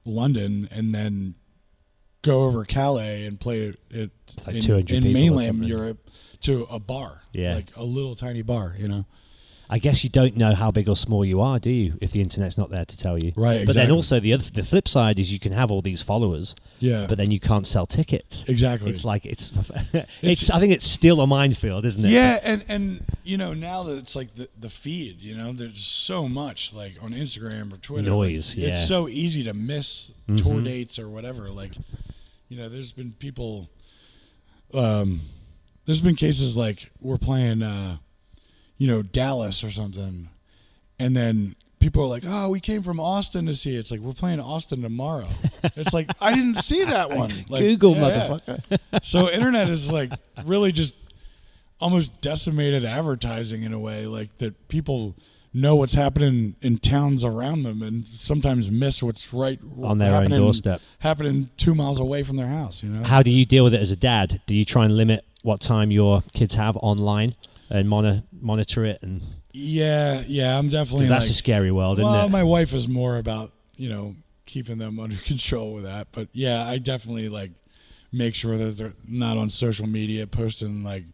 London, 0.04 0.68
and 0.70 0.94
then 0.94 1.34
go 2.22 2.42
over 2.44 2.64
Calais 2.64 3.24
and 3.24 3.38
play 3.38 3.74
it 3.90 4.10
like 4.46 4.56
in, 4.56 4.60
200 4.62 5.04
in 5.04 5.12
mainland. 5.12 5.64
Europe 5.64 6.10
to 6.40 6.64
a 6.70 6.78
bar, 6.80 7.22
Yeah. 7.32 7.54
like 7.54 7.68
a 7.76 7.84
little 7.84 8.14
tiny 8.16 8.42
bar. 8.42 8.74
You 8.78 8.88
know, 8.88 9.06
I 9.68 9.78
guess 9.78 10.04
you 10.04 10.10
don't 10.10 10.36
know 10.36 10.54
how 10.54 10.70
big 10.70 10.88
or 10.88 10.96
small 10.96 11.24
you 11.24 11.40
are, 11.40 11.58
do 11.58 11.70
you? 11.70 11.98
If 12.00 12.12
the 12.12 12.20
internet's 12.20 12.56
not 12.56 12.70
there 12.70 12.84
to 12.84 12.96
tell 12.96 13.18
you, 13.18 13.32
Right, 13.36 13.66
But 13.66 13.74
then 13.74 13.90
also 13.90 14.20
the 14.20 14.32
other, 14.32 14.44
the 14.44 14.62
flip 14.62 14.86
side 14.86 15.18
is 15.18 15.32
you 15.32 15.40
can 15.40 15.50
have 15.52 15.70
all 15.72 15.82
these 15.82 16.02
followers, 16.02 16.54
yeah, 16.78 17.06
but 17.08 17.18
then 17.18 17.30
you 17.32 17.40
can't 17.40 17.66
sell 17.66 17.84
tickets. 17.86 18.44
exactly. 18.46 18.90
It's 18.92 19.02
like 19.04 19.26
it's, 19.32 19.50
it's. 20.22 20.50
I 20.50 20.60
think 20.60 20.72
it's 20.72 20.86
still 20.86 21.20
a 21.20 21.26
minefield, 21.26 21.84
isn't 21.84 22.04
it? 22.04 22.10
Yeah, 22.10 22.38
and 22.42 22.64
and 22.68 23.04
you 23.24 23.36
know 23.36 23.54
now 23.54 23.82
that 23.84 23.96
it's 23.98 24.14
like 24.14 24.34
the 24.36 24.48
the 24.58 24.70
feed, 24.70 25.20
you 25.22 25.36
know, 25.36 25.52
there's 25.52 25.80
so 25.84 26.28
much 26.28 26.72
like 26.72 26.94
on 27.02 27.12
Instagram 27.12 27.72
or 27.72 27.76
Twitter. 27.78 28.04
like, 28.04 28.10
Noise, 28.12 28.54
yeah. 28.54 28.68
It's 28.68 28.86
so 28.86 29.08
easy 29.08 29.42
to 29.44 29.52
miss 29.54 30.12
tour 30.28 30.60
Mhm. 30.60 30.64
dates 30.64 30.98
or 30.98 31.08
whatever. 31.08 31.50
Like, 31.50 31.72
you 32.48 32.56
know, 32.56 32.68
there's 32.68 32.92
been 32.92 33.12
people. 33.18 33.68
Um, 34.74 35.22
there's 35.86 36.00
been 36.00 36.16
cases 36.16 36.56
like 36.56 36.90
we're 37.00 37.18
playing, 37.18 37.62
uh, 37.62 37.98
you 38.78 38.86
know, 38.86 39.02
Dallas 39.02 39.62
or 39.64 39.70
something, 39.70 40.28
and 40.98 41.16
then 41.16 41.54
people 41.78 42.02
are 42.02 42.06
like, 42.08 42.24
"Oh, 42.26 42.48
we 42.48 42.60
came 42.60 42.82
from 42.82 42.98
Austin 43.00 43.46
to 43.46 43.54
see 43.54 43.74
it." 43.76 43.78
It's 43.80 43.90
like 43.90 44.00
we're 44.00 44.12
playing 44.12 44.40
Austin 44.40 44.82
tomorrow. 44.82 45.28
it's 45.62 45.92
like 45.94 46.10
I 46.20 46.32
didn't 46.34 46.56
see 46.56 46.84
that 46.84 47.10
one. 47.10 47.32
Like, 47.48 47.60
Google, 47.62 47.94
yeah, 47.96 48.08
yeah. 48.08 48.28
motherfucker. 48.28 48.78
So 49.04 49.30
internet 49.30 49.68
is 49.68 49.90
like 49.90 50.12
really 50.44 50.72
just 50.72 50.94
almost 51.80 52.20
decimated 52.20 52.84
advertising 52.84 53.62
in 53.62 53.72
a 53.72 53.78
way, 53.78 54.06
like 54.06 54.38
that 54.38 54.68
people 54.68 55.14
know 55.52 55.74
what's 55.76 55.94
happening 55.94 56.54
in 56.60 56.76
towns 56.76 57.24
around 57.24 57.62
them 57.62 57.80
and 57.82 58.06
sometimes 58.06 58.70
miss 58.70 59.02
what's 59.02 59.32
right 59.32 59.58
On 59.82 59.96
their 59.96 60.14
own 60.14 60.28
doorstep. 60.28 60.82
happening 60.98 61.48
two 61.56 61.74
miles 61.74 61.98
away 61.98 62.22
from 62.22 62.36
their 62.36 62.48
house. 62.48 62.82
You 62.82 62.90
know, 62.90 63.06
How 63.06 63.22
do 63.22 63.30
you 63.30 63.46
deal 63.46 63.64
with 63.64 63.72
it 63.72 63.80
as 63.80 63.90
a 63.90 63.96
dad? 63.96 64.42
Do 64.46 64.54
you 64.54 64.66
try 64.66 64.84
and 64.84 64.96
limit 64.96 65.24
what 65.42 65.60
time 65.62 65.90
your 65.90 66.22
kids 66.34 66.54
have 66.54 66.76
online 66.78 67.34
and 67.70 67.88
monitor 67.88 68.22
monitor 68.32 68.84
it? 68.84 69.02
And 69.02 69.22
yeah, 69.52 70.22
yeah, 70.26 70.58
i'm 70.58 70.68
definitely 70.68 71.08
that's 71.08 71.26
like, 71.26 71.30
a 71.30 71.34
scary 71.34 71.72
world, 71.72 71.98
isn't 71.98 72.10
well, 72.10 72.26
it? 72.26 72.30
my 72.30 72.42
wife 72.42 72.72
is 72.72 72.88
more 72.88 73.16
about 73.16 73.52
you 73.76 73.88
know 73.88 74.16
keeping 74.44 74.78
them 74.78 74.98
under 75.00 75.16
control 75.16 75.74
with 75.74 75.84
that, 75.84 76.08
but 76.12 76.28
yeah, 76.32 76.66
I 76.66 76.78
definitely 76.78 77.28
like 77.28 77.52
make 78.12 78.34
sure 78.34 78.56
that 78.56 78.76
they're 78.76 78.94
not 79.06 79.36
on 79.36 79.50
social 79.50 79.86
media 79.86 80.26
posting 80.26 80.82
like 80.82 81.04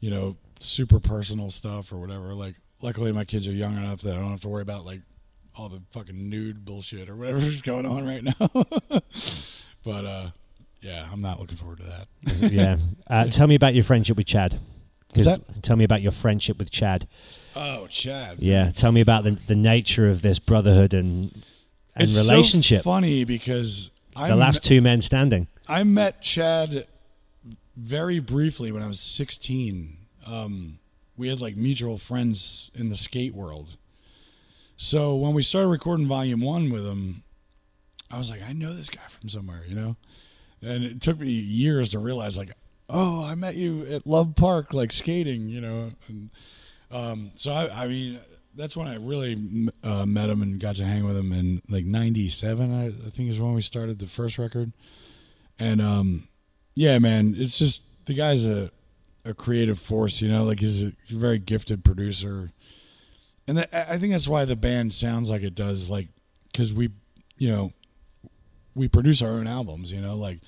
you 0.00 0.10
know 0.10 0.36
super 0.60 1.00
personal 1.00 1.50
stuff 1.50 1.92
or 1.92 1.98
whatever. 1.98 2.34
Like, 2.34 2.56
luckily 2.80 3.12
my 3.12 3.24
kids 3.24 3.46
are 3.48 3.52
young 3.52 3.76
enough 3.76 4.00
that 4.02 4.16
I 4.16 4.20
don't 4.20 4.30
have 4.30 4.40
to 4.40 4.48
worry 4.48 4.62
about 4.62 4.84
like 4.84 5.02
all 5.54 5.68
the 5.68 5.82
fucking 5.92 6.28
nude 6.28 6.64
bullshit 6.64 7.08
or 7.08 7.16
whatever's 7.16 7.62
going 7.62 7.86
on 7.86 8.06
right 8.06 8.22
now. 8.22 8.50
but 9.84 10.04
uh, 10.04 10.30
yeah, 10.80 11.08
I'm 11.10 11.20
not 11.20 11.40
looking 11.40 11.56
forward 11.56 11.78
to 11.78 11.84
that. 11.84 12.52
yeah. 12.52 12.76
Uh, 13.08 13.24
tell 13.26 13.46
me 13.46 13.54
about 13.54 13.74
your 13.74 13.84
friendship 13.84 14.16
with 14.16 14.26
Chad. 14.26 14.60
Tell 15.62 15.76
me 15.76 15.84
about 15.84 16.02
your 16.02 16.12
friendship 16.12 16.58
with 16.58 16.70
Chad. 16.70 17.06
Oh, 17.54 17.86
Chad. 17.88 18.38
Yeah. 18.40 18.70
Tell 18.72 18.92
me 18.92 19.00
about 19.00 19.24
the 19.24 19.38
the 19.46 19.56
nature 19.56 20.08
of 20.08 20.22
this 20.22 20.38
brotherhood 20.38 20.92
and 20.94 21.42
and 21.94 22.04
it's 22.04 22.14
so 22.14 22.22
relationship. 22.22 22.82
funny 22.82 23.24
because 23.24 23.90
I 24.14 24.28
the 24.28 24.36
last 24.36 24.62
two 24.62 24.80
men 24.80 25.00
standing. 25.00 25.48
I 25.68 25.82
met 25.82 26.22
Chad 26.22 26.86
very 27.76 28.18
briefly 28.20 28.72
when 28.72 28.82
I 28.82 28.86
was 28.86 29.00
16. 29.00 29.96
Um, 30.26 30.78
we 31.16 31.28
had 31.28 31.40
like 31.40 31.56
mutual 31.56 31.98
friends 31.98 32.70
in 32.74 32.88
the 32.88 32.96
skate 32.96 33.34
world. 33.34 33.76
So 34.76 35.16
when 35.16 35.32
we 35.34 35.42
started 35.42 35.68
recording 35.68 36.06
volume 36.06 36.40
one 36.40 36.70
with 36.70 36.84
him, 36.84 37.22
I 38.10 38.18
was 38.18 38.30
like, 38.30 38.42
I 38.42 38.52
know 38.52 38.74
this 38.74 38.90
guy 38.90 39.00
from 39.08 39.28
somewhere, 39.28 39.64
you 39.66 39.74
know? 39.74 39.96
And 40.62 40.84
it 40.84 41.00
took 41.00 41.18
me 41.18 41.30
years 41.30 41.90
to 41.90 41.98
realize, 41.98 42.36
like, 42.36 42.52
oh, 42.88 43.24
I 43.24 43.34
met 43.34 43.56
you 43.56 43.84
at 43.86 44.06
Love 44.06 44.34
Park, 44.36 44.72
like 44.72 44.92
skating, 44.92 45.48
you 45.48 45.60
know? 45.60 45.92
And 46.08 46.30
um, 46.90 47.32
so, 47.34 47.50
I, 47.52 47.84
I 47.84 47.86
mean, 47.88 48.20
that's 48.54 48.76
when 48.76 48.88
I 48.88 48.96
really 48.96 49.70
uh, 49.82 50.06
met 50.06 50.30
him 50.30 50.42
and 50.42 50.58
got 50.60 50.76
to 50.76 50.84
hang 50.84 51.04
with 51.04 51.16
him 51.16 51.32
in 51.32 51.62
like 51.68 51.84
97, 51.84 52.72
I, 52.72 52.86
I 52.86 53.10
think 53.10 53.30
is 53.30 53.40
when 53.40 53.54
we 53.54 53.62
started 53.62 53.98
the 53.98 54.06
first 54.06 54.38
record. 54.38 54.72
And 55.58 55.80
um, 55.80 56.28
yeah, 56.74 56.98
man, 56.98 57.34
it's 57.36 57.58
just 57.58 57.80
the 58.06 58.14
guy's 58.14 58.44
a 58.44 58.70
a 59.24 59.34
creative 59.34 59.80
force, 59.80 60.20
you 60.20 60.28
know, 60.28 60.44
like 60.44 60.60
he's 60.60 60.84
a 60.84 60.92
very 61.10 61.38
gifted 61.38 61.84
producer, 61.84 62.52
and 63.48 63.66
I 63.72 63.98
think 63.98 64.12
that's 64.12 64.28
why 64.28 64.44
the 64.44 64.54
band 64.54 64.92
sounds 64.94 65.30
like 65.30 65.42
it 65.42 65.54
does, 65.54 65.88
like 65.90 66.08
because 66.52 66.72
we, 66.72 66.90
you 67.36 67.50
know, 67.50 67.72
we 68.74 68.88
produce 68.88 69.22
our 69.22 69.30
own 69.30 69.46
albums, 69.46 69.90
you 69.90 70.00
know, 70.00 70.14
like 70.14 70.40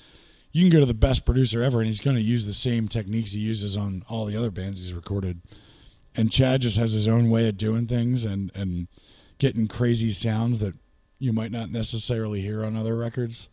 you 0.53 0.62
can 0.62 0.70
go 0.70 0.80
to 0.80 0.86
the 0.86 0.94
best 0.94 1.24
producer 1.24 1.62
ever, 1.62 1.78
and 1.80 1.86
he's 1.86 2.01
going 2.01 2.16
to 2.16 2.22
use 2.22 2.46
the 2.46 2.55
same 2.55 2.88
techniques 2.88 3.32
he 3.32 3.40
uses 3.40 3.76
on 3.76 4.03
all 4.09 4.24
the 4.24 4.36
other 4.36 4.51
bands 4.51 4.80
he's 4.82 4.92
recorded, 4.94 5.40
and 6.14 6.32
Chad 6.32 6.62
just 6.62 6.76
has 6.76 6.92
his 6.92 7.07
own 7.09 7.30
way 7.30 7.49
of 7.49 7.57
doing 7.57 7.86
things 7.86 8.24
and 8.24 8.51
and 8.55 8.88
getting 9.38 9.68
crazy 9.68 10.11
sounds 10.12 10.59
that 10.59 10.74
you 11.18 11.32
might 11.32 11.53
not 11.53 11.70
necessarily 11.70 12.40
hear 12.40 12.64
on 12.64 12.76
other 12.76 12.96
records. 12.96 13.49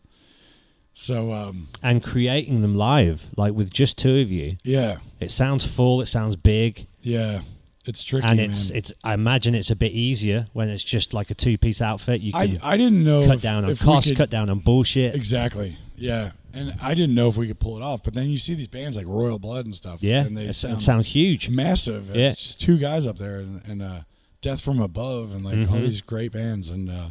So 0.94 1.32
um, 1.34 1.68
and 1.82 2.02
creating 2.02 2.62
them 2.62 2.74
live, 2.74 3.26
like 3.36 3.52
with 3.52 3.70
just 3.70 3.98
two 3.98 4.16
of 4.18 4.30
you. 4.32 4.56
yeah, 4.64 4.98
It 5.20 5.30
sounds 5.30 5.64
full. 5.66 6.00
It 6.00 6.06
sounds 6.06 6.36
big, 6.36 6.86
yeah, 7.02 7.42
it's 7.84 8.02
tricky, 8.02 8.26
and 8.26 8.40
it's 8.40 8.70
man. 8.70 8.78
it's. 8.78 8.92
I 9.04 9.12
imagine 9.12 9.54
it's 9.54 9.70
a 9.70 9.76
bit 9.76 9.92
easier 9.92 10.46
when 10.54 10.70
it's 10.70 10.82
just 10.82 11.12
like 11.12 11.30
a 11.30 11.34
two-piece 11.34 11.82
outfit. 11.82 12.22
You 12.22 12.32
can 12.32 12.58
I 12.62 12.78
didn't 12.78 13.04
know 13.04 13.26
cut 13.26 13.36
if- 13.36 13.42
down 13.42 13.66
on 13.66 13.76
costs, 13.76 14.10
could- 14.10 14.16
cut 14.16 14.30
down 14.30 14.48
on 14.48 14.60
bullshit. 14.60 15.14
Exactly. 15.14 15.76
Yeah, 15.96 16.30
and 16.56 16.74
I 16.80 16.94
didn't 16.94 17.14
know 17.14 17.28
if 17.28 17.36
we 17.36 17.46
could 17.46 17.60
pull 17.60 17.76
it 17.76 17.82
off. 17.82 18.02
But 18.02 18.14
then 18.14 18.28
you 18.30 18.38
see 18.38 18.54
these 18.54 18.68
bands 18.68 18.96
like 18.96 19.06
Royal 19.06 19.38
Blood 19.38 19.64
and 19.66 19.74
stuff. 19.74 20.02
yeah, 20.02 20.24
and 20.24 20.36
they 20.36 20.46
it 20.46 20.54
sound, 20.54 20.72
sounds 20.74 20.84
sound 20.84 21.06
huge. 21.06 21.48
massive. 21.48 22.14
Yeah. 22.14 22.30
it's 22.30 22.42
just 22.42 22.60
two 22.60 22.78
guys 22.78 23.06
up 23.06 23.18
there, 23.18 23.36
and, 23.38 23.62
and 23.66 23.82
uh, 23.82 24.00
Death 24.40 24.60
from 24.60 24.80
Above, 24.80 25.32
and 25.34 25.44
like 25.44 25.54
all 25.68 25.76
Mhm. 25.76 25.82
these 25.82 26.00
great 26.00 26.32
bands, 26.32 26.68
and 26.70 26.90
uh, 26.90 27.08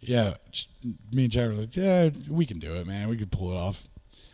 yeah, 0.00 0.34
me 1.12 1.24
and 1.24 1.32
Chad 1.32 1.48
were 1.48 1.54
like, 1.54 1.74
yeah, 1.76 2.10
we 2.28 2.46
can 2.46 2.58
do 2.58 2.74
it, 2.74 2.86
man. 2.86 3.08
We 3.08 3.16
can 3.16 3.28
pull 3.28 3.52
it 3.52 3.56
off. 3.56 3.84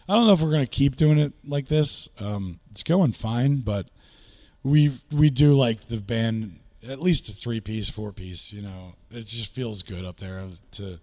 I 0.08 0.14
don't 0.16 0.26
know 0.26 0.32
if 0.32 0.40
we're 0.40 0.50
gonna 0.50 0.66
keep 0.66 0.96
doing 0.96 1.18
it 1.18 1.32
like 1.46 1.68
this. 1.68 2.08
Um, 2.18 2.58
it's 2.72 2.82
going 2.82 3.12
fine, 3.12 3.58
but 3.60 3.88
we 4.62 4.98
we 5.12 5.30
do 5.30 5.54
like 5.54 5.88
the 5.88 5.98
band 5.98 6.58
at 6.86 7.00
least 7.00 7.28
a 7.28 7.32
three 7.32 7.60
piece, 7.60 7.88
four 7.88 8.12
piece. 8.12 8.52
You 8.52 8.62
know, 8.62 8.94
it 9.10 9.26
just 9.26 9.52
feels 9.52 9.82
good 9.84 10.04
up 10.04 10.18
there 10.18 10.44
to 10.72 10.98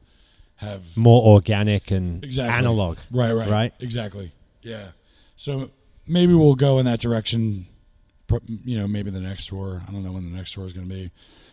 have 0.58 0.82
More 0.96 1.24
organic 1.24 1.92
and 1.92 2.24
Exactly. 2.24 2.54
analog. 2.56 2.98
Right, 3.12 3.32
right, 3.32 3.50
Right? 3.50 3.74
Exactly. 3.80 4.32
Yeah. 4.62 4.90
So 5.36 5.72
maybe 6.08 6.34
we'll 6.34 6.56
go 6.56 6.80
in 6.80 6.86
that 6.86 7.00
direction. 7.00 7.68
You 8.66 8.78
know, 8.80 8.88
maybe 8.88 9.10
the 9.10 9.22
next 9.22 9.48
tour. 9.48 9.82
I 9.88 9.92
don't 9.92 10.04
know 10.04 10.12
when 10.12 10.30
the 10.30 10.36
next 10.36 10.54
tour 10.54 10.66
is 10.66 10.74
going 10.74 10.88
to 10.90 10.94
be. 10.94 11.12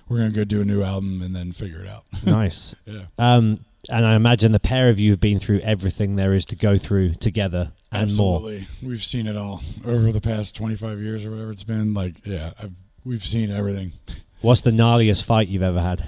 We're 0.09 0.19
going 0.19 0.31
to 0.31 0.37
go 0.37 0.45
do 0.45 0.61
a 0.61 0.65
new 0.65 0.83
album 0.83 1.23
and 1.23 1.35
then 1.35 1.53
figure 1.53 1.81
it 1.81 1.89
out. 1.89 2.05
nice. 2.25 2.75
yeah. 2.85 3.05
Um, 3.19 3.65
and 3.91 4.05
I 4.07 4.15
imagine 4.17 4.53
the 4.53 4.61
pair 4.61 4.89
of 4.89 4.99
you 4.99 5.11
have 5.13 5.21
been 5.21 5.39
through 5.39 5.61
everything 5.61 6.17
there 6.17 6.33
is 6.35 6.45
to 6.47 6.57
go 6.57 6.79
through 6.79 7.15
together 7.15 7.73
and 7.93 8.15
more. 8.17 8.37
Absolutely. 8.39 8.69
We've 8.83 9.05
seen 9.05 9.27
it 9.27 9.37
all 9.37 9.63
over 9.85 10.11
the 10.11 10.21
past 10.21 10.57
25 10.57 11.01
years 11.01 11.25
or 11.25 11.31
whatever 11.31 11.53
it's 11.53 11.63
been. 11.65 11.95
Like, 11.95 12.15
yeah, 12.25 12.53
I've, 12.61 12.73
we've 13.05 13.25
seen 13.25 13.51
everything. 13.51 13.93
What's 14.41 14.63
the 14.63 14.71
gnarliest 14.73 15.23
fight 15.23 15.49
you've 15.49 15.63
ever 15.63 15.81
had? 15.81 16.07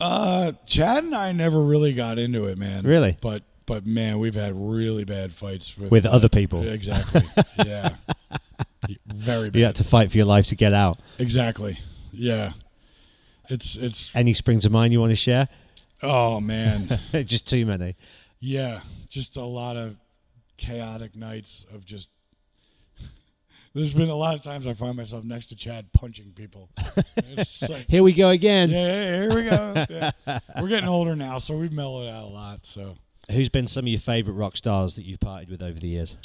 Uh, 0.00 0.52
Chad 0.66 1.04
and 1.04 1.14
I 1.14 1.32
never 1.32 1.60
really 1.60 1.92
got 1.92 2.18
into 2.18 2.44
it, 2.46 2.58
man. 2.58 2.84
Really? 2.84 3.16
But 3.20 3.42
but 3.66 3.86
man, 3.86 4.18
we've 4.18 4.34
had 4.34 4.52
really 4.54 5.04
bad 5.04 5.32
fights 5.32 5.76
with 5.78 5.90
With 5.90 6.04
uh, 6.06 6.10
other 6.10 6.28
people. 6.28 6.66
Exactly. 6.66 7.22
yeah. 7.64 7.96
Very 9.06 9.50
bad. 9.50 9.58
You 9.58 9.64
had 9.64 9.76
to 9.76 9.84
fight 9.84 10.10
for 10.10 10.16
your 10.18 10.26
life 10.26 10.46
to 10.48 10.54
get 10.56 10.74
out. 10.74 10.98
Exactly. 11.18 11.78
Yeah. 12.12 12.52
It's 13.48 13.76
it's 13.76 14.10
Any 14.14 14.34
springs 14.34 14.66
of 14.66 14.72
mind 14.72 14.92
you 14.92 15.00
want 15.00 15.10
to 15.12 15.16
share? 15.16 15.48
oh 16.02 16.40
man. 16.40 17.00
Just 17.24 17.48
too 17.48 17.64
many. 17.64 17.96
yeah, 18.40 18.80
just 19.08 19.36
a 19.38 19.44
lot 19.44 19.76
of 19.76 19.96
chaotic 20.58 21.14
nights 21.16 21.64
of 21.72 21.84
just 21.86 22.08
There's 23.74 23.92
been 23.92 24.08
a 24.08 24.14
lot 24.14 24.34
of 24.34 24.42
times 24.42 24.66
I 24.68 24.72
find 24.72 24.96
myself 24.96 25.24
next 25.24 25.46
to 25.46 25.56
Chad 25.56 25.92
punching 25.92 26.32
people. 26.36 26.68
It's 27.16 27.60
like, 27.68 27.86
Here 27.88 28.02
we 28.04 28.12
go 28.12 28.28
again. 28.30 28.70
yeah, 28.70 29.04
here 29.22 29.34
we 29.34 29.42
go. 29.50 29.86
Yeah. 30.26 30.38
We're 30.60 30.68
getting 30.68 30.88
older 30.88 31.16
now, 31.16 31.38
so 31.38 31.56
we've 31.56 31.72
mellowed 31.72 32.08
out 32.08 32.24
a 32.24 32.26
lot. 32.28 32.60
So 32.66 32.96
Who's 33.32 33.48
been 33.48 33.66
some 33.66 33.84
of 33.86 33.88
your 33.88 33.98
favorite 34.00 34.34
rock 34.34 34.56
stars 34.56 34.94
that 34.94 35.02
you've 35.04 35.18
partied 35.20 35.50
with 35.50 35.60
over 35.62 35.78
the 35.80 35.88
years? 35.88 36.16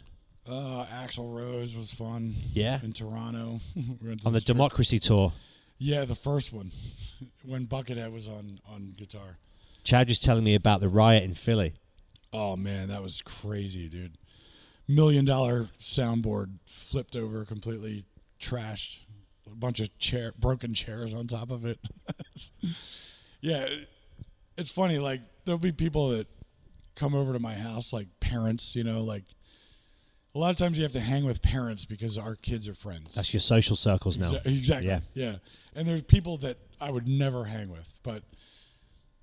uh, 0.47 0.85
Axl 0.85 1.35
Rose 1.35 1.75
was 1.75 1.91
fun. 1.91 2.35
Yeah. 2.53 2.79
in 2.83 2.93
Toronto. 2.93 3.61
We 3.75 4.11
On 4.25 4.33
the 4.33 4.39
strip- 4.41 4.45
Democracy 4.45 4.99
Tour, 4.99 5.33
Yeah, 5.79 6.05
the 6.05 6.15
first 6.15 6.51
one 6.53 6.71
when 7.43 7.65
Buckethead 7.67 8.11
was 8.11 8.27
on 8.27 8.59
on 8.69 8.93
guitar. 8.97 9.37
Chad 9.83 10.07
was 10.07 10.19
telling 10.19 10.43
me 10.43 10.53
about 10.55 10.81
the 10.81 10.89
riot 10.89 11.23
in 11.23 11.33
Philly. 11.33 11.73
Oh 12.31 12.55
man, 12.55 12.89
that 12.89 13.01
was 13.01 13.21
crazy, 13.23 13.87
dude. 13.89 14.17
Million 14.89 15.23
dollar 15.23 15.69
soundboard 15.79 16.57
flipped 16.65 17.15
over, 17.15 17.45
completely 17.45 18.05
trashed. 18.41 18.97
A 19.45 19.55
bunch 19.55 19.79
of 19.79 19.95
chair 19.99 20.33
broken 20.37 20.73
chairs 20.73 21.13
on 21.13 21.27
top 21.27 21.51
of 21.51 21.63
it. 21.65 21.79
yeah, 23.41 23.61
it- 23.63 23.89
it's 24.57 24.69
funny. 24.71 24.99
Like 24.99 25.21
there'll 25.45 25.57
be 25.57 25.71
people 25.71 26.09
that 26.09 26.27
come 26.95 27.15
over 27.15 27.31
to 27.33 27.39
my 27.39 27.53
house, 27.53 27.93
like 27.93 28.07
parents. 28.19 28.75
You 28.75 28.83
know, 28.83 29.03
like 29.03 29.23
a 30.35 30.39
lot 30.39 30.49
of 30.49 30.57
times 30.57 30.77
you 30.77 30.83
have 30.83 30.91
to 30.93 30.99
hang 30.99 31.23
with 31.23 31.41
parents 31.41 31.85
because 31.85 32.17
our 32.17 32.35
kids 32.35 32.67
are 32.67 32.73
friends. 32.73 33.15
That's 33.15 33.33
your 33.33 33.39
social 33.39 33.75
circles 33.77 34.17
now. 34.17 34.31
Exa- 34.31 34.45
Exactly. 34.57 34.89
Yeah. 34.89 34.99
Yeah. 35.13 35.35
And 35.75 35.87
there's 35.87 36.01
people 36.01 36.37
that 36.39 36.57
I 36.81 36.91
would 36.91 37.07
never 37.07 37.45
hang 37.45 37.69
with, 37.69 37.87
but 38.03 38.23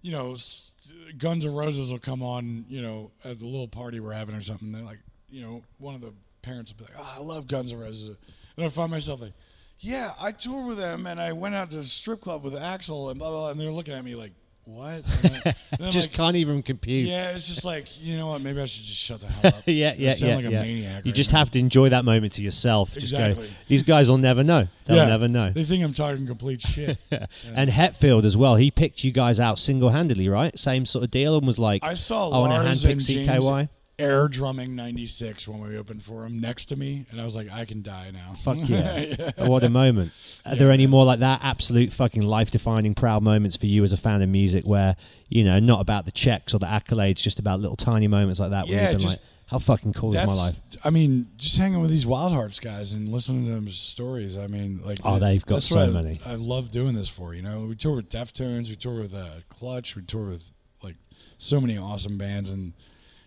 you 0.01 0.11
know, 0.13 0.33
s- 0.33 0.71
Guns 1.19 1.45
N' 1.45 1.53
Roses 1.55 1.91
will 1.93 1.99
come 1.99 2.23
on, 2.23 2.65
you 2.69 2.81
know, 2.81 3.11
at 3.25 3.39
the 3.39 3.45
little 3.47 3.69
party 3.69 4.01
we're 4.01 4.13
having 4.13 4.35
or 4.35 4.41
something. 4.43 4.73
They're 4.73 4.83
like, 4.83 5.01
you 5.31 5.43
know, 5.43 5.63
one 5.79 5.95
of 5.95 6.01
the 6.01 6.13
parents 6.43 6.73
would 6.73 6.79
be 6.87 6.93
like, 6.93 7.03
"Oh, 7.03 7.15
I 7.19 7.21
love 7.23 7.47
Guns 7.47 7.73
N' 7.73 7.79
Roses," 7.79 8.17
and 8.57 8.67
I 8.67 8.69
find 8.69 8.91
myself 8.91 9.21
like, 9.21 9.33
"Yeah, 9.81 10.13
I 10.21 10.33
toured 10.33 10.67
with 10.69 10.79
them, 10.79 11.07
and 11.07 11.21
I 11.21 11.33
went 11.33 11.55
out 11.55 11.71
to 11.73 11.77
the 11.79 11.85
strip 11.85 12.21
club 12.21 12.43
with 12.45 12.55
Axl, 12.55 13.11
and 13.11 13.19
blah 13.19 13.31
blah." 13.31 13.41
blah. 13.41 13.51
And 13.51 13.61
they're 13.61 13.71
looking 13.73 13.95
at 13.95 14.05
me 14.05 14.15
like, 14.15 14.33
"What?" 14.65 15.05
I- 15.25 15.55
Just 15.91 16.09
like, 16.09 16.13
can't 16.13 16.37
even 16.37 16.63
compute. 16.63 17.07
Yeah, 17.07 17.33
it's 17.33 17.47
just 17.49 17.65
like 17.65 17.87
you 18.01 18.17
know 18.17 18.29
what? 18.29 18.41
Maybe 18.41 18.61
I 18.61 18.65
should 18.67 18.85
just 18.85 18.99
shut 19.01 19.21
the 19.21 19.27
hell 19.27 19.55
up. 19.57 19.63
yeah, 19.67 19.91
I 19.91 19.95
yeah, 19.99 20.15
sound 20.15 20.31
yeah. 20.31 20.37
like 20.37 20.45
a 20.47 20.51
yeah. 20.51 20.63
maniac. 20.63 21.05
You 21.05 21.11
right 21.11 21.15
just 21.15 21.33
now. 21.33 21.39
have 21.41 21.51
to 21.53 21.59
enjoy 21.59 21.89
that 21.91 22.05
moment 22.05 22.33
to 22.35 22.43
yourself. 22.43 22.93
Just 22.95 23.13
Exactly. 23.13 23.49
go. 23.49 23.53
These 23.69 23.83
guys 23.83 24.09
will 24.11 24.19
never 24.19 24.43
know. 24.43 24.69
They'll 24.87 24.97
Yeah. 24.97 25.07
never 25.07 25.29
know. 25.29 25.53
They 25.53 25.65
think 25.65 25.85
I'm 25.85 25.93
talking 25.93 26.27
complete 26.27 26.63
shit. 26.63 26.99
And 27.45 27.71
Hetfield 27.71 28.25
as 28.25 28.37
well. 28.37 28.57
He 28.57 28.71
picked 28.71 29.05
you 29.05 29.13
guys 29.13 29.39
out 29.39 29.59
single 29.59 29.91
handedly, 29.91 30.29
right? 30.29 30.59
Same 30.59 30.87
sort 30.87 31.05
of 31.05 31.11
deal, 31.11 31.37
and 31.37 31.47
was 31.47 31.59
like, 31.59 31.85
I 31.85 31.95
saw 31.95 32.31
"I 32.31 32.39
want 32.39 32.53
to 32.53 32.63
Lars 32.63 32.85
handpick 32.85 32.91
and 32.93 33.01
James 33.01 33.29
CKY." 33.29 33.69
Air 33.99 34.29
drumming 34.29 34.77
96 34.77 35.49
when 35.49 35.61
we 35.61 35.79
opened 35.79 36.03
for 36.03 36.27
him 36.27 36.39
next 36.39 36.67
to 36.67 36.77
me 36.77 37.07
and 37.11 37.19
i 37.19 37.25
was 37.25 37.35
like 37.35 37.51
i 37.51 37.65
can 37.65 37.81
die 37.83 38.11
now 38.13 38.35
Fuck 38.45 38.59
yeah. 38.69 39.31
What 39.39 39.65
a 39.65 39.71
moment. 39.71 40.13
Are 40.45 40.55
there 40.55 40.71
any 40.71 40.87
more 40.87 41.07
like 41.07 41.21
that 41.21 41.41
absolute 41.43 41.95
fucking 41.95 42.21
life 42.21 42.51
defining 42.51 42.95
proud 42.95 43.23
moments 43.23 43.57
for 43.57 43.65
you 43.67 43.83
as 43.85 43.93
a 43.95 43.97
fan 43.97 44.21
of 44.21 44.29
music 44.29 44.67
where, 44.67 44.97
you 45.31 45.45
know, 45.45 45.59
not 45.59 45.81
about 45.81 46.05
the 46.05 46.11
checks 46.13 46.53
or 46.53 46.59
the 46.59 46.67
accolades, 46.67 47.17
just 47.17 47.39
about 47.39 47.61
little 47.61 47.77
tiny 47.77 48.07
moments 48.07 48.39
like 48.39 48.51
that 48.51 48.67
where 48.69 48.75
Yeah, 48.77 48.83
you've 48.91 48.99
been 48.99 49.09
just- 49.09 49.19
like, 49.21 49.27
how 49.47 49.59
fucking 49.61 49.93
cool 49.95 50.15
is 50.15 50.27
my 50.27 50.35
life? 50.35 50.57
i 50.85 50.91
mean 50.91 51.29
just 51.39 51.57
hanging 51.57 51.81
with 51.81 51.89
these 51.91 52.05
Wildhearts 52.05 52.61
guys 52.61 52.93
and 52.93 53.09
listening 53.09 53.47
to 53.47 53.53
them 53.53 53.71
stories 53.71 54.37
i 54.37 54.47
mean 54.49 54.81
like 54.85 54.99
Oh, 55.05 55.19
they've 55.21 55.47
got 55.47 55.63
so 55.63 55.79
I- 55.79 55.87
many. 55.87 56.21
i 56.27 56.35
love 56.35 56.71
doing 56.73 56.95
this 56.97 57.09
for 57.09 57.33
you 57.33 57.43
know 57.43 57.61
we 57.61 57.77
tour 57.77 57.95
with 57.97 58.11
deftones 58.11 58.69
we 58.69 58.75
tour 58.77 59.01
with 59.03 59.15
uh, 59.15 59.27
clutch 59.49 59.95
we 59.97 60.03
tour 60.03 60.31
with 60.31 60.51
like 60.83 60.97
so 61.39 61.61
many 61.61 61.79
awesome 61.79 62.19
bands 62.19 62.51
and 62.51 62.73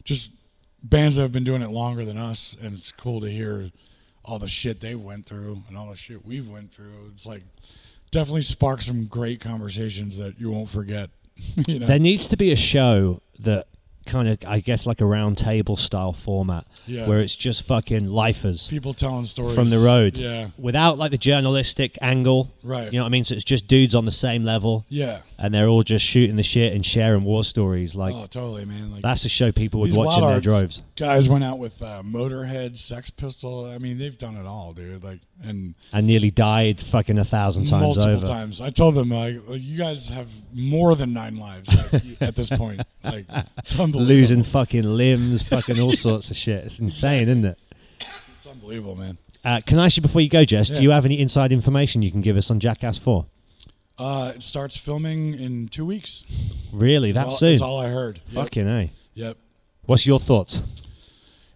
just 0.03 0.31
bands 0.81 1.15
that 1.15 1.23
have 1.23 1.31
been 1.31 1.43
doing 1.43 1.61
it 1.61 1.69
longer 1.69 2.05
than 2.05 2.17
us 2.17 2.55
and 2.61 2.77
it's 2.77 2.91
cool 2.91 3.21
to 3.21 3.29
hear 3.29 3.71
all 4.23 4.39
the 4.39 4.47
shit 4.47 4.79
they 4.79 4.95
went 4.95 5.25
through 5.25 5.63
and 5.67 5.77
all 5.77 5.89
the 5.89 5.95
shit 5.95 6.25
we've 6.25 6.47
went 6.47 6.71
through. 6.71 7.11
It's 7.13 7.25
like 7.25 7.43
definitely 8.11 8.41
sparks 8.41 8.85
some 8.85 9.05
great 9.05 9.41
conversations 9.41 10.17
that 10.17 10.39
you 10.39 10.51
won't 10.51 10.69
forget 10.69 11.09
you 11.67 11.79
know? 11.79 11.87
There 11.87 11.99
needs 11.99 12.27
to 12.27 12.37
be 12.37 12.51
a 12.51 12.55
show 12.55 13.21
that 13.39 13.67
kind 14.05 14.27
of, 14.27 14.37
I 14.47 14.59
guess, 14.59 14.85
like 14.85 15.01
a 15.01 15.05
round 15.05 15.37
table 15.37 15.75
style 15.77 16.13
format 16.13 16.65
Yeah. 16.87 17.07
where 17.07 17.19
it's 17.19 17.35
just 17.35 17.61
fucking 17.63 18.07
lifers 18.07 18.67
people 18.67 18.93
telling 18.93 19.25
stories 19.25 19.53
from 19.55 19.69
the 19.69 19.79
road 19.79 20.17
yeah 20.17 20.47
without 20.57 20.97
like 20.97 21.11
the 21.11 21.17
journalistic 21.17 21.97
angle. 22.01 22.51
right 22.63 22.91
You 22.91 22.99
know 22.99 23.03
what 23.03 23.09
I 23.09 23.11
mean? 23.11 23.23
So 23.25 23.35
it's 23.35 23.43
just 23.43 23.67
dudes 23.67 23.93
on 23.95 24.05
the 24.05 24.11
same 24.11 24.43
level 24.43 24.85
yeah 24.89 25.21
and 25.37 25.53
they're 25.53 25.67
all 25.67 25.83
just 25.83 26.03
shooting 26.05 26.35
the 26.35 26.43
shit 26.43 26.73
and 26.73 26.85
sharing 26.85 27.23
war 27.23 27.43
stories. 27.43 27.95
Like, 27.95 28.13
oh 28.13 28.25
totally 28.25 28.65
man 28.65 28.91
like 28.91 29.01
that's 29.01 29.23
a 29.25 29.29
show 29.29 29.51
people 29.51 29.79
would 29.81 29.93
watch 29.93 30.17
in 30.17 30.27
their 30.27 30.41
droves. 30.41 30.81
Guys 30.95 31.29
went 31.29 31.43
out 31.45 31.59
with 31.59 31.81
uh, 31.81 32.01
Motorhead, 32.03 32.77
Sex 32.77 33.09
Pistol. 33.09 33.63
I 33.65 33.77
mean, 33.77 33.97
they've 33.97 34.17
done 34.17 34.35
it 34.35 34.45
all, 34.45 34.73
dude. 34.73 35.01
Like, 35.01 35.19
and 35.41 35.73
And 35.93 36.05
nearly 36.07 36.29
died 36.29 36.81
fucking 36.81 37.17
a 37.17 37.23
thousand 37.23 37.67
times 37.67 37.81
multiple 37.83 38.17
over. 38.17 38.25
times. 38.25 38.59
I 38.59 38.69
told 38.69 38.95
them, 38.95 39.09
like, 39.11 39.37
you 39.49 39.77
guys 39.77 40.09
have 40.09 40.27
more 40.51 40.95
than 40.95 41.13
nine 41.13 41.37
lives 41.37 41.73
like, 41.73 42.03
at 42.21 42.35
this 42.35 42.49
point. 42.49 42.81
Like, 43.01 43.27
it's 43.59 43.71
unbelievable. 43.79 43.98
Losing 43.99 44.43
fucking 44.43 44.83
limbs, 44.83 45.41
fucking 45.43 45.79
all 45.79 45.93
sorts 45.93 46.31
of 46.31 46.37
shit. 46.37 46.63
It's 46.65 46.79
insane, 46.79 47.27
isn't 47.27 47.45
it? 47.45 47.59
It's 48.37 48.47
unbelievable, 48.47 48.95
man. 48.95 49.17
Uh, 49.43 49.61
can 49.65 49.79
I 49.79 49.85
ask 49.85 49.97
you 49.97 50.01
before 50.01 50.21
you 50.21 50.29
go, 50.29 50.45
Jess? 50.45 50.69
Yeah. 50.69 50.77
Do 50.77 50.83
you 50.83 50.91
have 50.91 51.05
any 51.05 51.19
inside 51.19 51.51
information 51.51 52.01
you 52.01 52.11
can 52.11 52.21
give 52.21 52.37
us 52.37 52.49
on 52.49 52.59
Jackass 52.59 52.97
Four? 52.97 53.25
Uh, 53.97 54.33
it 54.35 54.43
starts 54.43 54.77
filming 54.77 55.33
in 55.33 55.67
two 55.67 55.85
weeks. 55.85 56.23
Really, 56.71 57.11
That's 57.11 57.25
that 57.25 57.31
all, 57.31 57.37
soon? 57.37 57.51
That's 57.51 57.61
all 57.61 57.79
I 57.79 57.89
heard. 57.89 58.21
Yep. 58.29 58.43
Fucking 58.45 58.67
a. 58.67 58.91
Yep. 59.15 59.37
What's 59.85 60.05
your 60.05 60.19
thoughts? 60.19 60.61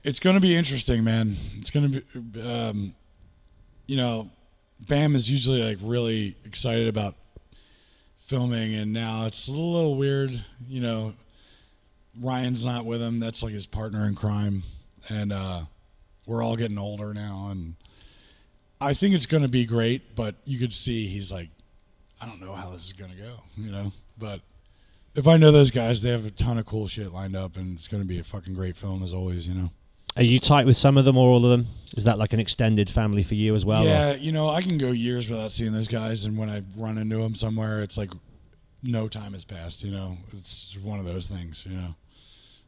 It's 0.03 0.19
going 0.19 0.33
to 0.33 0.41
be 0.41 0.55
interesting, 0.55 1.03
man. 1.03 1.37
It's 1.59 1.71
going 1.71 1.91
to 1.91 2.01
be, 2.01 2.41
um, 2.41 2.95
you 3.87 3.95
know, 3.95 4.29
Bam 4.81 5.15
is 5.15 5.29
usually 5.29 5.61
like 5.63 5.77
really 5.81 6.35
excited 6.43 6.89
about 6.89 7.15
filming, 8.17 8.75
and 8.75 8.91
now 8.91 9.25
it's 9.27 9.47
a 9.47 9.51
little 9.53 9.95
weird. 9.95 10.43
You 10.67 10.81
know, 10.81 11.13
Ryan's 12.19 12.65
not 12.65 12.85
with 12.85 13.01
him. 13.01 13.19
That's 13.19 13.41
like 13.43 13.53
his 13.53 13.65
partner 13.65 14.05
in 14.05 14.15
crime, 14.15 14.63
and 15.09 15.33
uh, 15.33 15.63
we're 16.25 16.43
all 16.43 16.55
getting 16.55 16.77
older 16.77 17.13
now, 17.13 17.47
and 17.49 17.75
I 18.79 18.93
think 18.93 19.15
it's 19.15 19.25
going 19.25 19.43
to 19.43 19.49
be 19.49 19.65
great. 19.65 20.15
But 20.15 20.35
you 20.45 20.59
could 20.59 20.73
see 20.73 21.07
he's 21.07 21.31
like, 21.31 21.49
I 22.21 22.25
don't 22.25 22.39
know 22.41 22.53
how 22.53 22.69
this 22.71 22.85
is 22.85 22.93
going 22.93 23.11
to 23.11 23.17
go. 23.17 23.43
You 23.57 23.71
know, 23.71 23.91
but. 24.17 24.41
If 25.15 25.27
I 25.27 25.37
know 25.37 25.51
those 25.51 25.69
guys, 25.69 26.01
they 26.01 26.09
have 26.09 26.25
a 26.25 26.31
ton 26.31 26.57
of 26.57 26.65
cool 26.65 26.87
shit 26.87 27.11
lined 27.11 27.35
up, 27.35 27.55
and 27.55 27.77
it's 27.77 27.87
going 27.87 28.01
to 28.01 28.07
be 28.07 28.17
a 28.17 28.23
fucking 28.23 28.55
great 28.55 28.75
film 28.75 29.03
as 29.03 29.13
always. 29.13 29.47
You 29.47 29.53
know. 29.53 29.69
Are 30.17 30.23
you 30.23 30.39
tight 30.39 30.65
with 30.65 30.75
some 30.75 30.97
of 30.97 31.05
them 31.05 31.17
or 31.17 31.29
all 31.29 31.45
of 31.45 31.51
them? 31.51 31.67
Is 31.95 32.03
that 32.05 32.17
like 32.17 32.33
an 32.33 32.39
extended 32.39 32.89
family 32.89 33.21
for 33.21 33.35
you 33.35 33.53
as 33.53 33.63
well? 33.63 33.83
or- 33.83 33.85
yeah, 33.85 34.15
you 34.15 34.31
know, 34.31 34.49
I 34.49 34.63
can 34.63 34.79
go 34.79 34.89
years 34.89 35.29
without 35.29 35.51
seeing 35.51 35.71
those 35.71 35.87
guys, 35.87 36.25
and 36.25 36.35
when 36.35 36.49
I 36.49 36.63
run 36.75 36.97
into 36.97 37.17
them 37.17 37.35
somewhere, 37.35 37.83
it's 37.83 37.95
like 37.95 38.09
no 38.81 39.07
time 39.07 39.33
has 39.33 39.43
passed. 39.43 39.83
You 39.83 39.91
know, 39.91 40.17
it's 40.35 40.75
one 40.81 40.97
of 40.97 41.05
those 41.05 41.27
things. 41.27 41.63
You 41.69 41.77
know. 41.77 41.95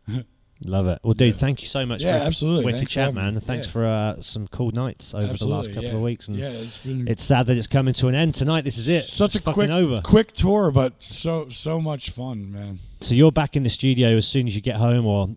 Love 0.63 0.87
it. 0.87 0.99
Well, 1.03 1.13
dude, 1.13 1.33
Yeah. 1.33 1.39
thank 1.39 1.61
you 1.61 1.67
so 1.67 1.85
much 1.85 2.01
Yeah, 2.01 2.17
for 2.19 2.23
a 2.23 2.27
absolutely. 2.27 2.65
wicked 2.65 2.77
Thanks 2.79 2.91
chat, 2.93 3.13
man. 3.13 3.37
thanks 3.41 3.67
Yeah. 3.67 3.71
for 3.73 3.85
uh, 3.85 4.21
some 4.21 4.47
cool 4.47 4.71
nights 4.71 5.13
over 5.13 5.33
the 5.33 5.47
last 5.47 5.67
couple 5.73 5.83
yeah. 5.89 5.95
of 5.95 6.01
weeks. 6.01 6.29
And 6.29 6.37
yeah, 6.37 6.47
it's 6.49 6.77
been 6.77 7.07
it's 7.09 7.23
sad 7.23 7.47
that 7.47 7.57
it's 7.57 7.67
coming 7.67 7.93
to 7.95 8.07
an 8.07 8.15
end 8.15 8.35
tonight. 8.35 8.63
This 8.63 8.77
is 8.77 8.87
it. 8.87 9.03
such 9.03 9.35
It's 9.35 9.45
a 9.47 9.51
quick, 9.53 9.69
over. 9.69 10.01
quick 10.01 10.31
tour, 10.31 10.71
but 10.71 10.93
so 10.99 11.49
so 11.49 11.81
much 11.81 12.09
fun, 12.11 12.51
man. 12.53 12.79
So 13.01 13.13
you're 13.13 13.33
back 13.33 13.57
in 13.57 13.63
the 13.63 13.69
studio 13.69 14.15
as 14.15 14.27
soon 14.27 14.47
as 14.47 14.55
you 14.55 14.61
get 14.61 14.77
home, 14.77 15.05
or 15.05 15.29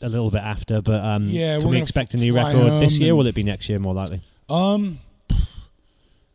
a 0.00 0.08
little 0.08 0.30
bit 0.30 0.42
after. 0.42 0.80
But 0.80 1.04
um, 1.04 1.28
Yeah, 1.28 1.58
can 1.60 1.68
we 1.68 1.80
expect 1.80 2.14
a 2.14 2.16
new 2.16 2.34
record 2.34 2.80
this 2.80 2.96
year? 2.98 3.12
or 3.12 3.16
Will 3.16 3.26
it 3.26 3.34
be 3.34 3.42
next 3.44 3.68
year? 3.68 3.78
More 3.78 3.94
likely. 3.94 4.22
Um, 4.48 5.00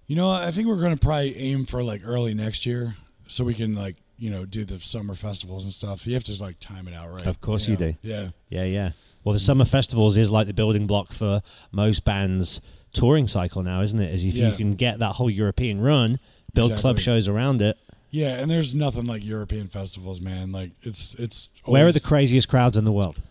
you 0.05 0.15
know, 0.15 0.31
I 0.31 0.51
think 0.51 0.67
we're 0.67 0.79
gonna 0.79 0.95
probably 0.95 1.35
aim 1.37 1.65
for 1.65 1.83
like 1.83 2.01
early 2.05 2.33
next 2.35 2.65
year, 2.67 2.95
so 3.27 3.43
we 3.43 3.55
can 3.55 3.73
like 3.73 3.95
you 4.17 4.29
know 4.29 4.45
do 4.45 4.65
the 4.65 4.79
summer 4.79 5.15
festivals 5.15 5.63
and 5.63 5.73
stuff. 5.73 6.07
You 6.07 6.13
have 6.13 6.23
to 6.25 6.41
like 6.41 6.59
time 6.59 6.87
it 6.87 6.93
out 6.93 7.11
right. 7.11 7.25
Of 7.25 7.41
course 7.41 7.67
you 7.67 7.77
know? 7.77 7.91
do. 7.91 7.95
Yeah. 8.01 8.29
Yeah, 8.49 8.63
yeah. 8.63 8.91
Well, 9.23 9.33
the 9.33 9.39
summer 9.39 9.65
festivals 9.65 10.15
is 10.15 10.31
like 10.31 10.47
the 10.47 10.53
building 10.53 10.87
block 10.87 11.11
for 11.11 11.41
most 11.71 12.05
bands' 12.05 12.61
touring 12.93 13.27
cycle 13.27 13.61
now, 13.61 13.81
isn't 13.81 13.99
it? 13.99 14.13
Is 14.13 14.23
if 14.23 14.35
you 14.35 14.53
can 14.53 14.75
get 14.75 14.99
that 14.99 15.13
whole 15.13 15.29
European 15.29 15.81
run, 15.81 16.19
build 16.53 16.75
club 16.77 16.99
shows 16.99 17.27
around 17.27 17.61
it. 17.61 17.77
Yeah, 18.09 18.29
and 18.29 18.49
there's 18.49 18.73
nothing 18.73 19.05
like 19.05 19.25
European 19.25 19.67
festivals, 19.67 20.21
man. 20.21 20.51
Like 20.51 20.71
it's 20.81 21.13
it's. 21.15 21.49
Where 21.65 21.87
are 21.87 21.91
the 21.91 21.99
craziest 21.99 22.47
crowds 22.47 22.77
in 22.77 22.85
the 22.85 22.91
world? 22.91 23.21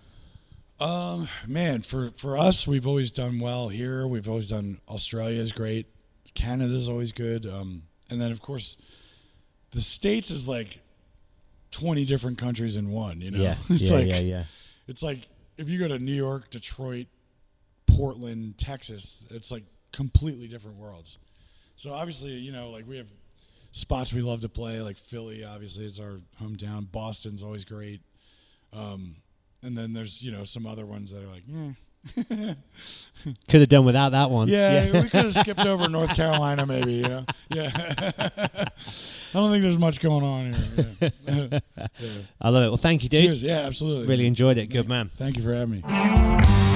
Um, 0.79 1.29
man, 1.47 1.83
for 1.83 2.11
for 2.11 2.37
us, 2.37 2.67
we've 2.67 2.87
always 2.87 3.11
done 3.11 3.39
well 3.39 3.71
here. 3.71 4.07
We've 4.07 4.29
always 4.29 4.49
done 4.49 4.81
Australia 4.89 5.41
is 5.41 5.53
great. 5.53 5.87
Canada's 6.35 6.89
always 6.89 7.13
good. 7.13 7.47
Um, 7.47 7.85
and 8.11 8.21
then 8.21 8.31
of 8.31 8.43
course, 8.43 8.77
the 9.77 9.83
states 9.83 10.31
is 10.31 10.49
like 10.49 10.81
twenty 11.71 12.07
different 12.07 12.39
countries 12.39 12.77
in 12.77 12.91
one. 12.91 13.21
You 13.21 13.31
know, 13.31 13.43
Yeah, 13.43 13.57
it's 13.69 13.83
yeah, 13.83 13.93
like 13.95 14.09
yeah, 14.09 14.19
yeah. 14.21 14.45
it's 14.89 15.03
like 15.03 15.29
if 15.59 15.69
you 15.69 15.79
go 15.79 15.87
to 15.87 15.99
New 15.99 16.15
York, 16.15 16.51
Detroit, 16.51 17.07
Portland, 17.87 18.57
Texas, 18.57 19.23
it's 19.31 19.51
like 19.53 19.65
completely 19.93 20.49
different 20.49 20.79
worlds. 20.79 21.19
So 21.77 21.93
obviously, 21.93 22.31
you 22.33 22.53
know, 22.53 22.71
like 22.71 22.89
we 22.89 22.97
have 22.97 23.09
spots 23.73 24.15
we 24.15 24.23
love 24.23 24.41
to 24.41 24.49
play, 24.49 24.81
like 24.81 24.97
Philly. 24.97 25.45
Obviously, 25.45 25.85
it's 25.85 26.01
our 26.01 26.21
hometown. 26.43 26.91
Boston's 26.91 27.43
always 27.43 27.67
great. 27.67 28.01
Um, 28.73 29.17
and 29.63 29.77
then 29.77 29.93
there's 29.93 30.23
you 30.23 30.33
know 30.33 30.45
some 30.45 30.67
other 30.67 30.87
ones 30.87 31.11
that 31.13 31.23
are 31.23 31.29
like, 31.29 31.43
eh. 31.55 31.73
Could 33.49 33.61
have 33.61 33.69
done 33.69 33.85
without 33.85 34.11
that 34.13 34.31
one. 34.31 34.47
Yeah, 34.47 34.93
we 34.93 35.09
could 35.09 35.25
have 35.25 35.35
skipped 35.41 35.67
over 35.67 35.89
North 35.89 36.15
Carolina, 36.15 36.65
maybe. 36.65 36.95
You 36.95 37.09
know, 37.09 37.25
yeah. 37.49 37.71
I 38.29 38.69
don't 39.33 39.51
think 39.51 39.63
there's 39.63 39.79
much 39.79 39.99
going 40.01 40.23
on 40.23 40.53
here. 40.53 41.13
Yeah. 41.27 41.59
Yeah. 41.99 42.19
I 42.41 42.49
love 42.51 42.63
it. 42.63 42.69
Well, 42.69 42.77
thank 42.77 43.03
you, 43.03 43.09
dude. 43.09 43.25
Cheers. 43.25 43.43
Yeah, 43.43 43.61
absolutely. 43.61 44.07
Really 44.07 44.27
enjoyed 44.27 44.59
it. 44.59 44.67
Good 44.67 44.89
man. 44.89 45.11
Thank 45.19 45.39
you 45.39 45.43
for 45.43 45.53
having 45.53 45.83
me. 45.83 46.76